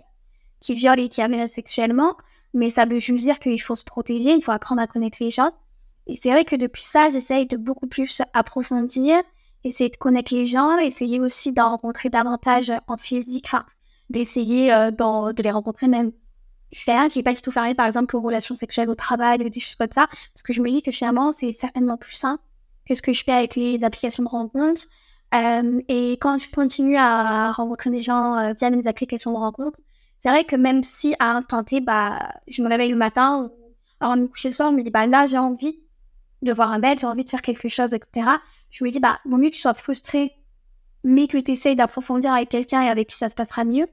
qui 0.60 0.76
violent 0.76 1.02
et 1.02 1.10
qui 1.10 1.22
amènent 1.22 1.48
sexuellement. 1.48 2.16
Mais 2.54 2.70
ça 2.70 2.86
veut 2.86 3.00
juste 3.00 3.24
dire 3.24 3.40
qu'il 3.40 3.62
faut 3.62 3.76
se 3.76 3.86
protéger. 3.86 4.34
Il 4.34 4.44
faut 4.44 4.52
apprendre 4.52 4.82
à 4.82 4.88
connaître 4.88 5.18
les 5.22 5.32
gens. 5.32 5.52
Et 6.06 6.16
c'est 6.16 6.30
vrai 6.30 6.46
que 6.46 6.56
depuis 6.56 6.84
ça, 6.84 7.10
j'essaye 7.10 7.48
de 7.48 7.58
beaucoup 7.58 7.88
plus 7.88 8.22
approfondir, 8.34 9.18
essayer 9.64 9.90
de 9.90 9.98
connaître 9.98 10.34
les 10.34 10.46
gens, 10.46 10.78
essayer 10.78 11.20
aussi 11.20 11.52
d'en 11.54 11.70
rencontrer 11.70 12.10
davantage 12.10 12.72
en 12.88 12.98
physique, 12.98 13.50
d'essayer 14.10 14.74
euh, 14.74 14.92
de 14.92 15.42
les 15.42 15.52
rencontrer 15.52 15.88
même 15.88 16.12
faire. 16.74 17.10
J'ai 17.10 17.24
pas 17.24 17.34
du 17.34 17.42
tout 17.42 17.52
fermé, 17.52 17.76
par 17.76 17.86
exemple, 17.86 18.16
aux 18.16 18.22
relations 18.22 18.56
sexuelles 18.56 18.90
au 18.90 18.96
travail 18.96 19.40
ou 19.44 19.50
des 19.50 19.60
choses 19.60 19.76
comme 19.76 19.92
ça, 19.92 20.08
parce 20.08 20.44
que 20.44 20.54
je 20.54 20.62
me 20.62 20.70
dis 20.70 20.82
que 20.82 20.92
finalement, 20.92 21.32
c'est 21.32 21.52
certainement 21.54 21.98
plus 21.98 22.16
simple 22.16 22.44
que 22.88 22.96
ce 22.96 23.02
que 23.02 23.14
je 23.14 23.24
fais 23.24 23.34
avec 23.34 23.56
les 23.56 23.84
applications 23.84 24.24
de 24.24 24.30
rencontre. 24.30 24.84
Euh, 25.36 25.82
et 25.90 26.14
quand 26.22 26.38
je 26.38 26.50
continue 26.50 26.98
à 26.98 27.52
rencontrer 27.52 27.90
des 27.90 28.02
gens 28.02 28.38
euh, 28.38 28.54
via 28.54 28.70
les 28.70 28.88
applications 28.88 29.32
de 29.32 29.38
rencontre, 29.38 29.80
c'est 30.24 30.30
vrai 30.30 30.46
que 30.46 30.56
même 30.56 30.84
si 30.84 31.16
à 31.20 31.36
instant 31.36 31.64
T, 31.64 31.82
bah, 31.82 32.34
je 32.48 32.62
me 32.62 32.70
réveille 32.70 32.90
le 32.90 32.98
matin, 32.98 33.52
avant 34.00 34.16
de 34.16 34.22
me 34.24 34.28
coucher 34.28 34.50
le 34.50 34.54
soir, 34.54 34.72
je 34.72 34.78
me 34.78 34.84
dis, 34.84 34.92
bah 34.92 35.06
là, 35.06 35.26
j'ai 35.26 35.38
envie 35.38 35.80
de 36.42 36.54
voir 36.54 36.72
un 36.72 36.80
bête, 36.80 37.00
j'ai 37.00 37.08
envie 37.08 37.24
de 37.24 37.30
faire 37.30 37.42
quelque 37.42 37.70
chose, 37.70 37.94
etc. 37.94 38.30
Je 38.70 38.84
me 38.84 38.90
dis, 38.90 39.00
bah, 39.00 39.20
vaut 39.26 39.38
mieux 39.38 39.50
que 39.50 39.56
tu 39.56 39.62
sois 39.62 39.74
frustré, 39.74 40.34
mais 41.04 41.28
que 41.28 41.38
tu 41.38 41.52
essayes 41.52 41.76
d'approfondir 41.76 42.34
avec 42.34 42.50
quelqu'un 42.50 42.84
et 42.84 42.90
avec 42.90 43.10
qui 43.10 43.18
ça 43.18 43.30
se 43.30 43.36
passera 43.36 43.64
mieux, 43.64 43.88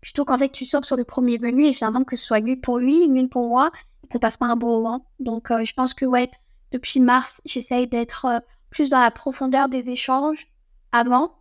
plutôt 0.00 0.24
qu'en 0.24 0.38
fait 0.38 0.50
tu 0.50 0.64
sors 0.64 0.84
sur 0.84 0.96
le 0.96 1.04
premier 1.04 1.38
venu 1.38 1.66
et 1.66 1.72
finalement 1.72 2.04
que 2.04 2.16
ce 2.16 2.24
soit 2.24 2.40
lui 2.40 2.56
pour 2.56 2.78
lui, 2.78 3.06
lui 3.06 3.26
pour 3.28 3.48
moi, 3.48 3.70
qu'on 4.10 4.18
passe 4.18 4.36
pas 4.36 4.46
un 4.46 4.56
bon 4.56 4.80
moment. 4.80 5.06
Donc, 5.20 5.50
euh, 5.50 5.64
je 5.64 5.74
pense 5.74 5.94
que, 5.94 6.04
ouais, 6.04 6.30
depuis 6.72 7.00
mars, 7.00 7.40
j'essaye 7.44 7.86
d'être 7.86 8.24
euh, 8.26 8.38
plus 8.70 8.90
dans 8.90 9.00
la 9.00 9.10
profondeur 9.10 9.68
des 9.68 9.88
échanges 9.90 10.46
avant 10.92 11.34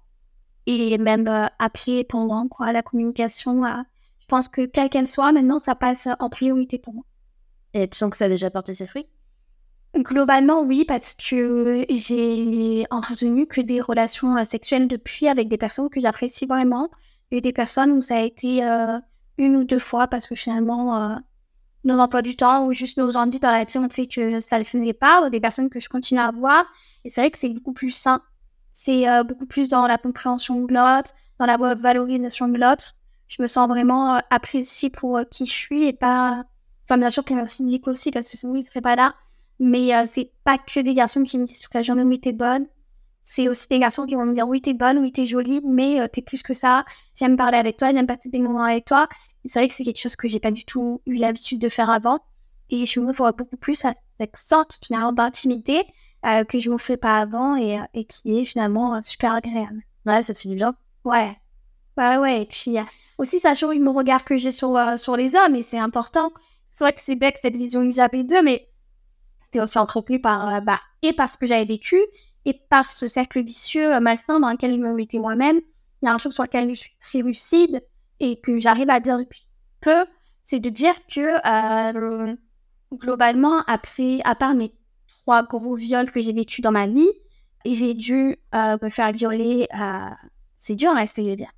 et 0.66 0.98
même 0.98 1.28
euh, 1.28 1.46
après, 1.60 2.04
pendant, 2.04 2.48
quoi, 2.48 2.74
la 2.74 2.82
communication. 2.84 3.64
je 4.20 4.26
pense 4.28 4.50
que, 4.50 4.66
quelle 4.66 4.90
qu'elle 4.90 5.08
soit, 5.08 5.32
maintenant, 5.32 5.60
ça 5.60 5.76
passe 5.76 6.10
en 6.20 6.30
priorité 6.30 6.78
pour 6.78 6.94
moi. 6.94 7.04
Et 7.74 7.88
tu 7.88 7.98
sens 7.98 8.12
que 8.12 8.18
ça 8.18 8.26
a 8.26 8.30
déjà 8.30 8.50
porté 8.50 8.74
ses 8.74 8.88
fruits? 8.88 9.08
Globalement, 9.96 10.62
oui, 10.62 10.86
parce 10.86 11.16
que 11.16 11.86
j'ai 11.90 12.86
entretenu 12.92 13.48
que 13.48 13.62
des 13.62 13.82
relations 13.82 14.38
euh, 14.38 14.44
sexuelles 14.44 14.88
depuis 14.88 15.28
avec 15.28 15.48
des 15.48 15.58
personnes 15.58 15.90
que 15.90 16.00
j'apprécie 16.00 16.46
vraiment 16.46 16.90
et 17.32 17.42
des 17.42 17.54
personnes 17.54 17.92
où 17.92 18.02
ça 18.02 18.18
a 18.18 18.22
été 18.22 18.64
euh, 18.64 19.00
une 19.38 19.56
ou 19.56 19.64
deux 19.64 19.80
fois 19.80 20.08
parce 20.08 20.28
que 20.28 20.36
finalement, 20.36 21.12
euh, 21.12 21.16
nos 21.84 22.00
emplois 22.00 22.22
du 22.22 22.36
temps 22.36 22.66
ou 22.66 22.74
juste 22.74 22.98
nos 22.98 23.18
envies 23.18 23.40
dans 23.40 23.52
la 23.52 23.64
vie 23.64 23.78
ont 23.78 23.90
fait 23.90 24.08
que 24.08 24.42
ça 24.42 24.58
ne 24.58 24.62
le 24.62 24.66
faisait 24.66 24.94
pas, 24.94 25.26
ou 25.26 25.30
des 25.30 25.40
personnes 25.40 25.70
que 25.70 25.80
je 25.80 25.90
continue 25.90 26.20
à 26.20 26.32
voir. 26.32 26.66
Et 27.04 27.10
c'est 27.10 27.22
vrai 27.22 27.32
que 27.32 27.38
c'est 27.38 27.50
beaucoup 27.50 27.74
plus 27.74 27.92
sain. 27.92 28.22
C'est 28.74 29.06
beaucoup 29.24 29.46
plus 29.46 29.70
dans 29.70 29.88
la 29.88 29.98
compréhension 29.98 30.62
de 30.62 30.74
l'autre, 30.74 31.14
dans 31.40 31.46
la 31.46 31.58
valorisation 31.58 32.48
de 32.48 32.58
l'autre. 32.58 32.94
Je 33.28 33.42
me 33.42 33.48
sens 33.48 33.68
vraiment 33.68 34.22
appréciée 34.30 34.90
pour 34.90 35.20
qui 35.32 35.46
je 35.46 35.52
suis 35.52 35.86
et 35.88 35.94
pas. 35.94 36.44
Enfin, 36.84 36.98
bien 36.98 37.10
sûr, 37.10 37.26
qu'il 37.26 37.38
y 37.38 37.40
a 37.40 37.44
aussi 37.88 38.12
parce 38.12 38.30
que 38.30 38.38
sinon, 38.38 38.56
il 38.56 38.62
ne 38.62 38.66
serait 38.66 38.82
pas 38.82 38.96
là 38.96 39.16
mais 39.60 39.96
euh, 39.96 40.06
c'est 40.08 40.32
pas 40.44 40.58
que 40.58 40.80
des 40.80 40.94
garçons 40.94 41.24
qui 41.24 41.38
me 41.38 41.46
disent 41.46 41.60
toute 41.60 41.74
la 41.74 41.84
journée 41.84 42.04
oui 42.04 42.20
t'es 42.20 42.32
bonne. 42.32 42.68
C'est 43.30 43.50
aussi 43.50 43.68
des 43.68 43.80
garçons 43.80 44.06
qui 44.06 44.16
vont 44.16 44.26
me 44.26 44.34
dire 44.34 44.48
oui 44.48 44.62
t'es 44.62 44.74
bonne, 44.74 45.00
oui 45.00 45.12
t'es 45.12 45.26
jolie, 45.26 45.60
mais 45.66 46.00
euh, 46.00 46.08
t'es 46.08 46.22
plus 46.22 46.42
que 46.44 46.54
ça. 46.54 46.86
J'aime 47.14 47.36
parler 47.36 47.58
avec 47.58 47.76
toi, 47.76 47.92
j'aime 47.92 48.08
passer 48.08 48.30
des 48.30 48.40
moments 48.40 48.64
avec 48.64 48.86
toi. 48.86 49.10
C'est 49.44 49.60
vrai 49.60 49.68
que 49.68 49.76
c'est 49.76 49.84
quelque 49.84 50.00
chose 50.00 50.16
que 50.16 50.30
j'ai 50.30 50.40
pas 50.40 50.50
du 50.50 50.64
tout 50.64 51.02
eu 51.06 51.16
l'habitude 51.16 51.60
de 51.60 51.68
faire 51.68 51.90
avant. 51.90 52.20
Et 52.70 52.86
je 52.86 53.02
m'ouvre 53.02 53.34
beaucoup 53.34 53.58
plus 53.58 53.84
à 53.84 53.94
cette 54.18 54.38
sorte 54.38 54.80
finalement 54.82 55.12
d'intimité 55.12 55.84
euh, 56.26 56.46
que 56.46 56.62
je 56.62 56.72
ne 56.72 56.78
fais 56.78 56.96
pas 56.96 57.18
avant 57.18 57.58
et, 57.58 57.80
et, 57.94 58.06
qui 58.06 58.40
est 58.40 58.46
finalement 58.46 59.04
super 59.04 59.34
agréable. 59.34 59.84
Ouais, 60.06 60.24
ça 60.24 60.34
te 60.34 60.40
fait 60.40 60.48
du 60.48 60.56
bien. 60.56 60.74
Ouais. 61.04 61.38
Ouais, 61.98 62.16
ouais. 62.16 62.44
Et 62.44 62.46
puis 62.46 62.78
aussi, 63.18 63.42
ça 63.42 63.56
change 63.56 63.78
mon 63.80 63.92
regard 63.92 64.24
que 64.24 64.38
j'ai 64.38 64.52
sur, 64.52 64.80
sur 64.98 65.18
les 65.18 65.36
hommes 65.36 65.56
et 65.56 65.64
c'est 65.64 65.80
important. 65.80 66.32
C'est 66.72 66.86
vrai 66.86 66.94
que 66.94 67.02
c'est 67.02 67.16
bête 67.16 67.38
cette 67.42 67.58
vision 67.58 67.84
que 67.84 67.94
j'avais 67.94 68.24
d'eux, 68.24 68.42
mais 68.42 68.70
c'était 69.48 69.62
aussi 69.62 69.80
entretenu 69.80 70.20
par, 70.20 70.56
euh, 70.56 70.60
bah, 70.60 70.80
et 71.02 71.14
par 71.14 71.32
ce 71.32 71.38
que 71.38 71.46
j'avais 71.46 71.66
vécu, 71.66 71.98
et 72.48 72.54
par 72.54 72.90
ce 72.90 73.06
cercle 73.08 73.44
vicieux 73.44 73.94
euh, 73.94 74.00
malsain 74.00 74.40
dans 74.40 74.50
lequel 74.50 74.74
je 74.74 74.80
me 74.80 74.94
mettais 74.94 75.20
moi-même. 75.20 75.60
Il 76.02 76.06
y 76.06 76.08
a 76.08 76.14
un 76.14 76.18
truc 76.18 76.34
sur 76.34 76.44
lequel 76.44 76.74
je 76.74 76.86
suis 77.02 77.22
lucide 77.22 77.84
et 78.20 78.40
que 78.40 78.60
j'arrive 78.60 78.90
à 78.90 79.00
dire 79.00 79.18
depuis 79.18 79.48
peu, 79.82 80.06
c'est 80.44 80.60
de 80.60 80.70
dire 80.70 80.96
que 81.08 81.38
euh, 81.46 82.36
globalement, 82.94 83.62
après, 83.68 84.20
à 84.24 84.34
part 84.34 84.56
mes 84.56 84.72
trois 85.22 85.44
gros 85.44 85.76
viols 85.76 86.10
que 86.10 86.22
j'ai 86.22 86.34
vécu 86.34 86.62
dans 86.62 86.72
ma 86.72 86.88
vie, 86.88 87.10
j'ai 87.66 87.94
dû 87.94 88.38
me 88.54 88.90
faire 88.90 89.12
violer, 89.12 89.68
c'est 90.58 90.76
dur 90.76 90.92
hein, 90.92 91.06
ce 91.06 91.22
je 91.22 91.30
veux 91.30 91.36
dire, 91.36 91.52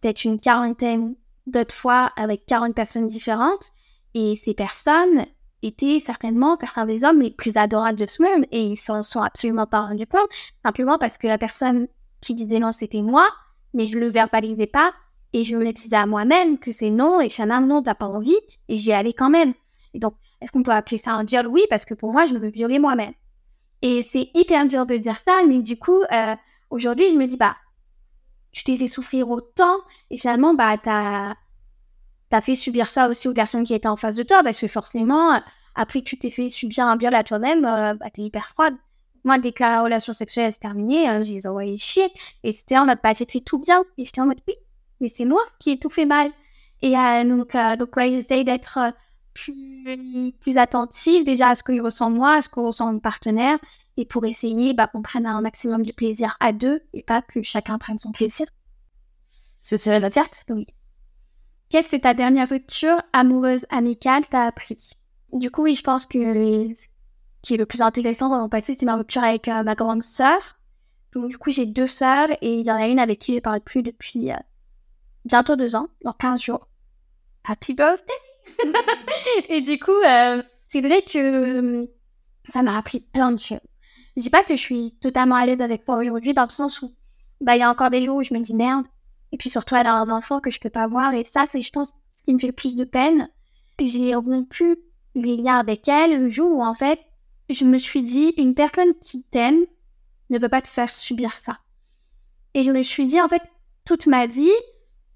peut-être 0.00 0.24
une 0.24 0.40
quarantaine 0.40 1.14
d'autres 1.46 1.74
fois 1.74 2.12
avec 2.16 2.46
40 2.46 2.74
personnes 2.74 3.08
différentes. 3.08 3.72
Et 4.14 4.36
ces 4.36 4.54
personnes, 4.54 5.26
étaient 5.66 6.00
certainement 6.00 6.56
certains 6.58 6.86
des 6.86 7.04
hommes 7.04 7.20
les 7.20 7.30
plus 7.30 7.56
adorables 7.56 7.98
de 7.98 8.06
ce 8.06 8.22
monde 8.22 8.44
et 8.50 8.62
ils 8.62 8.76
s'en 8.76 9.02
sont 9.02 9.20
absolument 9.20 9.66
pas 9.66 9.86
rendus 9.86 10.06
compte, 10.06 10.28
simplement 10.64 10.98
parce 10.98 11.18
que 11.18 11.26
la 11.26 11.38
personne 11.38 11.88
qui 12.20 12.34
disait 12.34 12.58
non, 12.58 12.72
c'était 12.72 13.02
moi, 13.02 13.28
mais 13.72 13.86
je 13.86 13.98
le 13.98 14.08
verbalisais 14.08 14.66
pas 14.66 14.92
et 15.32 15.42
je 15.44 15.56
me 15.56 15.72
disais 15.72 15.96
à 15.96 16.06
moi-même 16.06 16.58
que 16.58 16.72
c'est 16.72 16.90
non 16.90 17.20
et 17.20 17.28
Chana, 17.28 17.60
non, 17.60 17.82
t'as 17.82 17.94
pas 17.94 18.06
envie 18.06 18.38
et 18.68 18.76
j'y 18.76 18.92
allais 18.92 19.12
quand 19.12 19.30
même. 19.30 19.52
Et 19.94 19.98
donc, 19.98 20.14
est-ce 20.40 20.52
qu'on 20.52 20.62
peut 20.62 20.70
appeler 20.70 20.98
ça 20.98 21.12
un 21.12 21.24
viol 21.24 21.46
Oui, 21.46 21.62
parce 21.70 21.84
que 21.84 21.94
pour 21.94 22.12
moi, 22.12 22.26
je 22.26 22.34
me 22.34 22.48
violer 22.48 22.78
moi-même. 22.78 23.14
Et 23.82 24.02
c'est 24.02 24.30
hyper 24.34 24.66
dur 24.66 24.86
de 24.86 24.96
dire 24.96 25.16
ça, 25.26 25.42
mais 25.46 25.60
du 25.60 25.78
coup, 25.78 26.02
euh, 26.12 26.36
aujourd'hui, 26.70 27.10
je 27.10 27.16
me 27.16 27.26
dis, 27.26 27.36
bah, 27.36 27.56
tu 28.52 28.64
t'es 28.64 28.76
fait 28.76 28.86
souffrir 28.86 29.30
autant 29.30 29.78
et 30.10 30.18
finalement, 30.18 30.54
bah, 30.54 30.76
t'as 30.78 31.34
as 32.34 32.40
fait 32.40 32.54
subir 32.54 32.86
ça 32.86 33.08
aussi 33.08 33.28
aux 33.28 33.34
personnes 33.34 33.64
qui 33.64 33.74
étaient 33.74 33.88
en 33.88 33.96
face 33.96 34.16
de 34.16 34.22
toi, 34.22 34.42
parce 34.42 34.60
que 34.60 34.66
forcément, 34.66 35.40
après 35.74 36.00
que 36.00 36.04
tu 36.06 36.18
t'es 36.18 36.30
fait 36.30 36.50
subir 36.50 36.86
un 36.86 36.96
viol 36.96 37.14
à 37.14 37.24
toi-même, 37.24 37.64
euh, 37.64 37.94
bah, 37.94 38.10
t'es 38.12 38.22
hyper 38.22 38.48
froide. 38.48 38.74
Moi, 39.24 39.38
dès 39.38 39.52
que 39.52 39.62
la 39.62 39.82
relation 39.82 40.12
sexuelle 40.12 40.52
s'est 40.52 40.60
terminée, 40.60 41.08
euh, 41.08 41.24
je 41.24 41.32
les 41.32 41.46
envoyé 41.46 41.78
chier. 41.78 42.08
Et 42.42 42.52
c'était 42.52 42.76
en 42.76 42.86
mode, 42.86 42.98
bah, 43.02 43.12
j'ai 43.16 43.24
fait 43.24 43.40
tout 43.40 43.58
bien. 43.58 43.82
Et 43.96 44.04
j'étais 44.04 44.20
en 44.20 44.26
mode, 44.26 44.40
oui, 44.46 44.54
mais 45.00 45.08
c'est 45.08 45.24
moi 45.24 45.40
qui 45.58 45.70
ai 45.70 45.78
tout 45.78 45.90
fait 45.90 46.06
mal. 46.06 46.30
Et 46.82 46.96
euh, 46.98 47.24
donc, 47.24 47.54
euh, 47.54 47.76
donc 47.76 47.96
ouais, 47.96 48.10
j'essaye 48.10 48.44
d'être 48.44 48.78
euh, 48.78 48.90
plus, 49.32 50.32
plus 50.40 50.58
attentive 50.58 51.24
déjà 51.24 51.48
à 51.48 51.54
ce 51.54 51.62
qu'il 51.62 51.80
ressent 51.80 52.10
moi, 52.10 52.34
à 52.34 52.42
ce 52.42 52.48
que 52.50 52.60
ressent 52.60 52.92
mon 52.92 53.00
partenaire, 53.00 53.58
et 53.96 54.04
pour 54.04 54.26
essayer 54.26 54.74
bah, 54.74 54.86
qu'on 54.86 55.02
prenne 55.02 55.26
un 55.26 55.40
maximum 55.40 55.84
de 55.84 55.92
plaisir 55.92 56.36
à 56.40 56.52
deux 56.52 56.82
et 56.92 57.02
pas 57.02 57.22
que 57.22 57.42
chacun 57.42 57.78
prenne 57.78 57.98
son 57.98 58.12
plaisir. 58.12 58.46
Tu 59.62 59.74
veux 59.74 59.78
tirer 59.78 59.98
la 59.98 60.10
carte 60.10 60.44
Oui. 60.50 60.66
Qu'est-ce 61.70 61.90
que 61.90 61.96
ta 61.96 62.14
dernière 62.14 62.48
rupture 62.48 63.02
amoureuse 63.12 63.66
amicale 63.70 64.26
t'a 64.26 64.44
appris 64.44 64.92
Du 65.32 65.50
coup, 65.50 65.62
oui, 65.62 65.74
je 65.74 65.82
pense 65.82 66.06
que 66.06 66.18
ce 66.18 66.86
qui 67.42 67.54
est 67.54 67.58
le 67.58 67.66
plus 67.66 67.82
intéressant 67.82 68.28
dans 68.28 68.40
mon 68.40 68.48
passé, 68.48 68.76
c'est 68.78 68.86
ma 68.86 68.96
rupture 68.96 69.24
avec 69.24 69.48
euh, 69.48 69.62
ma 69.62 69.74
grande 69.74 70.02
sœur. 70.02 70.58
Donc, 71.12 71.28
du 71.30 71.38
coup, 71.38 71.50
j'ai 71.50 71.66
deux 71.66 71.86
sœurs 71.86 72.28
et 72.40 72.54
il 72.54 72.66
y 72.66 72.70
en 72.70 72.76
a 72.76 72.86
une 72.86 72.98
avec 72.98 73.18
qui 73.18 73.34
je 73.34 73.40
parle 73.40 73.60
plus 73.60 73.82
depuis 73.82 74.30
euh, 74.30 74.36
bientôt 75.24 75.56
deux 75.56 75.74
ans, 75.74 75.88
dans 76.04 76.12
15 76.12 76.40
jours. 76.40 76.68
Happy 77.44 77.74
birthday 77.74 78.12
Et 79.48 79.60
du 79.60 79.78
coup, 79.78 79.92
euh, 79.92 80.42
c'est 80.68 80.80
vrai 80.80 81.02
que 81.02 81.88
ça 82.52 82.62
m'a 82.62 82.76
appris 82.76 83.00
plein 83.00 83.32
de 83.32 83.38
choses. 83.38 83.58
Je 84.16 84.22
dis 84.22 84.30
pas 84.30 84.44
que 84.44 84.54
je 84.54 84.60
suis 84.60 84.96
totalement 85.00 85.34
à 85.34 85.46
l'aise 85.46 85.60
avec 85.60 85.86
moi 85.88 85.98
aujourd'hui, 85.98 86.34
dans 86.34 86.44
le 86.44 86.50
sens 86.50 86.82
où 86.82 86.94
bah, 87.40 87.56
il 87.56 87.60
y 87.60 87.62
a 87.62 87.70
encore 87.70 87.90
des 87.90 88.02
jours 88.02 88.16
où 88.16 88.22
je 88.22 88.32
me 88.34 88.40
dis 88.40 88.54
merde. 88.54 88.86
Et 89.34 89.36
puis 89.36 89.50
surtout, 89.50 89.74
elle 89.74 89.88
a 89.88 89.96
un 89.96 90.10
enfant 90.10 90.38
que 90.38 90.48
je 90.48 90.60
peux 90.60 90.70
pas 90.70 90.86
voir. 90.86 91.12
Et 91.12 91.24
ça, 91.24 91.44
c'est, 91.50 91.60
je 91.60 91.72
pense, 91.72 91.94
ce 92.16 92.22
qui 92.24 92.32
me 92.32 92.38
fait 92.38 92.46
le 92.46 92.52
plus 92.52 92.76
de 92.76 92.84
peine. 92.84 93.28
J'ai 93.80 94.14
rompu 94.14 94.76
les 95.16 95.36
liens 95.36 95.58
avec 95.58 95.88
elle 95.88 96.20
le 96.20 96.30
jour 96.30 96.56
où, 96.56 96.62
en 96.62 96.72
fait, 96.72 97.00
je 97.50 97.64
me 97.64 97.78
suis 97.78 98.04
dit, 98.04 98.32
une 98.36 98.54
personne 98.54 98.94
qui 99.00 99.24
t'aime 99.24 99.66
ne 100.30 100.38
peut 100.38 100.48
pas 100.48 100.62
te 100.62 100.68
faire 100.68 100.94
subir 100.94 101.32
ça. 101.32 101.58
Et 102.54 102.62
je 102.62 102.70
me 102.70 102.84
suis 102.84 103.06
dit, 103.06 103.20
en 103.20 103.26
fait, 103.26 103.42
toute 103.84 104.06
ma 104.06 104.28
vie, 104.28 104.52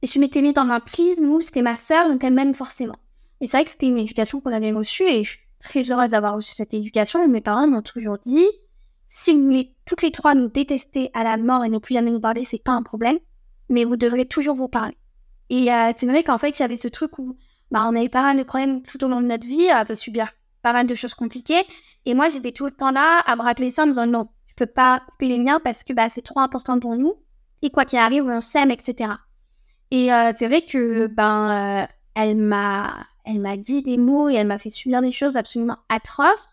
je 0.02 0.18
m'étais 0.18 0.42
mis 0.42 0.52
dans 0.52 0.68
un 0.68 0.80
prisme 0.80 1.26
où 1.26 1.40
c'était 1.40 1.62
ma 1.62 1.76
sœur, 1.76 2.08
donc 2.08 2.24
elle 2.24 2.34
m'aime 2.34 2.54
forcément. 2.54 2.98
Et 3.40 3.46
c'est 3.46 3.58
vrai 3.58 3.64
que 3.66 3.70
c'était 3.70 3.86
une 3.86 3.98
éducation 3.98 4.40
qu'on 4.40 4.50
avait 4.50 4.72
reçue 4.72 5.04
et 5.04 5.22
je 5.22 5.30
suis 5.30 5.40
très 5.60 5.92
heureuse 5.92 6.10
d'avoir 6.10 6.34
reçu 6.34 6.56
cette 6.56 6.74
éducation. 6.74 7.28
Mes 7.28 7.40
parents 7.40 7.68
m'ont 7.68 7.82
toujours 7.82 8.18
dit, 8.18 8.48
si 9.08 9.32
vous 9.32 9.44
voulez 9.44 9.76
toutes 9.86 10.02
les 10.02 10.10
trois 10.10 10.34
nous 10.34 10.48
détester 10.48 11.12
à 11.14 11.22
la 11.22 11.36
mort 11.36 11.64
et 11.64 11.68
ne 11.68 11.78
plus 11.78 11.94
jamais 11.94 12.10
nous 12.10 12.18
parler, 12.18 12.44
c'est 12.44 12.60
pas 12.60 12.72
un 12.72 12.82
problème, 12.82 13.20
mais 13.68 13.84
vous 13.84 13.96
devrez 13.96 14.26
toujours 14.26 14.54
vous 14.54 14.68
parler. 14.68 14.96
Et 15.50 15.72
euh, 15.72 15.92
c'est 15.96 16.06
vrai 16.06 16.22
qu'en 16.22 16.38
fait, 16.38 16.58
il 16.58 16.62
y 16.62 16.64
avait 16.64 16.76
ce 16.76 16.88
truc 16.88 17.18
où 17.18 17.36
bah, 17.70 17.86
on 17.88 17.96
avait 17.96 18.08
pas 18.08 18.22
mal 18.22 18.36
de 18.36 18.42
problèmes 18.42 18.82
tout 18.82 19.02
au 19.04 19.08
long 19.08 19.20
de 19.20 19.26
notre 19.26 19.46
vie, 19.46 19.68
à 19.70 19.84
subir 19.94 20.30
pas 20.62 20.72
mal 20.72 20.86
de 20.86 20.94
choses 20.94 21.14
compliquées. 21.14 21.62
Et 22.04 22.14
moi, 22.14 22.28
j'étais 22.28 22.52
tout 22.52 22.66
le 22.66 22.72
temps 22.72 22.90
là 22.90 23.20
à 23.20 23.36
me 23.36 23.42
rappeler 23.42 23.70
ça 23.70 23.82
en 23.82 23.86
me 23.86 23.92
disant 23.92 24.06
non, 24.06 24.28
je 24.48 24.54
peux 24.54 24.66
pas 24.66 25.02
couper 25.08 25.28
les 25.28 25.38
liens 25.38 25.60
parce 25.62 25.84
que 25.84 25.92
bah, 25.92 26.08
c'est 26.08 26.22
trop 26.22 26.40
important 26.40 26.78
pour 26.78 26.96
nous. 26.96 27.14
Et 27.62 27.70
quoi 27.70 27.84
qu'il 27.84 27.98
arrive, 27.98 28.24
on 28.24 28.40
s'aime, 28.40 28.70
etc. 28.70 29.12
Et 29.90 30.12
euh, 30.12 30.32
c'est 30.36 30.48
vrai 30.48 30.62
que 30.62 31.06
ben, 31.06 31.82
euh, 31.82 31.86
elle 32.14 32.36
m'a 32.36 33.06
elle 33.24 33.40
m'a 33.40 33.56
dit 33.58 33.82
des 33.82 33.98
mots 33.98 34.30
et 34.30 34.34
elle 34.34 34.46
m'a 34.46 34.58
fait 34.58 34.70
subir 34.70 35.02
des 35.02 35.12
choses 35.12 35.36
absolument 35.36 35.76
atroces 35.90 36.48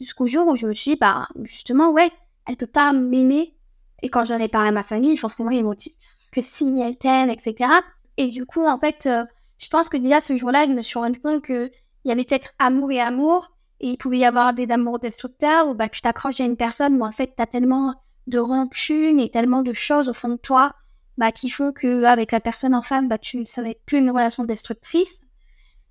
jusqu'au 0.00 0.26
jour 0.26 0.48
où 0.48 0.56
je 0.56 0.66
me 0.66 0.74
suis 0.74 0.92
dit, 0.92 0.98
bah, 1.00 1.28
justement, 1.44 1.90
ouais, 1.92 2.10
elle 2.46 2.56
peut 2.56 2.66
pas 2.66 2.92
m'aimer. 2.92 3.54
Et 4.02 4.08
quand 4.08 4.24
j'en 4.24 4.38
ai 4.38 4.48
parlé 4.48 4.68
à 4.68 4.72
ma 4.72 4.82
famille, 4.82 5.16
forcément, 5.16 5.50
ils 5.50 5.64
m'ont 5.64 5.74
dit 5.74 5.96
que 6.36 6.42
si 6.42 6.78
elle 6.80 6.96
t'aime, 6.96 7.30
etc. 7.30 7.70
Et 8.16 8.30
du 8.30 8.44
coup, 8.44 8.66
en 8.66 8.78
fait, 8.78 9.06
euh, 9.06 9.24
je 9.58 9.68
pense 9.68 9.88
que 9.88 9.96
déjà 9.96 10.20
ce 10.20 10.36
jour-là, 10.36 10.66
je 10.66 10.72
me 10.72 10.82
suis 10.82 10.98
rendu 10.98 11.20
compte 11.20 11.44
qu'il 11.44 11.70
y 12.04 12.12
avait 12.12 12.24
peut-être 12.24 12.52
amour 12.58 12.92
et 12.92 13.00
amour. 13.00 13.52
Et 13.80 13.88
il 13.88 13.98
pouvait 13.98 14.18
y 14.18 14.24
avoir 14.24 14.54
des 14.54 14.70
amours 14.70 14.98
destructeurs 14.98 15.68
où 15.68 15.74
bah, 15.74 15.88
tu 15.88 16.00
t'accroches 16.00 16.40
à 16.40 16.44
une 16.44 16.56
personne, 16.56 16.96
mais 16.96 17.04
en 17.04 17.12
fait, 17.12 17.32
tu 17.36 17.42
as 17.42 17.46
tellement 17.46 17.94
de 18.26 18.38
rancune 18.38 19.20
et 19.20 19.30
tellement 19.30 19.62
de 19.62 19.72
choses 19.72 20.08
au 20.08 20.14
fond 20.14 20.30
de 20.30 20.36
toi 20.36 20.72
bah, 21.18 21.30
qui 21.30 21.50
font 21.50 21.72
qu'avec 21.72 22.32
la 22.32 22.40
personne 22.40 22.74
en 22.74 22.82
face, 22.82 23.06
bah, 23.06 23.18
tu, 23.18 23.44
ça 23.46 23.62
n'est 23.62 23.78
plus 23.86 23.98
une 23.98 24.10
relation 24.10 24.44
destructrice. 24.44 25.20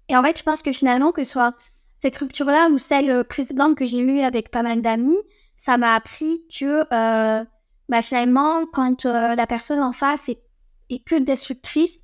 Et 0.10 0.18
en 0.18 0.24
fait, 0.24 0.38
je 0.38 0.44
pense 0.44 0.62
que 0.62 0.72
finalement, 0.72 1.12
que 1.12 1.24
ce 1.24 1.32
soit 1.32 1.56
cette 2.02 2.18
rupture-là 2.18 2.70
ou 2.70 2.78
celle 2.78 3.24
précédente 3.24 3.76
que 3.76 3.86
j'ai 3.86 4.00
eue 4.00 4.22
avec 4.22 4.52
pas 4.52 4.64
mal 4.64 4.82
d'amis, 4.82 5.18
ça 5.56 5.78
m'a 5.78 5.96
appris 5.96 6.46
que 6.50 6.86
euh, 6.94 7.44
bah, 7.89 8.02
finalement, 8.02 8.65
quand 8.71 9.06
euh, 9.06 9.36
la 9.36 9.48
personne 9.48 9.80
en 9.80 9.93
face 9.93 10.30
est, 10.30 10.41
est, 10.89 11.04
que 11.04 11.15
destructrice, 11.15 12.00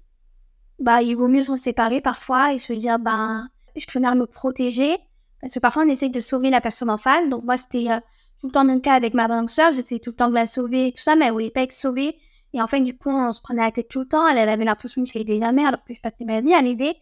bah, 0.79 1.01
il 1.01 1.15
vaut 1.15 1.27
mieux 1.27 1.43
s'en 1.43 1.57
séparer 1.57 2.01
parfois 2.01 2.53
et 2.53 2.59
se 2.59 2.73
dire, 2.73 2.99
bah, 2.99 3.45
je 3.75 3.85
préfère 3.85 4.15
me 4.15 4.25
protéger. 4.25 4.97
Parce 5.41 5.53
que 5.55 5.59
parfois, 5.59 5.83
on 5.83 5.89
essaye 5.89 6.11
de 6.11 6.19
sauver 6.19 6.49
la 6.49 6.61
personne 6.61 6.89
en 6.89 6.97
face. 6.97 7.29
Donc, 7.29 7.43
moi, 7.43 7.57
c'était 7.57 7.89
euh, 7.89 7.99
tout 8.39 8.47
le 8.47 8.51
temps 8.51 8.65
mon 8.65 8.79
cas 8.79 8.93
avec 8.93 9.13
ma 9.13 9.27
grande 9.27 9.49
sœur. 9.49 9.71
J'essayais 9.71 9.99
tout 9.99 10.11
le 10.11 10.15
temps 10.15 10.29
de 10.29 10.35
la 10.35 10.45
sauver 10.45 10.87
et 10.87 10.91
tout 10.91 11.01
ça, 11.01 11.15
mais 11.15 11.25
elle 11.25 11.31
voulait 11.31 11.49
pas 11.49 11.61
être 11.61 11.71
sauvée. 11.71 12.15
Et 12.53 12.61
en 12.61 12.67
fait, 12.67 12.81
du 12.81 12.95
coup, 12.95 13.09
on 13.09 13.31
se 13.31 13.41
prenait 13.41 13.61
la 13.61 13.71
tête 13.71 13.87
tout 13.87 14.01
le 14.01 14.07
temps. 14.07 14.27
Elle, 14.27 14.37
elle 14.37 14.49
avait 14.49 14.65
l'impression 14.65 15.03
que 15.03 15.09
je 15.09 15.17
l'aidais 15.17 15.39
jamais, 15.39 15.65
alors 15.65 15.83
que 15.83 15.93
je 15.93 16.01
passais 16.01 16.25
ma 16.25 16.41
vie 16.41 16.53
à 16.53 16.61
l'aider. 16.61 16.95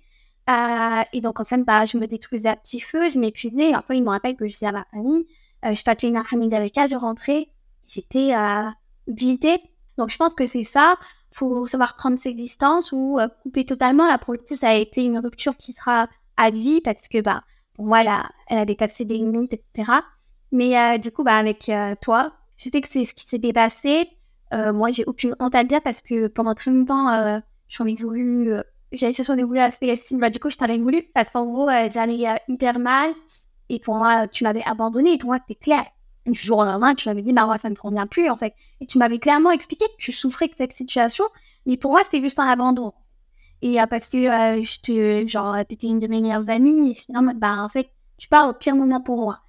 Euh, 0.50 1.04
et 1.14 1.22
donc, 1.22 1.40
en 1.40 1.44
fait, 1.44 1.58
bah, 1.64 1.86
je 1.86 1.98
me 1.98 2.08
détruisais 2.08 2.50
à 2.50 2.56
petit 2.56 2.80
feu, 2.80 3.10
je 3.10 3.20
m'épuisais. 3.20 3.76
Enfin, 3.76 3.94
il 3.94 4.04
me 4.04 4.10
rappelle 4.10 4.36
que 4.36 4.48
je 4.48 4.54
disais 4.54 4.68
à 4.68 4.72
ma 4.72 4.86
famille, 4.92 5.28
euh, 5.66 5.76
je 5.76 5.84
passais 5.84 6.08
une 6.08 6.18
après-midi 6.18 6.56
avec 6.56 6.78
elle, 6.78 6.90
je 6.90 6.96
rentrais, 6.96 7.50
j'étais 7.90 8.36
euh, 8.36 8.70
vidée. 9.08 9.60
Donc, 9.98 10.10
je 10.10 10.18
pense 10.18 10.34
que 10.34 10.46
c'est 10.46 10.64
ça. 10.64 10.96
faut 11.32 11.66
savoir 11.66 11.96
prendre 11.96 12.18
ses 12.18 12.34
distances 12.34 12.92
ou 12.92 13.20
euh, 13.20 13.28
couper 13.44 13.66
totalement. 13.66 14.08
Là, 14.08 14.18
pour 14.18 14.36
ça 14.54 14.70
a 14.70 14.76
été 14.76 15.04
une 15.04 15.20
rupture 15.20 15.58
qui 15.58 15.74
sera 15.74 16.08
à 16.38 16.50
vie 16.52 16.82
parce 16.82 17.08
que, 17.08 17.22
bah, 17.22 17.44
moi, 17.80 18.02
elle 18.02 18.60
a, 18.60 18.66
dépassé 18.66 19.06
des 19.06 19.18
limites, 19.18 19.54
etc. 19.54 19.92
Mais 20.52 20.78
euh, 20.78 20.98
du 20.98 21.12
coup, 21.12 21.24
bah, 21.24 21.38
avec 21.38 21.70
euh, 21.70 21.96
toi, 22.02 22.34
je 22.58 22.70
sais 22.70 22.82
que 22.82 22.88
c'est 22.88 23.06
ce 23.06 23.14
qui 23.14 23.26
s'est 23.26 23.38
dépassé. 23.40 24.10
Euh, 24.54 24.74
moi, 24.74 24.92
j'ai 24.92 25.06
aucune 25.06 25.36
honte 25.40 25.56
à 25.56 25.62
le 25.62 25.68
dire 25.68 25.82
parce 25.82 26.02
que 26.02 26.28
pendant 26.28 26.54
très 26.54 26.72
longtemps, 26.72 27.10
euh, 27.10 27.40
j'en 27.68 27.86
ai 27.86 27.96
voulu, 27.96 28.54
j'avais 28.92 29.14
cherché 29.14 29.34
ai 29.34 29.44
voulu 29.44 29.60
Célestine. 29.80 30.20
Bah, 30.20 30.30
du 30.30 30.40
coup, 30.40 30.50
je 30.50 30.58
t'en 30.58 30.66
ai 30.66 30.78
voulu 30.78 31.04
parce 31.14 31.32
qu'en 31.32 31.46
gros, 31.46 31.70
j'allais 31.90 32.26
hyper 32.48 32.80
mal. 32.80 33.12
Et 33.70 33.80
pour 33.80 33.96
moi, 33.96 34.28
tu 34.28 34.44
m'avais 34.44 34.64
abandonné. 34.64 35.14
Et 35.14 35.18
pour 35.18 35.30
moi, 35.30 35.40
c'était 35.48 35.60
clair. 35.60 35.86
Du 36.30 36.40
jour 36.40 36.60
au 36.60 36.66
lendemain, 36.66 36.96
tu 36.96 37.10
m'avais 37.10 37.22
dit, 37.22 37.34
bah, 37.34 37.46
moi, 37.46 37.58
ça 37.58 37.70
me 37.70 37.76
convient 37.76 38.08
plus, 38.08 38.30
en 38.30 38.38
fait. 38.38 38.54
Et 38.82 38.86
tu 38.86 38.98
m'avais 38.98 39.20
clairement 39.20 39.52
expliqué 39.52 39.86
que 39.86 39.98
tu 40.04 40.12
souffrais 40.12 40.48
de 40.48 40.54
cette 40.56 40.74
situation. 40.74 41.26
Mais 41.66 41.78
pour 41.78 41.92
moi, 41.92 42.02
c'était 42.04 42.22
juste 42.22 42.40
un 42.40 42.48
abandon. 42.48 42.94
Et 43.62 43.82
euh, 43.82 43.86
parce 43.88 44.10
que 44.10 44.18
euh, 44.18 44.64
je 44.64 44.80
te, 44.80 45.28
genre, 45.28 45.56
t'étais 45.68 45.88
une 45.88 46.00
de 46.00 46.08
mes 46.08 46.22
meilleures 46.22 46.50
amies. 46.50 46.92
Et 46.92 46.94
je 46.94 47.18
en 47.18 47.24
mode, 47.24 47.40
bah, 47.40 47.58
en 47.64 47.70
fait, 47.70 47.90
tu 48.18 48.28
pars 48.28 48.50
au 48.50 48.54
pire 48.54 48.76
moment 48.76 49.02
pour 49.02 49.18
moi. 49.18 49.40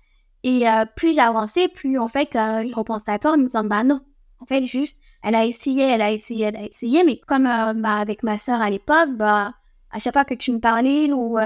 Et 0.43 0.69
euh, 0.69 0.85
plus 0.97 1.15
j'ai 1.15 1.69
plus, 1.69 1.99
en 1.99 2.09
fait, 2.09 2.35
euh, 2.35 2.67
je 2.67 2.75
repensais 2.75 3.11
à 3.11 3.19
toi 3.19 3.33
en 3.33 3.37
me 3.37 3.45
disant, 3.45 3.65
bah, 3.65 3.85
non. 3.85 4.01
En 4.41 4.47
fait, 4.47 4.65
juste, 4.65 4.99
elle 5.23 5.35
a 5.35 5.45
essayé, 5.45 5.83
elle 5.83 6.01
a 6.01 6.11
essayé, 6.13 6.47
elle 6.47 6.57
a 6.57 6.65
essayé, 6.65 7.05
mais 7.05 7.19
comme 7.19 7.45
bah, 7.45 7.97
avec 7.99 8.23
ma 8.23 8.39
sœur 8.39 8.63
à 8.63 8.71
l'époque, 8.71 9.11
bah, 9.11 9.53
à 9.91 9.99
chaque 9.99 10.15
fois 10.15 10.25
que 10.25 10.33
tu 10.33 10.51
me 10.51 10.61
parlais 10.61 11.13
ou 11.13 11.37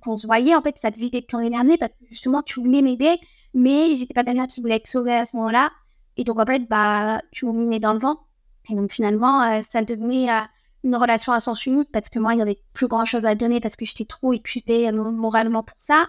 qu'on 0.00 0.16
se 0.16 0.28
voyait, 0.28 0.54
en 0.54 0.62
fait, 0.62 0.78
ça 0.78 0.92
te 0.92 0.98
vidait 0.98 1.22
de 1.22 1.26
ton 1.26 1.40
énergie 1.40 1.76
parce 1.76 1.92
que 1.96 2.04
justement, 2.08 2.42
tu 2.42 2.60
voulais 2.60 2.82
m'aider, 2.82 3.18
mais 3.56 3.96
j'étais 3.96 4.12
pas 4.12 4.22
quelqu'un 4.22 4.46
qui 4.46 4.60
voulait 4.60 4.76
être 4.76 4.86
sauvée 4.86 5.14
à 5.14 5.24
ce 5.24 5.34
moment-là. 5.38 5.70
Et 6.18 6.24
donc, 6.24 6.38
en 6.38 6.44
fait, 6.44 6.68
bah, 6.68 7.22
tu 7.32 7.46
me 7.46 7.66
mis 7.66 7.80
dans 7.80 7.94
le 7.94 7.98
vent. 7.98 8.20
Et 8.68 8.74
donc, 8.74 8.92
finalement, 8.92 9.42
euh, 9.42 9.62
ça 9.68 9.82
devenait 9.82 10.30
euh, 10.30 10.40
une 10.84 10.94
relation 10.94 11.32
à 11.32 11.40
sens 11.40 11.64
unique 11.64 11.90
parce 11.90 12.10
que 12.10 12.18
moi, 12.18 12.34
il 12.34 12.38
y 12.38 12.42
avait 12.42 12.60
plus 12.74 12.86
grand 12.86 13.06
chose 13.06 13.24
à 13.24 13.34
donner 13.34 13.60
parce 13.60 13.76
que 13.76 13.86
j'étais 13.86 14.04
trop 14.04 14.34
épuisée 14.34 14.88
euh, 14.88 14.92
moralement 14.92 15.62
pour 15.62 15.76
ça. 15.78 16.06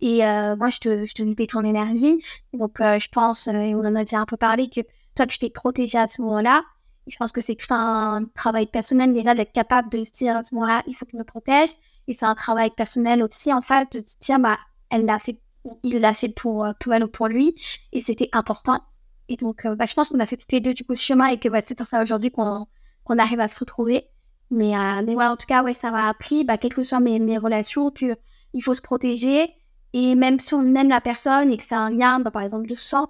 Et 0.00 0.18
moi, 0.18 0.68
je 0.68 0.78
te, 0.78 1.06
je 1.06 1.14
te 1.14 1.22
vidais 1.22 1.46
ton 1.46 1.64
énergie. 1.64 2.22
Donc, 2.52 2.76
je 2.80 3.08
pense, 3.08 3.48
et 3.48 3.74
on 3.74 3.80
en 3.80 3.94
a 3.94 4.04
déjà 4.04 4.18
un 4.18 4.26
peu 4.26 4.36
parlé, 4.36 4.68
que 4.68 4.82
toi, 5.14 5.26
tu 5.26 5.38
t'es 5.38 5.48
protégée 5.48 5.96
à 5.96 6.06
ce 6.06 6.20
moment-là. 6.20 6.64
Je 7.06 7.16
pense 7.16 7.32
que 7.32 7.40
c'est 7.40 7.54
tout 7.54 7.72
un 7.72 8.26
travail 8.34 8.66
personnel 8.66 9.14
déjà 9.14 9.34
d'être 9.34 9.52
capable 9.52 9.88
de 9.88 10.04
se 10.04 10.12
dire 10.12 10.36
à 10.36 10.44
ce 10.44 10.54
moment-là, 10.54 10.82
il 10.86 10.94
faut 10.94 11.06
que 11.06 11.12
je 11.12 11.16
me 11.16 11.24
protège. 11.24 11.70
Et 12.08 12.12
c'est 12.12 12.26
un 12.26 12.34
travail 12.34 12.70
personnel 12.76 13.22
aussi, 13.22 13.50
en 13.54 13.62
fait, 13.62 13.90
de 13.92 14.06
se 14.06 14.16
dire, 14.20 14.38
bah, 14.38 14.58
elle 14.90 15.06
l'a 15.06 15.18
fait, 15.18 15.40
il 15.82 15.98
l'a 16.00 16.14
fait 16.14 16.28
pour, 16.28 16.66
pour 16.80 16.94
elle 16.94 17.04
ou 17.04 17.08
pour 17.08 17.28
lui. 17.28 17.54
Et 17.92 18.02
c'était 18.02 18.28
important. 18.32 18.80
Et 19.28 19.36
donc, 19.36 19.64
euh, 19.64 19.74
bah, 19.74 19.86
je 19.86 19.94
pense 19.94 20.10
qu'on 20.10 20.20
a 20.20 20.26
fait 20.26 20.36
toutes 20.36 20.52
les 20.52 20.60
deux 20.60 20.74
du 20.74 20.84
coup 20.84 20.94
ce 20.94 21.02
chemin 21.02 21.26
et 21.26 21.38
que 21.38 21.48
bah, 21.48 21.60
c'est 21.60 21.74
pour 21.74 21.86
ça 21.86 22.02
aujourd'hui 22.02 22.30
qu'on 22.30 22.66
qu'on 23.04 23.18
arrive 23.18 23.40
à 23.40 23.48
se 23.48 23.60
retrouver. 23.60 24.08
Mais, 24.50 24.76
euh, 24.76 25.02
mais 25.04 25.14
voilà, 25.14 25.32
en 25.32 25.36
tout 25.36 25.46
cas, 25.46 25.62
ouais, 25.62 25.74
ça 25.74 25.90
m'a 25.90 26.08
appris, 26.08 26.44
bah, 26.44 26.58
quelles 26.58 26.74
que 26.74 26.82
soient 26.82 27.00
mes, 27.00 27.18
mes 27.20 27.38
relations, 27.38 27.90
qu'il 27.90 28.16
faut 28.62 28.74
se 28.74 28.82
protéger. 28.82 29.48
Et 29.92 30.14
même 30.14 30.40
si 30.40 30.54
on 30.54 30.74
aime 30.74 30.88
la 30.88 31.00
personne 31.00 31.52
et 31.52 31.56
que 31.56 31.64
c'est 31.64 31.76
un 31.76 31.90
lien, 31.90 32.18
bah, 32.18 32.32
par 32.32 32.42
exemple, 32.42 32.66
de 32.66 32.74
sang, 32.74 33.08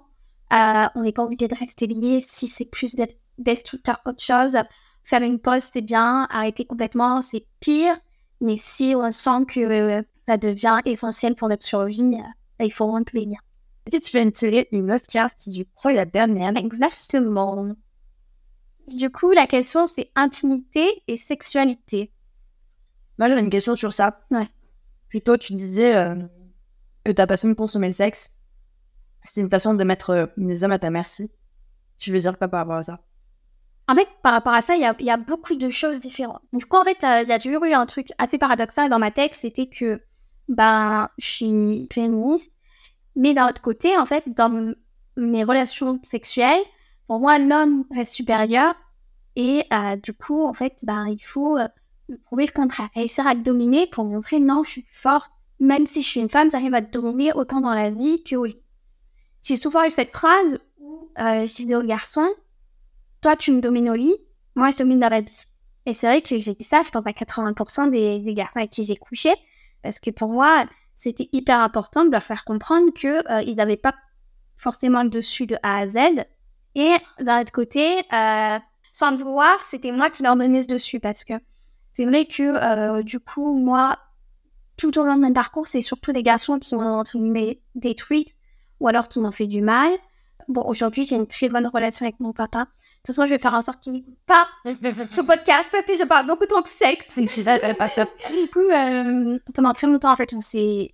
euh, 0.53 0.85
on 0.95 1.01
n'est 1.01 1.11
pas 1.11 1.23
obligé 1.23 1.47
de 1.47 1.55
rester 1.55 1.87
lié 1.87 2.19
si 2.19 2.47
c'est 2.47 2.65
plus 2.65 2.95
destructeur 3.37 4.01
qu'autre 4.03 4.23
chose. 4.23 4.57
Faire 5.03 5.21
une 5.21 5.39
pause, 5.39 5.63
c'est 5.63 5.81
bien. 5.81 6.27
Arrêter 6.29 6.65
complètement, 6.65 7.21
c'est 7.21 7.45
pire. 7.59 7.95
Mais 8.39 8.57
si 8.57 8.93
on 8.95 9.11
sent 9.11 9.45
que 9.47 9.59
euh, 9.59 10.01
ça 10.27 10.37
devient 10.37 10.79
essentiel 10.85 11.35
pour 11.35 11.49
notre 11.49 11.65
survie, 11.65 12.01
euh, 12.03 12.21
il 12.65 12.71
faut 12.71 12.85
rompre 12.85 13.11
les 13.13 13.25
liens. 13.25 13.41
Et 13.91 13.99
tu 13.99 14.11
viens 14.11 14.25
de 14.25 14.31
tirer 14.31 14.67
une 14.71 14.91
autre 14.91 15.07
carte 15.07 15.37
qui, 15.37 15.49
du 15.49 15.65
coup, 15.65 15.89
est 15.89 15.95
la 15.95 16.05
dernière. 16.05 16.55
Exactement. 16.57 17.73
Du 18.87 19.09
coup, 19.09 19.31
la 19.31 19.47
question, 19.47 19.87
c'est 19.87 20.11
intimité 20.15 21.03
et 21.07 21.17
sexualité. 21.17 22.11
Moi, 23.17 23.29
j'avais 23.29 23.41
une 23.41 23.49
question 23.49 23.75
sur 23.75 23.93
ça. 23.93 24.19
Ouais. 24.31 24.47
Plutôt, 25.09 25.37
tu 25.37 25.53
disais 25.53 25.95
euh, 25.95 26.15
que 27.05 27.11
ta 27.11 27.27
passion 27.27 27.49
de 27.49 27.53
consommer 27.53 27.87
le 27.87 27.93
sexe, 27.93 28.39
c'était 29.23 29.41
une 29.41 29.49
façon 29.49 29.73
de 29.73 29.83
mettre 29.83 30.09
euh, 30.11 30.25
les 30.37 30.63
hommes 30.63 30.71
à 30.71 30.79
ta 30.79 30.89
merci. 30.89 31.31
Tu 31.97 32.11
veux 32.11 32.19
dire 32.19 32.37
quoi 32.37 32.47
par 32.47 32.61
rapport 32.61 32.77
à 32.77 32.83
ça? 32.83 32.99
En 33.89 33.95
fait, 33.95 34.07
par 34.21 34.33
rapport 34.33 34.53
à 34.53 34.61
ça, 34.61 34.75
il 34.75 34.81
y 34.81 35.03
y 35.05 35.09
a 35.09 35.17
beaucoup 35.17 35.55
de 35.55 35.69
choses 35.69 35.99
différentes. 35.99 36.41
Du 36.51 36.65
coup, 36.65 36.77
en 36.77 36.83
fait, 36.83 37.03
euh, 37.03 37.23
il 37.23 37.29
y 37.29 37.33
a 37.33 37.39
toujours 37.39 37.63
eu 37.63 37.73
un 37.73 37.85
truc 37.85 38.09
assez 38.17 38.37
paradoxal 38.37 38.89
dans 38.89 38.99
ma 38.99 39.11
tête, 39.11 39.33
c'était 39.33 39.67
que 39.67 40.01
ben, 40.47 41.09
je 41.17 41.25
suis 41.25 41.87
féministe, 41.91 42.53
mais 43.15 43.33
d'un 43.33 43.49
autre 43.49 43.61
côté, 43.61 43.97
en 43.97 44.05
fait, 44.05 44.23
dans 44.27 44.73
mes 45.17 45.43
relations 45.43 45.99
sexuelles, 46.03 46.61
pour 47.07 47.19
moi, 47.19 47.39
l'homme 47.39 47.85
reste 47.91 48.13
supérieur. 48.13 48.75
Et 49.35 49.63
euh, 49.71 49.95
du 49.95 50.13
coup, 50.13 50.43
en 50.45 50.53
fait, 50.53 50.79
ben, 50.83 51.07
il 51.07 51.23
faut 51.23 51.57
euh, 51.57 51.67
prouver 52.25 52.45
le 52.45 52.51
contraire, 52.51 52.89
réussir 52.95 53.27
à 53.27 53.33
le 53.33 53.41
dominer 53.41 53.87
pour 53.87 54.03
montrer 54.03 54.39
non, 54.39 54.63
je 54.63 54.71
suis 54.71 54.81
plus 54.81 54.95
forte, 54.95 55.31
même 55.59 55.85
si 55.85 56.01
je 56.01 56.07
suis 56.07 56.19
une 56.19 56.29
femme, 56.29 56.51
j'arrive 56.51 56.73
à 56.73 56.81
te 56.81 56.91
dominer 56.91 57.33
autant 57.33 57.61
dans 57.61 57.73
la 57.73 57.91
vie 57.91 58.23
qu'au 58.23 58.45
lit. 58.45 58.61
J'ai 59.43 59.55
souvent 59.55 59.83
eu 59.85 59.91
cette 59.91 60.11
phrase 60.11 60.59
où 60.79 61.09
euh, 61.19 61.45
je 61.45 61.55
disais 61.55 61.75
aux 61.75 61.83
garçons, 61.83 62.29
toi, 63.21 63.35
tu 63.35 63.51
me 63.51 63.61
domines 63.61 63.89
au 63.89 63.95
lit, 63.95 64.15
moi, 64.55 64.71
je 64.71 64.77
domine 64.77 64.99
dans 64.99 65.09
la 65.09 65.21
vie. 65.21 65.45
Et 65.85 65.93
c'est 65.93 66.07
vrai 66.07 66.21
que 66.21 66.39
j'ai 66.39 66.53
dit 66.53 66.63
ça, 66.63 66.81
je 66.85 66.89
pense 66.89 67.05
à 67.05 67.11
80% 67.11 67.91
des, 67.91 68.19
des 68.19 68.33
garçons 68.33 68.59
avec 68.59 68.71
qui 68.71 68.83
j'ai 68.83 68.97
couché, 68.97 69.33
parce 69.83 69.99
que 69.99 70.11
pour 70.11 70.29
moi, 70.29 70.65
c'était 70.95 71.29
hyper 71.31 71.59
important 71.59 72.05
de 72.05 72.11
leur 72.11 72.23
faire 72.23 72.43
comprendre 72.43 72.91
que 72.93 73.31
euh, 73.31 73.41
ils 73.43 73.55
n'avaient 73.55 73.77
pas 73.77 73.95
forcément 74.57 75.03
le 75.03 75.09
dessus 75.09 75.45
de 75.45 75.55
A 75.63 75.79
à 75.79 75.87
Z. 75.87 75.97
Et 76.75 76.95
d'un 77.19 77.41
autre 77.41 77.51
côté, 77.51 77.99
euh, 78.13 78.59
sans 78.91 79.11
le 79.11 79.17
vouloir, 79.17 79.61
c'était 79.61 79.91
moi 79.91 80.09
qui 80.09 80.23
leur 80.23 80.35
donnais 80.35 80.63
ce 80.63 80.67
dessus, 80.67 80.99
parce 80.99 81.23
que 81.23 81.33
c'est 81.93 82.05
vrai 82.05 82.25
que 82.25 82.43
euh, 82.43 83.03
du 83.03 83.19
coup, 83.19 83.55
moi, 83.55 83.97
tout 84.75 84.97
au 84.99 85.05
long 85.05 85.15
de 85.15 85.21
mon 85.21 85.33
parcours, 85.33 85.67
c'est 85.67 85.81
surtout 85.81 86.11
les 86.11 86.23
garçons 86.23 86.59
qui 86.59 86.75
m'ont 86.75 86.99
entre 86.99 87.17
guillemets 87.17 87.61
détruite 87.75 88.35
ou 88.79 88.87
alors 88.87 89.07
qui 89.07 89.19
m'ont 89.19 89.31
fait 89.31 89.47
du 89.47 89.61
mal. 89.61 89.91
Bon, 90.47 90.61
aujourd'hui, 90.61 91.03
j'ai 91.03 91.15
une 91.15 91.27
très 91.27 91.49
bonne 91.49 91.67
relation 91.67 92.05
avec 92.05 92.19
mon 92.19 92.31
papa. 92.31 92.59
De 92.59 92.65
toute 92.65 93.07
façon, 93.07 93.25
je 93.25 93.31
vais 93.31 93.39
faire 93.39 93.53
en 93.53 93.61
sorte 93.61 93.81
qu'il 93.81 93.93
n'écoute 93.93 94.17
pas 94.25 94.47
ce 94.65 95.21
podcast 95.21 95.69
parce 95.71 95.85
que 95.85 95.97
je 95.97 96.05
parle 96.05 96.27
beaucoup 96.27 96.45
trop 96.45 96.61
de 96.61 96.67
sexe. 96.67 97.15
Du 97.17 98.49
coup, 98.51 98.59
euh, 98.59 99.39
pendant 99.53 99.73
très 99.73 99.87
longtemps, 99.87 100.11
en 100.11 100.15
fait, 100.15 100.33
on 100.33 100.41
s'est 100.41 100.91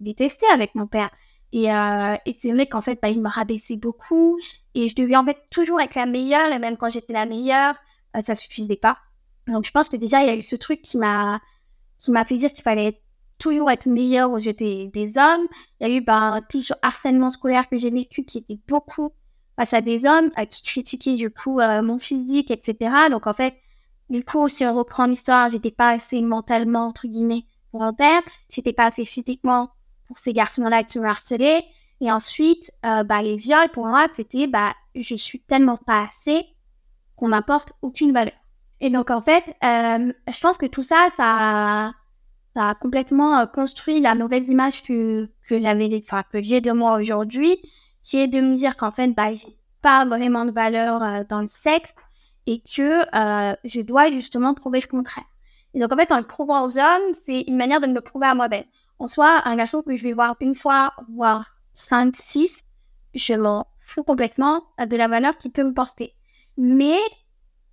détesté 0.00 0.46
avec 0.52 0.74
mon 0.74 0.86
père. 0.86 1.10
Et, 1.52 1.72
euh, 1.72 2.16
et 2.26 2.36
c'est 2.38 2.52
vrai 2.52 2.66
qu'en 2.66 2.82
fait, 2.82 2.98
bah, 3.00 3.08
il 3.08 3.22
m'a 3.22 3.30
rabaissé 3.30 3.76
beaucoup. 3.76 4.38
Et 4.74 4.88
je 4.88 4.94
devais 4.94 5.16
en 5.16 5.24
fait 5.24 5.38
toujours 5.50 5.80
être 5.80 5.94
la 5.94 6.06
meilleure. 6.06 6.52
Et 6.52 6.58
même 6.58 6.76
quand 6.76 6.90
j'étais 6.90 7.14
la 7.14 7.26
meilleure, 7.26 7.74
euh, 8.16 8.22
ça 8.22 8.34
suffisait 8.34 8.76
pas. 8.76 8.98
Donc, 9.46 9.64
je 9.64 9.70
pense 9.70 9.88
que 9.88 9.96
déjà, 9.96 10.20
il 10.20 10.26
y 10.26 10.30
a 10.30 10.36
eu 10.36 10.42
ce 10.42 10.56
truc 10.56 10.82
qui 10.82 10.98
m'a 10.98 11.40
qui 12.00 12.10
m'a 12.10 12.24
fait 12.24 12.36
dire 12.36 12.52
qu'il 12.52 12.62
fallait 12.62 13.00
toujours 13.38 13.70
être 13.70 13.86
meilleure 13.86 14.30
aux 14.30 14.38
yeux 14.38 14.52
des, 14.52 14.88
des 14.88 15.18
hommes. 15.18 15.46
Il 15.80 15.88
y 15.88 15.90
a 15.90 15.96
eu 15.96 16.00
bah, 16.00 16.40
tout 16.48 16.62
ce 16.62 16.74
harcèlement 16.82 17.30
scolaire 17.30 17.68
que 17.68 17.78
j'ai 17.78 17.90
vécu 17.90 18.24
qui 18.24 18.38
était 18.38 18.58
beaucoup 18.66 19.10
face 19.56 19.72
à 19.72 19.80
des 19.80 20.06
hommes 20.06 20.30
euh, 20.38 20.44
qui 20.44 20.62
critiquaient 20.62 21.16
du 21.16 21.30
coup 21.30 21.60
euh, 21.60 21.82
mon 21.82 21.98
physique, 21.98 22.50
etc. 22.50 23.08
Donc 23.10 23.26
en 23.26 23.32
fait, 23.32 23.54
du 24.10 24.24
coup, 24.24 24.48
si 24.48 24.64
on 24.64 24.74
reprend 24.74 25.06
l'histoire, 25.06 25.50
j'étais 25.50 25.70
pas 25.70 25.90
assez 25.90 26.22
mentalement, 26.22 26.86
entre 26.86 27.06
guillemets, 27.06 27.44
père. 27.96 28.22
J'étais 28.48 28.72
pas 28.72 28.86
assez 28.86 29.04
physiquement 29.04 29.70
pour 30.06 30.18
ces 30.18 30.32
garçons-là 30.32 30.82
qui 30.84 30.98
me 30.98 31.06
harcelaient. 31.06 31.64
Et 32.00 32.10
ensuite, 32.10 32.72
euh, 32.86 33.02
bah, 33.02 33.22
les 33.22 33.36
viols, 33.36 33.70
pour 33.70 33.86
moi, 33.86 34.06
c'était 34.12 34.46
bah, 34.46 34.74
je 34.94 35.14
suis 35.16 35.40
tellement 35.40 35.76
pas 35.76 36.04
assez 36.04 36.46
qu'on 37.16 37.28
m'apporte 37.28 37.72
aucune 37.82 38.12
valeur. 38.12 38.34
Et 38.80 38.90
donc, 38.90 39.10
en 39.10 39.20
fait, 39.20 39.44
euh, 39.64 40.12
je 40.32 40.40
pense 40.40 40.56
que 40.56 40.66
tout 40.66 40.84
ça, 40.84 41.08
ça, 41.16 41.92
ça 42.58 42.70
a 42.70 42.74
complètement 42.74 43.38
euh, 43.38 43.46
construit 43.46 44.00
la 44.00 44.16
mauvaise 44.16 44.48
image 44.48 44.82
que, 44.82 45.28
que 45.48 45.60
j'avais, 45.60 45.88
enfin, 46.02 46.24
que 46.32 46.42
j'ai 46.42 46.60
de 46.60 46.72
moi 46.72 46.96
aujourd'hui, 46.96 47.56
qui 48.02 48.18
est 48.18 48.26
de 48.26 48.40
me 48.40 48.56
dire 48.56 48.76
qu'en 48.76 48.90
fait, 48.90 49.06
bah, 49.14 49.32
j'ai 49.32 49.56
pas 49.80 50.04
vraiment 50.04 50.44
de 50.44 50.50
valeur 50.50 51.00
euh, 51.00 51.22
dans 51.28 51.40
le 51.40 51.46
sexe 51.46 51.94
et 52.46 52.60
que 52.60 53.02
euh, 53.14 53.54
je 53.62 53.80
dois 53.80 54.10
justement 54.10 54.54
prouver 54.54 54.80
le 54.80 54.88
contraire. 54.88 55.24
Et 55.72 55.78
donc, 55.78 55.92
en 55.92 55.96
fait, 55.96 56.10
en 56.10 56.18
le 56.18 56.26
prouvant 56.26 56.66
aux 56.66 56.78
hommes, 56.78 57.14
c'est 57.26 57.42
une 57.42 57.56
manière 57.56 57.80
de 57.80 57.86
me 57.86 57.94
le 57.94 58.00
prouver 58.00 58.26
à 58.26 58.34
moi-même. 58.34 58.64
En 58.98 59.06
soi, 59.06 59.40
un 59.44 59.54
garçon 59.54 59.82
que 59.82 59.96
je 59.96 60.02
vais 60.02 60.12
voir 60.12 60.34
une 60.40 60.56
fois, 60.56 60.94
voire 61.14 61.54
cinq, 61.74 62.16
six, 62.16 62.64
je 63.14 63.34
m'en 63.34 63.68
fous 63.84 64.02
complètement 64.02 64.64
de 64.84 64.96
la 64.96 65.06
valeur 65.06 65.38
qu'il 65.38 65.52
peut 65.52 65.62
me 65.62 65.74
porter. 65.74 66.16
Mais 66.56 66.98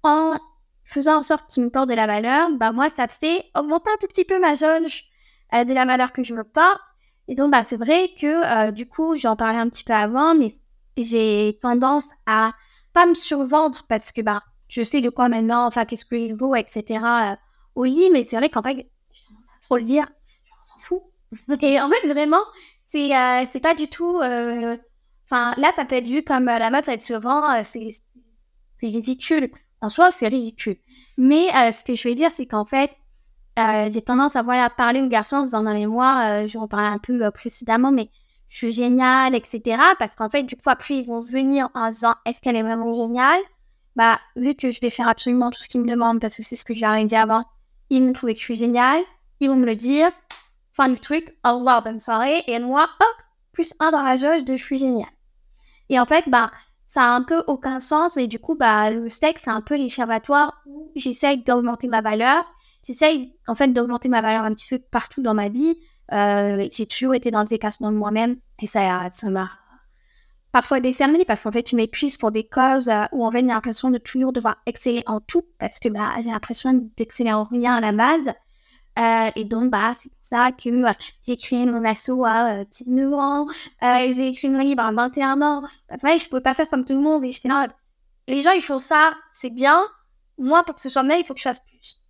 en 0.03 0.37
faisant 0.85 1.17
en 1.17 1.23
sorte 1.23 1.49
qu'il 1.49 1.63
me 1.63 1.69
porte 1.69 1.89
de 1.89 1.93
la 1.95 2.07
valeur, 2.07 2.49
bah 2.51 2.71
moi, 2.71 2.89
ça 2.89 3.07
fait 3.07 3.45
augmenter 3.55 3.89
un 3.91 3.97
tout 3.99 4.07
petit 4.07 4.25
peu 4.25 4.39
ma 4.39 4.55
jauge 4.55 5.05
euh, 5.53 5.63
de 5.63 5.73
la 5.73 5.85
valeur 5.85 6.13
que 6.13 6.23
je 6.23 6.33
me 6.33 6.43
porte. 6.43 6.79
Et 7.27 7.35
donc, 7.35 7.51
bah, 7.51 7.63
c'est 7.63 7.77
vrai 7.77 8.11
que, 8.19 8.67
euh, 8.67 8.71
du 8.71 8.87
coup, 8.87 9.17
j'en 9.17 9.35
parlais 9.35 9.57
un 9.57 9.69
petit 9.69 9.83
peu 9.83 9.93
avant, 9.93 10.35
mais 10.35 10.53
j'ai 10.97 11.57
tendance 11.61 12.09
à 12.25 12.53
pas 12.93 13.05
me 13.05 13.15
survendre 13.15 13.79
parce 13.89 14.11
que, 14.11 14.21
bah, 14.21 14.43
je 14.67 14.81
sais 14.83 15.01
de 15.01 15.09
quoi 15.09 15.27
maintenant, 15.29 15.65
enfin, 15.67 15.85
qu'est-ce 15.85 16.05
que 16.05 16.27
je 16.29 16.33
vaux, 16.33 16.55
etc. 16.55 17.31
euh, 17.33 17.35
au 17.75 17.83
lit, 17.85 18.09
mais 18.11 18.23
c'est 18.23 18.37
vrai 18.37 18.49
qu'en 18.49 18.61
fait, 18.63 18.89
faut 19.67 19.77
le 19.77 19.83
dire, 19.83 20.07
on 20.61 20.63
s'en 20.65 20.79
fout. 20.79 21.03
Et 21.61 21.79
en 21.81 21.89
fait, 21.89 22.07
vraiment, 22.07 22.43
c'est 22.85 23.15
euh, 23.15 23.43
c'est 23.51 23.59
pas 23.59 23.75
du 23.75 23.87
tout. 23.89 24.19
euh, 24.19 24.77
Enfin, 25.25 25.53
là, 25.57 25.71
ça 25.75 25.85
peut 25.85 25.95
être 25.95 26.05
vu 26.07 26.23
comme 26.23 26.47
euh, 26.47 26.59
la 26.59 26.69
meuf, 26.69 26.87
elle 26.87 27.01
se 27.01 27.13
vend, 27.13 27.63
c'est 27.63 27.89
c'est 28.79 28.87
ridicule. 28.87 29.49
En 29.81 29.89
soi, 29.89 30.11
c'est 30.11 30.27
ridicule. 30.27 30.77
Mais 31.17 31.47
euh, 31.55 31.71
ce 31.71 31.83
que 31.83 31.95
je 31.95 32.07
veux 32.07 32.15
dire, 32.15 32.31
c'est 32.33 32.45
qu'en 32.45 32.65
fait, 32.65 32.91
euh, 33.59 33.89
j'ai 33.89 34.01
tendance 34.01 34.35
à 34.35 34.41
voilà, 34.41 34.69
parler 34.69 35.01
aux 35.01 35.07
garçons 35.07 35.37
en 35.37 35.43
disant 35.43 35.63
dans 35.63 35.73
les 35.73 35.85
mois, 35.85 36.45
je 36.47 36.57
parlais 36.67 36.87
un 36.87 36.97
peu 36.97 37.23
euh, 37.23 37.31
précédemment, 37.31 37.91
mais 37.91 38.09
je 38.47 38.57
suis 38.57 38.73
géniale, 38.73 39.35
etc. 39.35 39.77
Parce 39.97 40.15
qu'en 40.15 40.29
fait, 40.29 40.43
du 40.43 40.55
coup, 40.55 40.69
après, 40.69 40.97
ils 40.97 41.05
vont 41.05 41.19
venir 41.19 41.69
en 41.73 41.89
disant, 41.89 42.15
est-ce 42.25 42.41
qu'elle 42.41 42.55
est 42.55 42.63
vraiment 42.63 42.93
géniale? 42.93 43.39
Bah, 43.95 44.19
vu 44.35 44.55
que 44.55 44.71
je 44.71 44.81
vais 44.81 44.89
faire 44.89 45.07
absolument 45.07 45.51
tout 45.51 45.61
ce 45.61 45.69
qu'ils 45.69 45.81
me 45.81 45.89
demandent, 45.89 46.19
parce 46.19 46.35
que 46.35 46.43
c'est 46.43 46.57
ce 46.57 46.65
que 46.65 46.73
j'ai 46.73 47.05
dit 47.05 47.15
avant, 47.15 47.45
ils 47.89 48.03
me 48.03 48.11
trouvent 48.11 48.31
que 48.33 48.39
je 48.39 48.43
suis 48.43 48.55
géniale, 48.55 49.01
ils 49.39 49.49
vont 49.49 49.55
me 49.55 49.65
le 49.65 49.75
dire, 49.75 50.11
fin 50.73 50.89
du 50.89 50.99
truc, 50.99 51.37
au 51.45 51.57
revoir, 51.57 51.81
bonne 51.81 51.99
soirée, 51.99 52.43
et 52.47 52.59
moi, 52.59 52.89
hop, 52.99 53.15
plus 53.53 53.73
un 53.79 53.91
dans 53.91 54.43
de 54.43 54.57
je 54.57 54.63
suis 54.63 54.77
géniale. 54.77 55.09
Et 55.89 55.99
en 55.99 56.05
fait, 56.05 56.25
bah, 56.27 56.51
ça 56.95 57.03
a 57.03 57.09
un 57.09 57.23
peu 57.23 57.43
aucun 57.47 57.81
sens, 57.81 58.15
et 58.15 58.25
du 58.25 58.39
coup, 58.39 58.55
bah, 58.55 58.89
le 58.89 59.09
sexe, 59.09 59.41
c'est 59.43 59.51
un 59.51 59.59
peu 59.59 59.75
l'échappatoire 59.75 60.61
où 60.65 60.89
j'essaye 60.95 61.43
d'augmenter 61.43 61.89
ma 61.89 61.99
valeur, 61.99 62.45
j'essaye, 62.87 63.35
en 63.47 63.55
fait, 63.55 63.67
d'augmenter 63.67 64.07
ma 64.07 64.21
valeur 64.21 64.45
un 64.45 64.53
petit 64.53 64.77
peu 64.77 64.79
partout 64.91 65.21
dans 65.21 65.33
ma 65.33 65.49
vie, 65.49 65.77
euh, 66.13 66.69
j'ai 66.71 66.87
toujours 66.87 67.13
été 67.13 67.31
dans 67.31 67.41
le 67.41 67.49
décassement 67.49 67.91
de 67.91 67.97
moi-même, 67.97 68.37
et 68.61 68.67
ça, 68.67 69.09
ça 69.11 69.29
m'a 69.29 69.49
parfois 70.53 70.79
décerné, 70.79 71.25
parce 71.25 71.41
qu'en 71.41 71.51
fait, 71.51 71.69
je 71.69 71.75
m'épuise 71.75 72.15
pour 72.15 72.31
des 72.31 72.47
causes 72.47 72.87
euh, 72.87 73.03
où, 73.11 73.25
en 73.25 73.31
fait, 73.31 73.41
j'ai 73.41 73.47
l'impression 73.47 73.91
de 73.91 73.97
toujours 73.97 74.31
devoir 74.31 74.55
exceller 74.65 75.03
en 75.05 75.19
tout, 75.19 75.43
parce 75.59 75.79
que, 75.79 75.89
bah, 75.89 76.13
j'ai 76.23 76.31
l'impression 76.31 76.89
d'exceller 76.95 77.33
en 77.33 77.43
rien 77.43 77.73
à 77.73 77.81
la 77.81 77.91
base, 77.91 78.31
euh, 78.97 79.29
et 79.35 79.43
donc, 79.43 79.71
bah, 79.71 79.93
c'est 79.99 80.09
pour 80.09 80.25
ça 80.25 80.51
que 80.51 80.69
euh, 80.69 80.91
j'ai 81.25 81.35
créé 81.35 81.65
mon 81.65 81.83
asso 81.83 82.23
à 82.25 82.59
euh, 82.59 82.65
19 82.65 83.13
ans, 83.13 83.45
euh, 83.83 84.13
j'ai 84.13 84.29
écrit 84.29 84.49
mon 84.49 84.59
livre 84.59 84.81
à 84.81 84.91
21 84.91 85.41
ans. 85.41 85.61
Bah, 85.61 85.95
c'est 85.99 86.07
vrai, 86.07 86.19
je 86.19 86.29
pouvais 86.29 86.41
pas 86.41 86.53
faire 86.53 86.69
comme 86.69 86.85
tout 86.85 86.93
le 86.93 87.01
monde. 87.01 87.25
Et 87.25 87.33
fais, 87.33 87.49
non, 87.49 87.67
les 88.27 88.41
gens, 88.41 88.51
ils 88.51 88.61
font 88.61 88.79
ça, 88.79 89.13
c'est 89.33 89.49
bien. 89.49 89.81
Moi, 90.37 90.63
pour 90.63 90.75
que 90.75 90.81
ce 90.81 90.89
soit 90.89 91.03
bien, 91.03 91.17
il 91.17 91.25
faut 91.25 91.33
que 91.33 91.39
je 91.39 91.43
fasse 91.43 91.59
plus. 91.59 92.01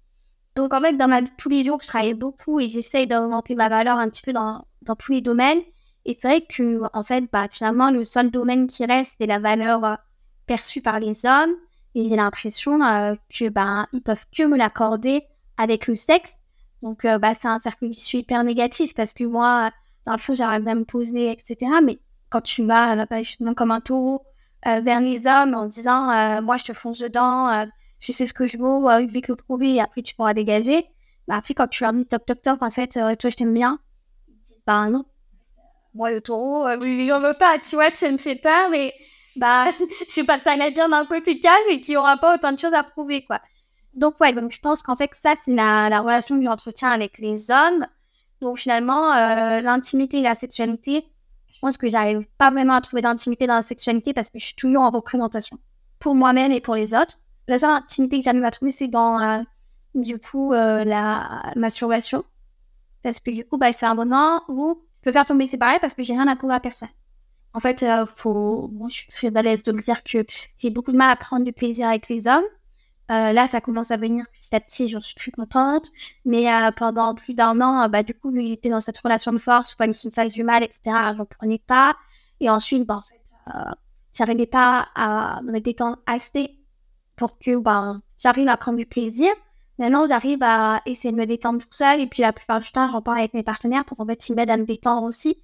Donc, 0.55 0.73
en 0.73 0.81
fait, 0.81 0.93
dans 0.93 1.07
ma 1.07 1.21
vie 1.21 1.31
tous 1.37 1.49
les 1.49 1.63
jours, 1.63 1.79
je 1.81 1.87
travaille 1.87 2.13
beaucoup 2.13 2.59
et 2.59 2.67
j'essaye 2.67 3.07
d'augmenter 3.07 3.55
ma 3.55 3.67
valeur 3.67 3.97
un 3.97 4.09
petit 4.09 4.21
peu 4.21 4.31
dans, 4.31 4.65
dans 4.83 4.95
tous 4.95 5.11
les 5.11 5.21
domaines. 5.21 5.61
Et 6.05 6.15
c'est 6.19 6.27
vrai 6.27 6.41
que, 6.41 6.81
en 6.93 7.03
fait, 7.03 7.23
bah, 7.31 7.47
finalement, 7.49 7.89
le 7.89 8.05
seul 8.05 8.29
domaine 8.29 8.67
qui 8.67 8.85
reste, 8.85 9.15
c'est 9.19 9.25
la 9.25 9.39
valeur 9.39 9.97
perçue 10.45 10.81
par 10.81 10.99
les 10.99 11.25
hommes. 11.25 11.55
Et 11.95 12.07
j'ai 12.07 12.15
l'impression 12.15 12.77
que, 12.77 13.49
bah, 13.49 13.87
ils 13.91 14.03
peuvent 14.03 14.25
que 14.37 14.43
me 14.43 14.55
l'accorder 14.55 15.23
avec 15.57 15.87
le 15.87 15.95
sexe. 15.95 16.37
Donc, 16.81 17.05
euh, 17.05 17.17
bah, 17.17 17.33
c'est 17.33 17.47
un 17.47 17.59
cercle 17.59 17.87
vicieux 17.87 18.19
hyper 18.19 18.43
négatif 18.43 18.93
parce 18.93 19.13
que 19.13 19.23
moi, 19.23 19.71
dans 20.05 20.13
le 20.13 20.19
fond, 20.19 20.35
j'arrive 20.35 20.67
à 20.67 20.75
me 20.75 20.85
poser, 20.85 21.31
etc. 21.31 21.71
Mais 21.83 21.99
quand 22.29 22.41
tu 22.41 22.65
vas, 22.65 22.95
euh, 22.95 23.05
bah, 23.09 23.23
justement, 23.23 23.53
comme 23.53 23.71
un 23.71 23.81
taureau 23.81 24.23
euh, 24.67 24.79
vers 24.81 24.99
les 24.99 25.27
hommes 25.27 25.53
en 25.53 25.65
disant, 25.65 26.09
euh, 26.09 26.41
moi, 26.41 26.57
je 26.57 26.65
te 26.65 26.73
fonce 26.73 26.99
dedans, 26.99 27.65
je 27.99 28.11
sais 28.11 28.25
ce 28.25 28.33
que 28.33 28.47
je 28.47 28.57
vaux, 28.57 28.89
euh, 28.89 29.05
vais 29.07 29.21
que 29.21 29.31
le 29.31 29.35
prouver 29.35 29.75
et 29.75 29.81
après, 29.81 30.01
tu 30.01 30.15
pourras 30.15 30.33
dégager. 30.33 30.85
Bah, 31.27 31.35
après, 31.37 31.53
quand 31.53 31.67
tu 31.67 31.83
leur 31.83 31.93
dis 31.93 32.05
top, 32.05 32.25
top, 32.25 32.41
top, 32.41 32.61
en 32.61 32.71
fait, 32.71 32.89
toi, 32.89 33.29
je 33.29 33.35
t'aime 33.35 33.53
bien, 33.53 33.79
bah, 34.65 34.89
non. 34.89 35.05
Moi, 35.93 36.11
le 36.11 36.19
taureau, 36.19 36.67
oui, 36.81 37.05
j'en 37.07 37.19
veux 37.19 37.35
pas, 37.39 37.57
tu 37.59 37.75
vois, 37.75 37.91
tu 37.91 38.09
me 38.11 38.17
fais 38.17 38.35
peur, 38.35 38.69
mais 38.69 38.93
bah, 39.35 39.65
je 40.07 40.11
suis 40.11 40.23
pas 40.23 40.39
ça 40.39 40.55
bien 40.55 40.89
d'un 40.89 41.05
côté 41.05 41.39
calme 41.39 41.69
et 41.69 41.79
qui 41.79 41.95
aura 41.95 42.17
pas 42.17 42.35
autant 42.35 42.51
de 42.51 42.59
choses 42.59 42.73
à 42.73 42.83
prouver, 42.83 43.23
quoi. 43.23 43.39
Donc, 43.95 44.19
ouais, 44.19 44.33
donc 44.33 44.51
je 44.51 44.59
pense 44.59 44.81
qu'en 44.81 44.95
fait, 44.95 45.09
ça, 45.13 45.33
c'est 45.41 45.53
la, 45.53 45.89
la 45.89 46.01
relation 46.01 46.37
que 46.37 46.43
j'entretiens 46.43 46.91
avec 46.91 47.17
les 47.17 47.49
hommes. 47.49 47.87
Donc, 48.41 48.57
finalement, 48.57 49.13
euh, 49.13 49.61
l'intimité 49.61 50.19
et 50.19 50.21
la 50.21 50.35
sexualité, 50.35 51.05
je 51.51 51.59
pense 51.59 51.77
que 51.77 51.87
j'arrive 51.87 52.25
pas 52.37 52.51
vraiment 52.51 52.73
à 52.73 52.81
trouver 52.81 53.01
d'intimité 53.01 53.47
dans 53.47 53.55
la 53.55 53.61
sexualité 53.61 54.13
parce 54.13 54.29
que 54.29 54.39
je 54.39 54.45
suis 54.45 54.55
toujours 54.55 54.81
en 54.81 54.89
représentation 54.89 55.57
pour 55.99 56.13
moi-même 56.13 56.51
et 56.51 56.59
pour 56.59 56.75
les 56.75 56.93
autres. 56.93 57.19
La 57.47 57.59
seule 57.59 57.69
intimité 57.69 58.19
que 58.19 58.25
j'arrive 58.25 58.43
à 58.43 58.51
trouver, 58.51 58.73
c'est 58.73 58.87
dans, 58.87 59.21
euh, 59.21 59.41
du 59.93 60.19
coup, 60.19 60.53
euh, 60.53 60.83
la 60.83 61.53
masturbation. 61.55 62.25
Parce 63.03 63.19
que 63.19 63.31
du 63.31 63.45
coup, 63.45 63.57
bah, 63.57 63.71
c'est 63.71 63.85
un 63.85 63.95
moment 63.95 64.41
où 64.49 64.81
je 64.99 65.03
peux 65.03 65.11
faire 65.13 65.25
tomber 65.25 65.47
séparé 65.47 65.79
parce 65.79 65.93
que 65.93 66.03
j'ai 66.03 66.13
rien 66.13 66.27
à 66.27 66.35
prouver 66.35 66.55
à 66.55 66.59
personne. 66.59 66.89
En 67.53 67.61
fait, 67.61 67.83
euh, 67.83 68.05
faut... 68.05 68.67
Bon, 68.71 68.89
je 68.89 68.95
suis 68.95 69.07
très 69.07 69.37
à 69.37 69.41
l'aise 69.41 69.63
de 69.63 69.71
me 69.71 69.81
dire 69.81 70.03
que 70.03 70.25
j'ai 70.57 70.69
beaucoup 70.69 70.91
de 70.91 70.97
mal 70.97 71.09
à 71.09 71.15
prendre 71.15 71.45
du 71.45 71.53
plaisir 71.53 71.87
avec 71.87 72.09
les 72.09 72.27
hommes. 72.27 72.43
Euh, 73.11 73.33
là, 73.33 73.47
ça 73.47 73.61
commence 73.61 73.91
à 73.91 73.97
venir 73.97 74.25
petit 74.33 74.55
à 74.55 74.59
petit, 74.59 74.87
j'en 74.87 75.01
suis 75.01 75.15
plus 75.15 75.31
contente. 75.31 75.91
Mais 76.25 76.51
euh, 76.51 76.71
pendant 76.71 77.13
plus 77.13 77.33
d'un 77.33 77.61
an, 77.61 77.83
euh, 77.83 77.87
bah, 77.87 78.03
du 78.03 78.13
coup, 78.13 78.31
j'étais 78.33 78.69
dans 78.69 78.79
cette 78.79 78.97
relation 78.97 79.31
de 79.31 79.37
force, 79.37 79.75
pas 79.75 79.87
qui 79.87 80.07
me 80.07 80.11
fasse 80.11 80.33
du 80.33 80.43
mal, 80.43 80.63
etc., 80.63 80.81
je 80.85 81.17
n'en 81.17 81.25
prenais 81.25 81.59
pas. 81.59 81.95
Et 82.39 82.49
ensuite, 82.49 82.83
bah, 82.85 82.97
en 82.97 83.01
fait, 83.01 83.21
j'arrivais 84.13 84.47
pas 84.47 84.87
à 84.95 85.41
me 85.43 85.59
détendre 85.59 85.97
assez 86.05 86.57
pour 87.15 87.37
que 87.37 87.57
bah, 87.57 87.99
j'arrive 88.17 88.47
à 88.47 88.57
prendre 88.57 88.77
du 88.77 88.85
plaisir. 88.85 89.29
Maintenant, 89.77 90.05
j'arrive 90.07 90.41
à 90.41 90.81
essayer 90.85 91.11
de 91.11 91.17
me 91.17 91.25
détendre 91.25 91.59
tout 91.59 91.67
seul. 91.71 91.99
Et 92.01 92.07
puis, 92.07 92.21
la 92.21 92.33
plupart 92.33 92.59
du 92.59 92.71
temps, 92.71 92.87
j'en 92.87 93.01
parle 93.01 93.19
avec 93.19 93.33
mes 93.33 93.43
partenaires 93.43 93.85
pour 93.85 93.97
qu'en 93.97 94.05
fait, 94.05 94.29
ils 94.29 94.35
m'aident 94.35 94.49
à 94.49 94.57
me 94.57 94.65
détendre 94.65 95.03
aussi. 95.03 95.43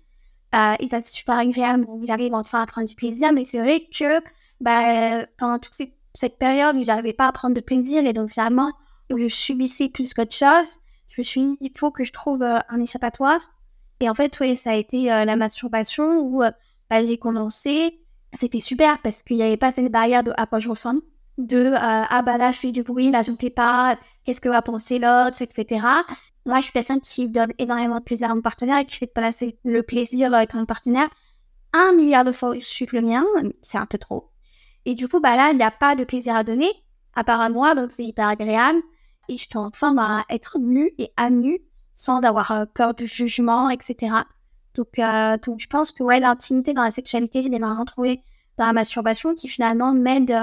Et 0.80 0.88
ça, 0.90 1.02
c'est 1.02 1.10
super 1.10 1.38
agréable. 1.38 1.86
J'arrive 2.04 2.34
enfin 2.34 2.62
à 2.62 2.66
prendre 2.66 2.88
du 2.88 2.96
plaisir. 2.96 3.32
Mais 3.34 3.46
c'est 3.46 3.60
vrai 3.60 3.82
que 3.82 4.22
bah, 4.62 5.26
pendant 5.38 5.60
toutes 5.60 5.74
ces 5.74 5.94
cette 6.14 6.38
période 6.38 6.76
où 6.76 6.84
j'arrivais 6.84 7.14
pas 7.14 7.28
à 7.28 7.32
prendre 7.32 7.56
de 7.56 7.62
plaisir 7.62 8.06
et 8.06 8.14
donc 8.14 8.32
finalement 8.32 8.72
où 9.12 9.18
je 9.18 9.28
subissais 9.28 9.90
plus 9.90 10.14
qu'autre 10.14 10.36
chose, 10.36 10.80
je 11.08 11.20
me 11.20 11.24
suis 11.24 11.42
dit, 11.42 11.58
il 11.60 11.72
faut 11.78 11.92
que 11.92 12.04
je 12.04 12.14
trouve 12.14 12.42
euh, 12.44 12.60
un 12.70 12.82
échappatoire. 12.82 13.42
Et 14.00 14.10
en 14.10 14.16
fait, 14.16 14.38
oui, 14.40 14.56
ça 14.56 14.72
a 14.72 14.76
été 14.76 15.12
euh, 15.12 15.26
la 15.26 15.36
masturbation 15.36 16.20
où 16.20 16.44
euh, 16.44 16.52
bah, 16.90 17.04
j'ai 17.04 17.18
commencé. 17.18 18.00
C'était 18.34 18.62
super 18.62 19.00
parce 19.02 19.22
qu'il 19.24 19.38
n'y 19.38 19.44
avait 19.44 19.58
pas 19.58 19.74
cette 19.74 19.92
barrière 19.92 20.24
de 20.24 20.32
à 20.38 20.46
quoi 20.46 20.62
je 20.62 20.70
ressemble, 20.70 21.02
de 21.38 21.74
ah 21.76 22.22
bah 22.22 22.38
là 22.38 22.54
je 22.54 22.60
fais 22.60 22.72
du 22.72 22.82
bruit, 22.82 23.12
là 23.12 23.24
je 23.24 23.32
ne 23.32 23.36
fais 23.36 23.50
pas, 23.50 24.00
qu'est-ce 24.24 24.40
que 24.40 24.48
va 24.48 24.62
penser 24.62 25.00
l'autre, 25.00 25.42
etc. 25.42 25.86
Moi, 26.46 26.60
je 26.60 26.64
suis 26.64 26.72
personne 26.72 27.02
qui 27.02 27.28
donne 27.28 27.52
énormément 27.58 28.00
de 28.00 28.04
plaisir 28.06 28.32
à 28.32 28.36
mon 28.36 28.42
partenaire 28.42 28.78
et 28.78 28.86
qui 28.86 28.96
fait 28.96 29.06
passer 29.06 29.60
le 29.66 29.84
plaisir 29.84 30.34
avec 30.34 30.54
mon 30.54 30.66
partenaire 30.66 31.10
un 31.74 31.92
milliard 31.92 32.24
de 32.24 32.32
fois 32.32 32.50
au-dessus 32.50 32.86
que 32.86 32.96
le 32.96 33.02
mien. 33.02 33.26
C'est 33.62 33.78
un 33.78 33.86
peu 33.86 33.98
trop. 33.98 34.31
Et 34.86 34.96
du 34.96 35.08
coup, 35.08 35.20
bah 35.20 35.36
là, 35.36 35.52
il 35.52 35.58
n'y 35.58 35.64
a 35.64 35.72
pas 35.72 35.96
de 35.96 36.04
plaisir 36.04 36.36
à 36.36 36.44
donner, 36.44 36.72
à 37.16 37.24
part 37.24 37.42
à 37.42 37.50
moi, 37.50 37.76
donc 37.76 37.92
c'est 37.92 38.04
hyper 38.04 38.28
agréable. 38.28 38.80
Et 39.30 39.38
je 39.38 39.46
enfin 39.56 39.96
à 39.98 40.26
être 40.30 40.58
nue 40.60 40.92
et 40.98 41.12
à 41.16 41.30
nu 41.30 41.60
sans 41.94 42.22
avoir 42.24 42.52
euh, 42.52 42.66
peur 42.66 42.94
du 42.94 43.08
jugement, 43.08 43.70
etc. 43.70 44.16
Donc, 44.74 44.98
euh, 44.98 45.38
donc 45.38 45.60
je 45.60 45.68
pense 45.68 45.92
que 45.92 46.04
ouais, 46.04 46.20
l'intimité 46.20 46.74
dans 46.74 46.84
la 46.84 46.92
sexualité, 46.92 47.44
je 47.44 47.50
l'ai 47.50 47.60
vraiment 47.60 47.86
trouvé 47.86 48.24
dans 48.58 48.66
la 48.66 48.74
masturbation 48.74 49.36
qui 49.36 49.48
finalement 49.48 49.94
m'aide 49.94 50.36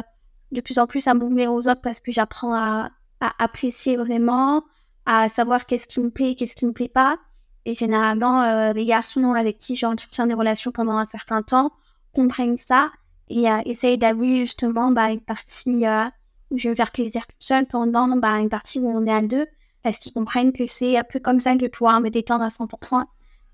de 0.52 0.60
plus 0.60 0.78
en 0.78 0.86
plus 0.86 1.06
à 1.06 1.14
m'ouvrir 1.14 1.52
aux 1.52 1.68
autres 1.68 1.80
parce 1.82 2.00
que 2.00 2.12
j'apprends 2.12 2.54
à, 2.54 2.90
à, 3.20 3.32
apprécier 3.42 3.96
vraiment, 3.96 4.64
à 5.06 5.28
savoir 5.28 5.66
qu'est-ce 5.66 5.88
qui 5.88 6.00
me 6.00 6.10
plaît, 6.10 6.34
qu'est-ce 6.34 6.56
qui 6.56 6.66
me 6.66 6.72
plaît 6.72 6.88
pas. 6.88 7.18
Et 7.64 7.74
généralement, 7.74 8.42
euh, 8.42 8.72
les 8.72 8.86
garçons 8.86 9.32
avec 9.34 9.58
qui 9.58 9.74
j'entretiens 9.74 10.26
des 10.26 10.34
relations 10.34 10.72
pendant 10.72 10.96
un 10.96 11.06
certain 11.06 11.42
temps 11.42 11.72
comprennent 12.14 12.56
ça 12.56 12.90
et 13.28 13.50
euh, 13.50 13.58
essayer 13.64 13.96
d'avouer 13.96 14.38
justement 14.38 14.90
bah, 14.90 15.10
une 15.10 15.20
partie 15.20 15.86
euh, 15.86 16.04
où 16.50 16.58
je 16.58 16.68
vais 16.68 16.74
faire 16.74 16.92
plaisir 16.92 17.26
tout 17.26 17.36
seul 17.38 17.66
pendant 17.66 18.08
bah, 18.16 18.38
une 18.38 18.48
partie 18.48 18.78
où 18.78 18.88
on 18.88 19.06
est 19.06 19.12
à 19.12 19.22
deux 19.22 19.46
parce 19.82 19.98
qu'ils 19.98 20.12
comprennent 20.12 20.52
que 20.52 20.66
c'est 20.66 20.96
un 20.96 21.04
peu 21.04 21.18
comme 21.20 21.40
ça 21.40 21.52
que 21.52 21.60
je 21.60 21.64
vais 21.64 21.70
pouvoir 21.70 22.00
me 22.00 22.10
détendre 22.10 22.44
à 22.44 22.48
100%. 22.48 23.04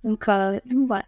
Donc, 0.04 0.28
euh, 0.28 0.58
voilà. 0.86 1.04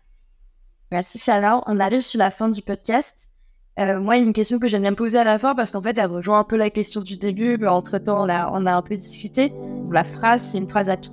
Merci 0.90 1.18
Chana. 1.18 1.62
On 1.66 1.80
arrive 1.80 2.02
sur 2.02 2.18
la 2.18 2.30
fin 2.30 2.48
du 2.48 2.62
podcast. 2.62 3.30
Euh, 3.78 4.00
moi, 4.00 4.16
il 4.16 4.20
y 4.20 4.22
a 4.22 4.26
une 4.26 4.32
question 4.32 4.58
que 4.58 4.68
j'aime 4.68 4.82
bien 4.82 4.94
poser 4.94 5.18
à 5.18 5.24
la 5.24 5.38
fin 5.38 5.54
parce 5.54 5.70
qu'en 5.70 5.82
fait, 5.82 5.98
elle 5.98 6.10
rejoint 6.10 6.38
un 6.38 6.44
peu 6.44 6.56
la 6.56 6.70
question 6.70 7.00
du 7.00 7.18
début. 7.18 7.58
Mais 7.58 7.66
entre-temps, 7.66 8.24
on 8.24 8.28
a, 8.28 8.50
on 8.52 8.66
a 8.66 8.74
un 8.74 8.82
peu 8.82 8.96
discuté. 8.96 9.52
La 9.90 10.04
phrase, 10.04 10.42
c'est 10.42 10.58
une 10.58 10.68
phrase 10.68 10.88
à 10.88 10.96
tout. 10.96 11.12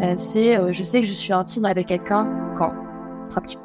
Euh, 0.00 0.14
c'est 0.16 0.72
Je 0.72 0.82
sais 0.84 1.00
que 1.00 1.06
je 1.06 1.12
suis 1.12 1.32
intime 1.32 1.64
avec 1.64 1.88
quelqu'un 1.88 2.54
quand 2.56 2.72
Trois 3.28 3.42
petits 3.42 3.58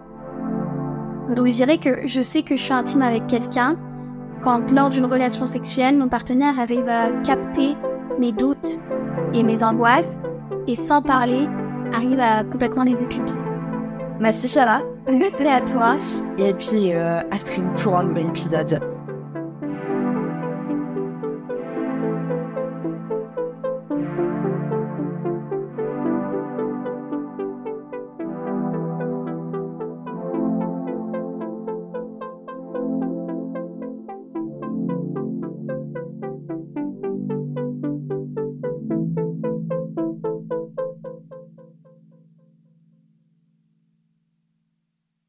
donc 1.30 1.48
je 1.48 1.54
dirais 1.54 1.78
que 1.78 2.08
je 2.08 2.22
sais 2.22 2.44
que 2.44 2.56
je 2.56 2.62
suis 2.62 2.74
intime 2.74 3.02
avec 3.02 3.28
quelqu'un 3.28 3.78
quand 4.42 4.72
lors 4.72 4.90
d'une 4.90 5.06
relation 5.06 5.46
sexuelle, 5.46 5.98
mon 5.98 6.08
partenaire 6.08 6.60
arrive 6.60 6.88
à 6.88 7.12
capter 7.24 7.76
mes 8.20 8.32
doutes 8.32 8.80
et 9.34 9.44
mes 9.44 9.64
angoisses 9.64 10.22
et 10.68 10.76
sans 10.76 11.02
parler, 11.02 11.48
arrive 11.94 12.20
à 12.20 12.44
complètement 12.44 12.84
les 12.84 13.02
éclipser. 13.02 13.40
Merci 14.20 14.48
Chala. 14.48 14.82
Merci 15.08 15.48
à 15.48 15.62
toi. 15.62 15.98
Et 16.38 16.54
puis 16.54 16.94
euh, 16.94 17.20
à 17.20 17.38
très 17.38 17.62
pour 17.82 17.98
un 17.98 18.04
nouvel 18.04 18.28
épisode. 18.28 18.95